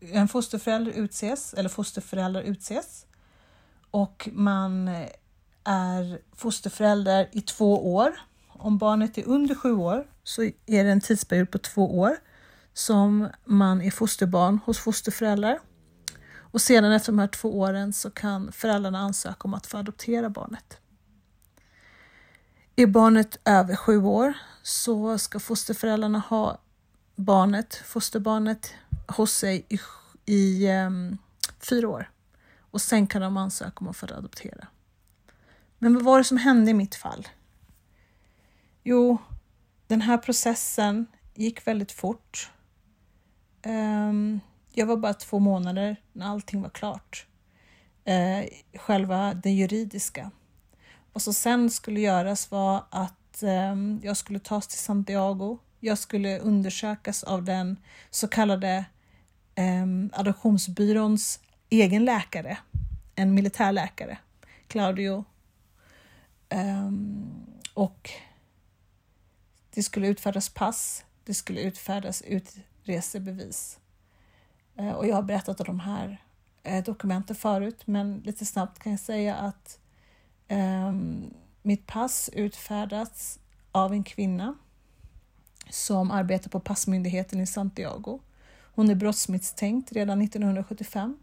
en 0.00 0.28
fosterförälder 0.28 0.92
utses, 0.92 1.54
eller 1.54 1.68
fosterföräldrar 1.68 2.42
utses 2.42 3.06
och 3.90 4.28
man 4.32 4.90
är 5.64 6.18
fosterförälder 6.36 7.28
i 7.32 7.40
två 7.40 7.94
år. 7.94 8.20
Om 8.48 8.78
barnet 8.78 9.18
är 9.18 9.24
under 9.28 9.54
sju 9.54 9.72
år 9.72 10.06
så 10.22 10.42
är 10.42 10.84
det 10.84 10.90
en 10.90 11.00
tidsperiod 11.00 11.50
på 11.50 11.58
två 11.58 11.98
år 11.98 12.16
som 12.72 13.28
man 13.44 13.82
är 13.82 13.90
fosterbarn 13.90 14.60
hos 14.64 14.78
fosterföräldrar. 14.78 15.58
Och 16.38 16.60
sedan 16.60 16.92
efter 16.92 17.12
de 17.12 17.18
här 17.18 17.28
två 17.28 17.58
åren 17.58 17.92
så 17.92 18.10
kan 18.10 18.52
föräldrarna 18.52 18.98
ansöka 18.98 19.40
om 19.40 19.54
att 19.54 19.66
få 19.66 19.76
adoptera 19.76 20.30
barnet. 20.30 20.78
Är 22.76 22.86
barnet 22.86 23.38
över 23.44 23.76
sju 23.76 24.02
år 24.04 24.34
så 24.62 25.18
ska 25.18 25.40
fosterföräldrarna 25.40 26.18
ha 26.18 26.58
barnet, 27.16 27.74
fosterbarnet 27.74 28.74
hos 29.08 29.32
sig 29.32 29.66
i, 29.68 29.78
i 30.32 30.70
um, 30.72 31.18
fyra 31.58 31.88
år 31.88 32.10
och 32.76 32.82
sen 32.82 33.06
kan 33.06 33.22
de 33.22 33.36
ansöka 33.36 33.76
om 33.80 33.88
att 33.88 33.96
få 33.96 34.06
adoptera. 34.06 34.66
Men 35.78 35.94
vad 35.94 36.02
var 36.04 36.18
det 36.18 36.24
som 36.24 36.36
hände 36.36 36.70
i 36.70 36.74
mitt 36.74 36.94
fall? 36.94 37.28
Jo, 38.82 39.18
den 39.86 40.00
här 40.00 40.18
processen 40.18 41.06
gick 41.34 41.66
väldigt 41.66 41.92
fort. 41.92 42.50
Ehm, 43.62 44.40
jag 44.72 44.86
var 44.86 44.96
bara 44.96 45.14
två 45.14 45.38
månader 45.38 45.96
när 46.12 46.26
allting 46.26 46.62
var 46.62 46.70
klart. 46.70 47.26
Eh, 48.04 48.44
själva 48.78 49.34
det 49.34 49.50
juridiska. 49.50 50.30
Vad 51.12 51.22
som 51.22 51.34
sen 51.34 51.70
skulle 51.70 52.00
göras 52.00 52.50
var 52.50 52.84
att 52.90 53.42
ehm, 53.42 54.00
jag 54.02 54.16
skulle 54.16 54.38
tas 54.38 54.68
till 54.68 54.78
Santiago. 54.78 55.58
Jag 55.80 55.98
skulle 55.98 56.38
undersökas 56.38 57.24
av 57.24 57.44
den 57.44 57.76
så 58.10 58.28
kallade 58.28 58.84
ehm, 59.54 60.10
adoptionsbyråns 60.12 61.40
egen 61.70 62.04
läkare, 62.04 62.58
en 63.14 63.34
militärläkare, 63.34 64.18
Claudio. 64.66 65.24
Um, 66.50 67.46
och 67.74 68.10
det 69.70 69.82
skulle 69.82 70.08
utfärdas 70.08 70.48
pass, 70.48 71.04
det 71.24 71.34
skulle 71.34 71.60
utfärdas 71.60 72.22
utresebevis. 72.22 73.78
Uh, 74.80 74.90
och 74.90 75.06
jag 75.06 75.14
har 75.14 75.22
berättat 75.22 75.60
om 75.60 75.66
de 75.66 75.80
här 75.80 76.22
uh, 76.68 76.82
dokumenten 76.84 77.36
förut, 77.36 77.82
men 77.84 78.18
lite 78.18 78.46
snabbt 78.46 78.78
kan 78.78 78.92
jag 78.92 79.00
säga 79.00 79.34
att 79.34 79.78
um, 80.48 81.34
mitt 81.62 81.86
pass 81.86 82.30
utfärdats 82.32 83.38
av 83.72 83.92
en 83.92 84.04
kvinna 84.04 84.54
som 85.70 86.10
arbetar 86.10 86.50
på 86.50 86.60
passmyndigheten 86.60 87.40
i 87.40 87.46
Santiago. 87.46 88.20
Hon 88.74 88.90
är 88.90 88.94
brottsmisstänkt 88.94 89.92
redan 89.92 90.22
1975 90.22 91.18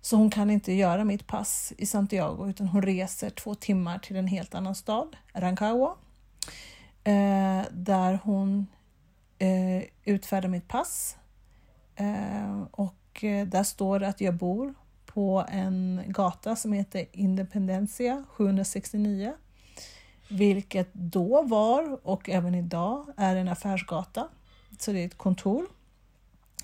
så 0.00 0.16
hon 0.16 0.30
kan 0.30 0.50
inte 0.50 0.72
göra 0.72 1.04
mitt 1.04 1.26
pass 1.26 1.72
i 1.78 1.86
Santiago 1.86 2.48
utan 2.48 2.68
hon 2.68 2.82
reser 2.82 3.30
två 3.30 3.54
timmar 3.54 3.98
till 3.98 4.16
en 4.16 4.26
helt 4.26 4.54
annan 4.54 4.74
stad, 4.74 5.16
Rancagua, 5.32 5.94
eh, 7.04 7.62
där 7.70 8.18
hon 8.22 8.66
eh, 9.38 9.82
utfärdar 10.04 10.48
mitt 10.48 10.68
pass. 10.68 11.16
Eh, 11.96 12.62
och 12.70 13.24
eh, 13.24 13.46
där 13.46 13.62
står 13.62 13.98
det 13.98 14.08
att 14.08 14.20
jag 14.20 14.34
bor 14.34 14.74
på 15.06 15.46
en 15.48 16.02
gata 16.06 16.56
som 16.56 16.72
heter 16.72 17.06
Independencia 17.12 18.24
769. 18.28 19.34
Vilket 20.28 20.88
då 20.92 21.42
var 21.42 22.06
och 22.06 22.30
även 22.30 22.54
idag 22.54 23.06
är 23.16 23.36
en 23.36 23.48
affärsgata. 23.48 24.28
Så 24.78 24.92
det 24.92 24.98
är 24.98 25.06
ett 25.06 25.18
kontor. 25.18 25.66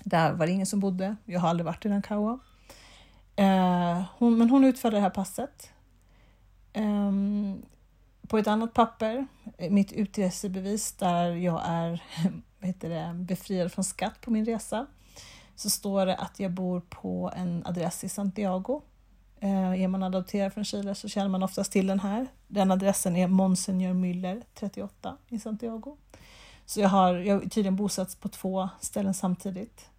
Där 0.03 0.33
var 0.33 0.45
det 0.45 0.51
ingen 0.51 0.65
som 0.65 0.79
bodde. 0.79 1.15
Jag 1.25 1.39
har 1.39 1.49
aldrig 1.49 1.65
varit 1.65 1.85
i 1.85 1.89
Rancagua. 1.89 2.39
Eh, 3.37 4.03
hon, 4.17 4.37
men 4.37 4.49
hon 4.49 4.63
utfärdade 4.63 4.97
det 4.97 5.01
här 5.01 5.09
passet. 5.09 5.71
Eh, 6.73 7.11
på 8.27 8.37
ett 8.37 8.47
annat 8.47 8.73
papper, 8.73 9.27
mitt 9.69 9.91
utresebevis 9.91 10.93
där 10.93 11.31
jag 11.31 11.61
är 11.65 12.03
heter 12.59 12.89
det, 12.89 13.13
befriad 13.13 13.71
från 13.71 13.85
skatt 13.85 14.21
på 14.21 14.31
min 14.31 14.45
resa, 14.45 14.87
så 15.55 15.69
står 15.69 16.05
det 16.05 16.15
att 16.15 16.39
jag 16.39 16.51
bor 16.51 16.79
på 16.79 17.33
en 17.35 17.65
adress 17.65 18.03
i 18.03 18.09
Santiago. 18.09 18.81
Eh, 19.39 19.81
är 19.81 19.87
man 19.87 20.03
adopterad 20.03 20.53
från 20.53 20.65
Chile 20.65 20.95
så 20.95 21.07
känner 21.07 21.29
man 21.29 21.43
oftast 21.43 21.71
till 21.71 21.87
den 21.87 21.99
här. 21.99 22.27
Den 22.47 22.71
adressen 22.71 23.15
är 23.15 23.27
Monsignor 23.27 23.93
Müller 23.93 24.43
38 24.53 25.17
i 25.29 25.39
Santiago. 25.39 25.97
Så 26.65 26.79
jag 26.79 26.89
har, 26.89 27.13
jag 27.13 27.35
har 27.35 27.41
tydligen 27.41 27.75
bosatts 27.75 28.15
på 28.15 28.29
två 28.29 28.69
ställen 28.79 29.13
samtidigt. 29.13 29.89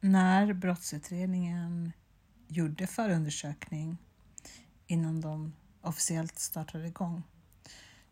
När 0.00 0.52
brottsutredningen 0.52 1.92
gjorde 2.48 2.86
förundersökning 2.86 3.98
innan 4.86 5.20
de 5.20 5.52
officiellt 5.80 6.38
startade 6.38 6.86
igång 6.86 7.22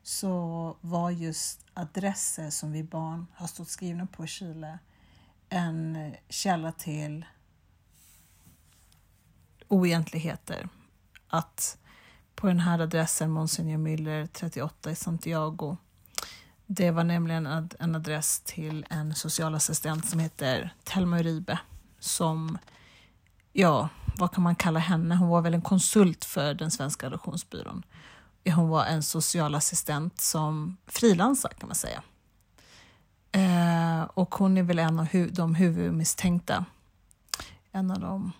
så 0.02 0.76
var 0.80 1.10
just 1.10 1.66
adresser 1.74 2.50
som 2.50 2.72
vi 2.72 2.82
barn 2.82 3.26
har 3.34 3.46
stått 3.46 3.68
skrivna 3.68 4.06
på 4.06 4.24
i 4.24 4.26
Chile 4.26 4.78
en 5.48 6.14
källa 6.28 6.72
till 6.72 7.24
oegentligheter. 9.68 10.68
Att 11.28 11.78
på 12.34 12.46
den 12.46 12.60
här 12.60 12.78
adressen, 12.78 13.30
Monsignor 13.30 13.78
Müller 13.78 14.26
38 14.26 14.90
i 14.90 14.94
Santiago, 14.94 15.76
det 16.66 16.90
var 16.90 17.04
nämligen 17.04 17.46
en 17.78 17.94
adress 17.94 18.40
till 18.40 18.86
en 18.90 19.14
socialassistent 19.14 20.08
som 20.08 20.20
heter 20.20 20.74
Telma 20.84 21.18
Uribe 21.18 21.58
som, 21.98 22.58
ja, 23.52 23.88
vad 24.16 24.32
kan 24.32 24.42
man 24.42 24.54
kalla 24.54 24.78
henne? 24.78 25.14
Hon 25.14 25.28
var 25.28 25.40
väl 25.42 25.54
en 25.54 25.62
konsult 25.62 26.24
för 26.24 26.54
den 26.54 26.70
svenska 26.70 27.06
adoptionsbyrån. 27.06 27.82
Hon 28.54 28.68
var 28.68 28.84
en 28.84 29.02
socialassistent 29.02 30.20
som 30.20 30.76
frilansar 30.86 31.50
kan 31.50 31.68
man 31.68 31.76
säga. 31.76 32.02
Eh, 33.32 34.02
och 34.02 34.34
hon 34.34 34.58
är 34.58 34.62
väl 34.62 34.78
en 34.78 34.98
av 34.98 35.06
hu 35.06 35.30
de 35.30 35.54
huvudmisstänkta. 35.54 36.64
En 37.72 37.90
av 37.90 38.00
de 38.00 38.32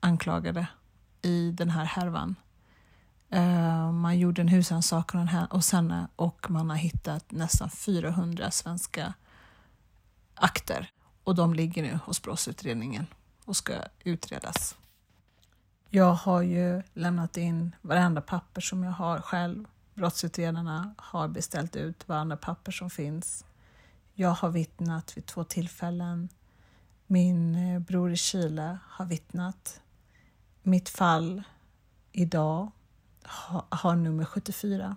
anklagade 0.00 0.66
i 1.22 1.50
den 1.50 1.70
här 1.70 1.84
härvan. 1.84 2.34
Eh, 3.30 3.92
man 3.92 4.18
gjorde 4.18 4.42
en 4.42 4.48
husrannsakan 4.48 5.28
hos 5.28 5.72
henne 5.72 6.08
och 6.16 6.50
man 6.50 6.70
har 6.70 6.76
hittat 6.76 7.30
nästan 7.30 7.70
400 7.70 8.50
svenska 8.50 9.14
akter. 10.34 10.90
Och 11.24 11.34
de 11.34 11.54
ligger 11.54 11.82
nu 11.82 11.98
hos 12.04 12.22
brottsutredningen 12.22 13.06
och 13.44 13.56
ska 13.56 13.74
utredas. 14.04 14.76
Jag 15.88 16.12
har 16.12 16.42
ju 16.42 16.82
lämnat 16.94 17.36
in 17.36 17.76
varenda 17.82 18.20
papper 18.20 18.60
som 18.60 18.84
jag 18.84 18.92
har 18.92 19.20
själv. 19.20 19.64
Brottsutredarna 19.94 20.94
har 20.98 21.28
beställt 21.28 21.76
ut 21.76 22.08
varenda 22.08 22.36
papper 22.36 22.72
som 22.72 22.90
finns. 22.90 23.44
Jag 24.14 24.30
har 24.30 24.48
vittnat 24.48 25.16
vid 25.16 25.26
två 25.26 25.44
tillfällen. 25.44 26.28
Min 27.06 27.54
eh, 27.54 27.80
bror 27.80 28.12
i 28.12 28.16
Chile 28.16 28.78
har 28.88 29.04
vittnat. 29.04 29.80
Mitt 30.62 30.88
fall 30.88 31.42
idag 32.12 32.70
har 33.68 33.96
nummer 33.96 34.24
74. 34.24 34.96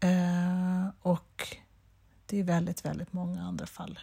Eh, 0.00 0.88
och 1.02 1.56
det 2.26 2.38
är 2.38 2.44
väldigt, 2.44 2.84
väldigt 2.84 3.12
många 3.12 3.42
andra 3.42 3.66
fall. 3.66 3.98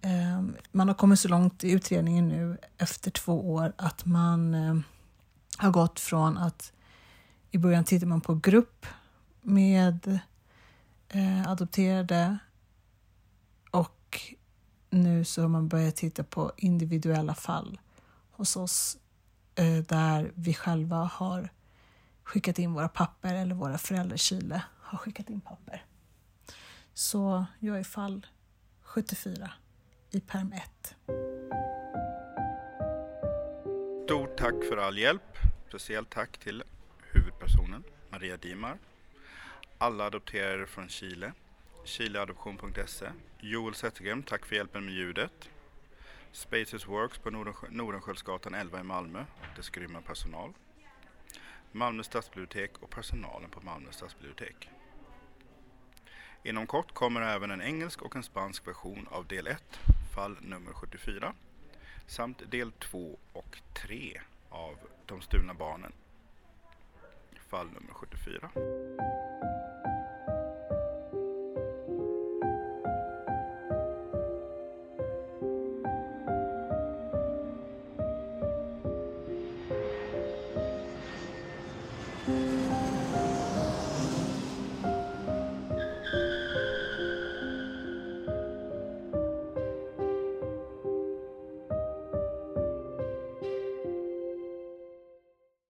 Ehm, 0.00 0.56
man 0.72 0.88
har 0.88 0.94
kommit 0.94 1.20
så 1.20 1.28
långt 1.28 1.64
i 1.64 1.70
utredningen 1.70 2.28
nu 2.28 2.58
efter 2.78 3.10
två 3.10 3.52
år 3.52 3.72
att 3.76 4.04
man 4.04 4.54
ehm, 4.54 4.82
har 5.58 5.70
gått 5.70 6.00
från 6.00 6.38
att 6.38 6.72
i 7.50 7.58
början 7.58 7.84
tittar 7.84 8.06
man 8.06 8.20
på 8.20 8.34
grupp 8.34 8.86
med 9.42 10.18
eh, 11.08 11.48
adopterade 11.48 12.38
och 13.70 14.20
nu 14.90 15.24
så 15.24 15.42
har 15.42 15.48
man 15.48 15.68
börjat 15.68 15.96
titta 15.96 16.24
på 16.24 16.52
individuella 16.56 17.34
fall 17.34 17.80
hos 18.30 18.56
oss 18.56 18.96
eh, 19.54 19.76
där 19.76 20.32
vi 20.34 20.54
själva 20.54 20.96
har 20.96 21.48
skickat 22.22 22.58
in 22.58 22.72
våra 22.72 22.88
papper 22.88 23.34
eller 23.34 23.54
våra 23.54 23.78
föräldrar 23.78 24.14
i 24.14 24.18
Chile 24.18 24.62
har 24.80 24.98
skickat 24.98 25.30
in 25.30 25.40
papper. 25.40 25.84
Så 26.94 27.44
jag 27.58 27.78
är 27.78 27.84
fall 27.84 28.26
74 28.82 29.50
i 30.16 30.20
perm 30.20 30.52
1. 30.52 30.96
Stort 34.04 34.36
tack 34.36 34.54
för 34.68 34.76
all 34.76 34.98
hjälp. 34.98 35.38
Speciellt 35.68 36.10
tack 36.10 36.38
till 36.38 36.62
huvudpersonen 37.12 37.84
Maria 38.10 38.36
Dimar. 38.36 38.78
Alla 39.78 40.06
adopterade 40.06 40.66
från 40.66 40.88
Chile. 40.88 41.32
Chileadoption.se. 41.84 43.06
Joel 43.40 43.74
Zettergren, 43.74 44.22
tack 44.22 44.46
för 44.46 44.56
hjälpen 44.56 44.84
med 44.84 44.94
ljudet. 44.94 45.50
Spaces 46.32 46.88
Works 46.88 47.18
på 47.18 47.30
Nordenskiöldsgatan 47.70 48.54
11 48.54 48.80
i 48.80 48.82
Malmö. 48.82 49.24
Dess 49.56 49.70
grymma 49.70 50.00
personal. 50.00 50.52
Malmö 51.72 52.02
stadsbibliotek 52.02 52.78
och 52.80 52.90
personalen 52.90 53.50
på 53.50 53.60
Malmö 53.60 53.92
stadsbibliotek. 53.92 54.70
Inom 56.42 56.66
kort 56.66 56.94
kommer 56.94 57.20
även 57.20 57.50
en 57.50 57.62
engelsk 57.62 58.02
och 58.02 58.16
en 58.16 58.22
spansk 58.22 58.66
version 58.66 59.08
av 59.10 59.26
del 59.26 59.46
1, 59.46 59.62
fall 60.16 60.36
nummer 60.40 60.72
74, 60.72 61.34
samt 62.06 62.50
del 62.50 62.72
2 62.72 63.18
och 63.32 63.58
3 63.72 64.20
av 64.48 64.76
De 65.06 65.20
stulna 65.20 65.54
barnen, 65.54 65.92
fall 67.48 67.66
nummer 67.66 67.92
74. 67.92 68.50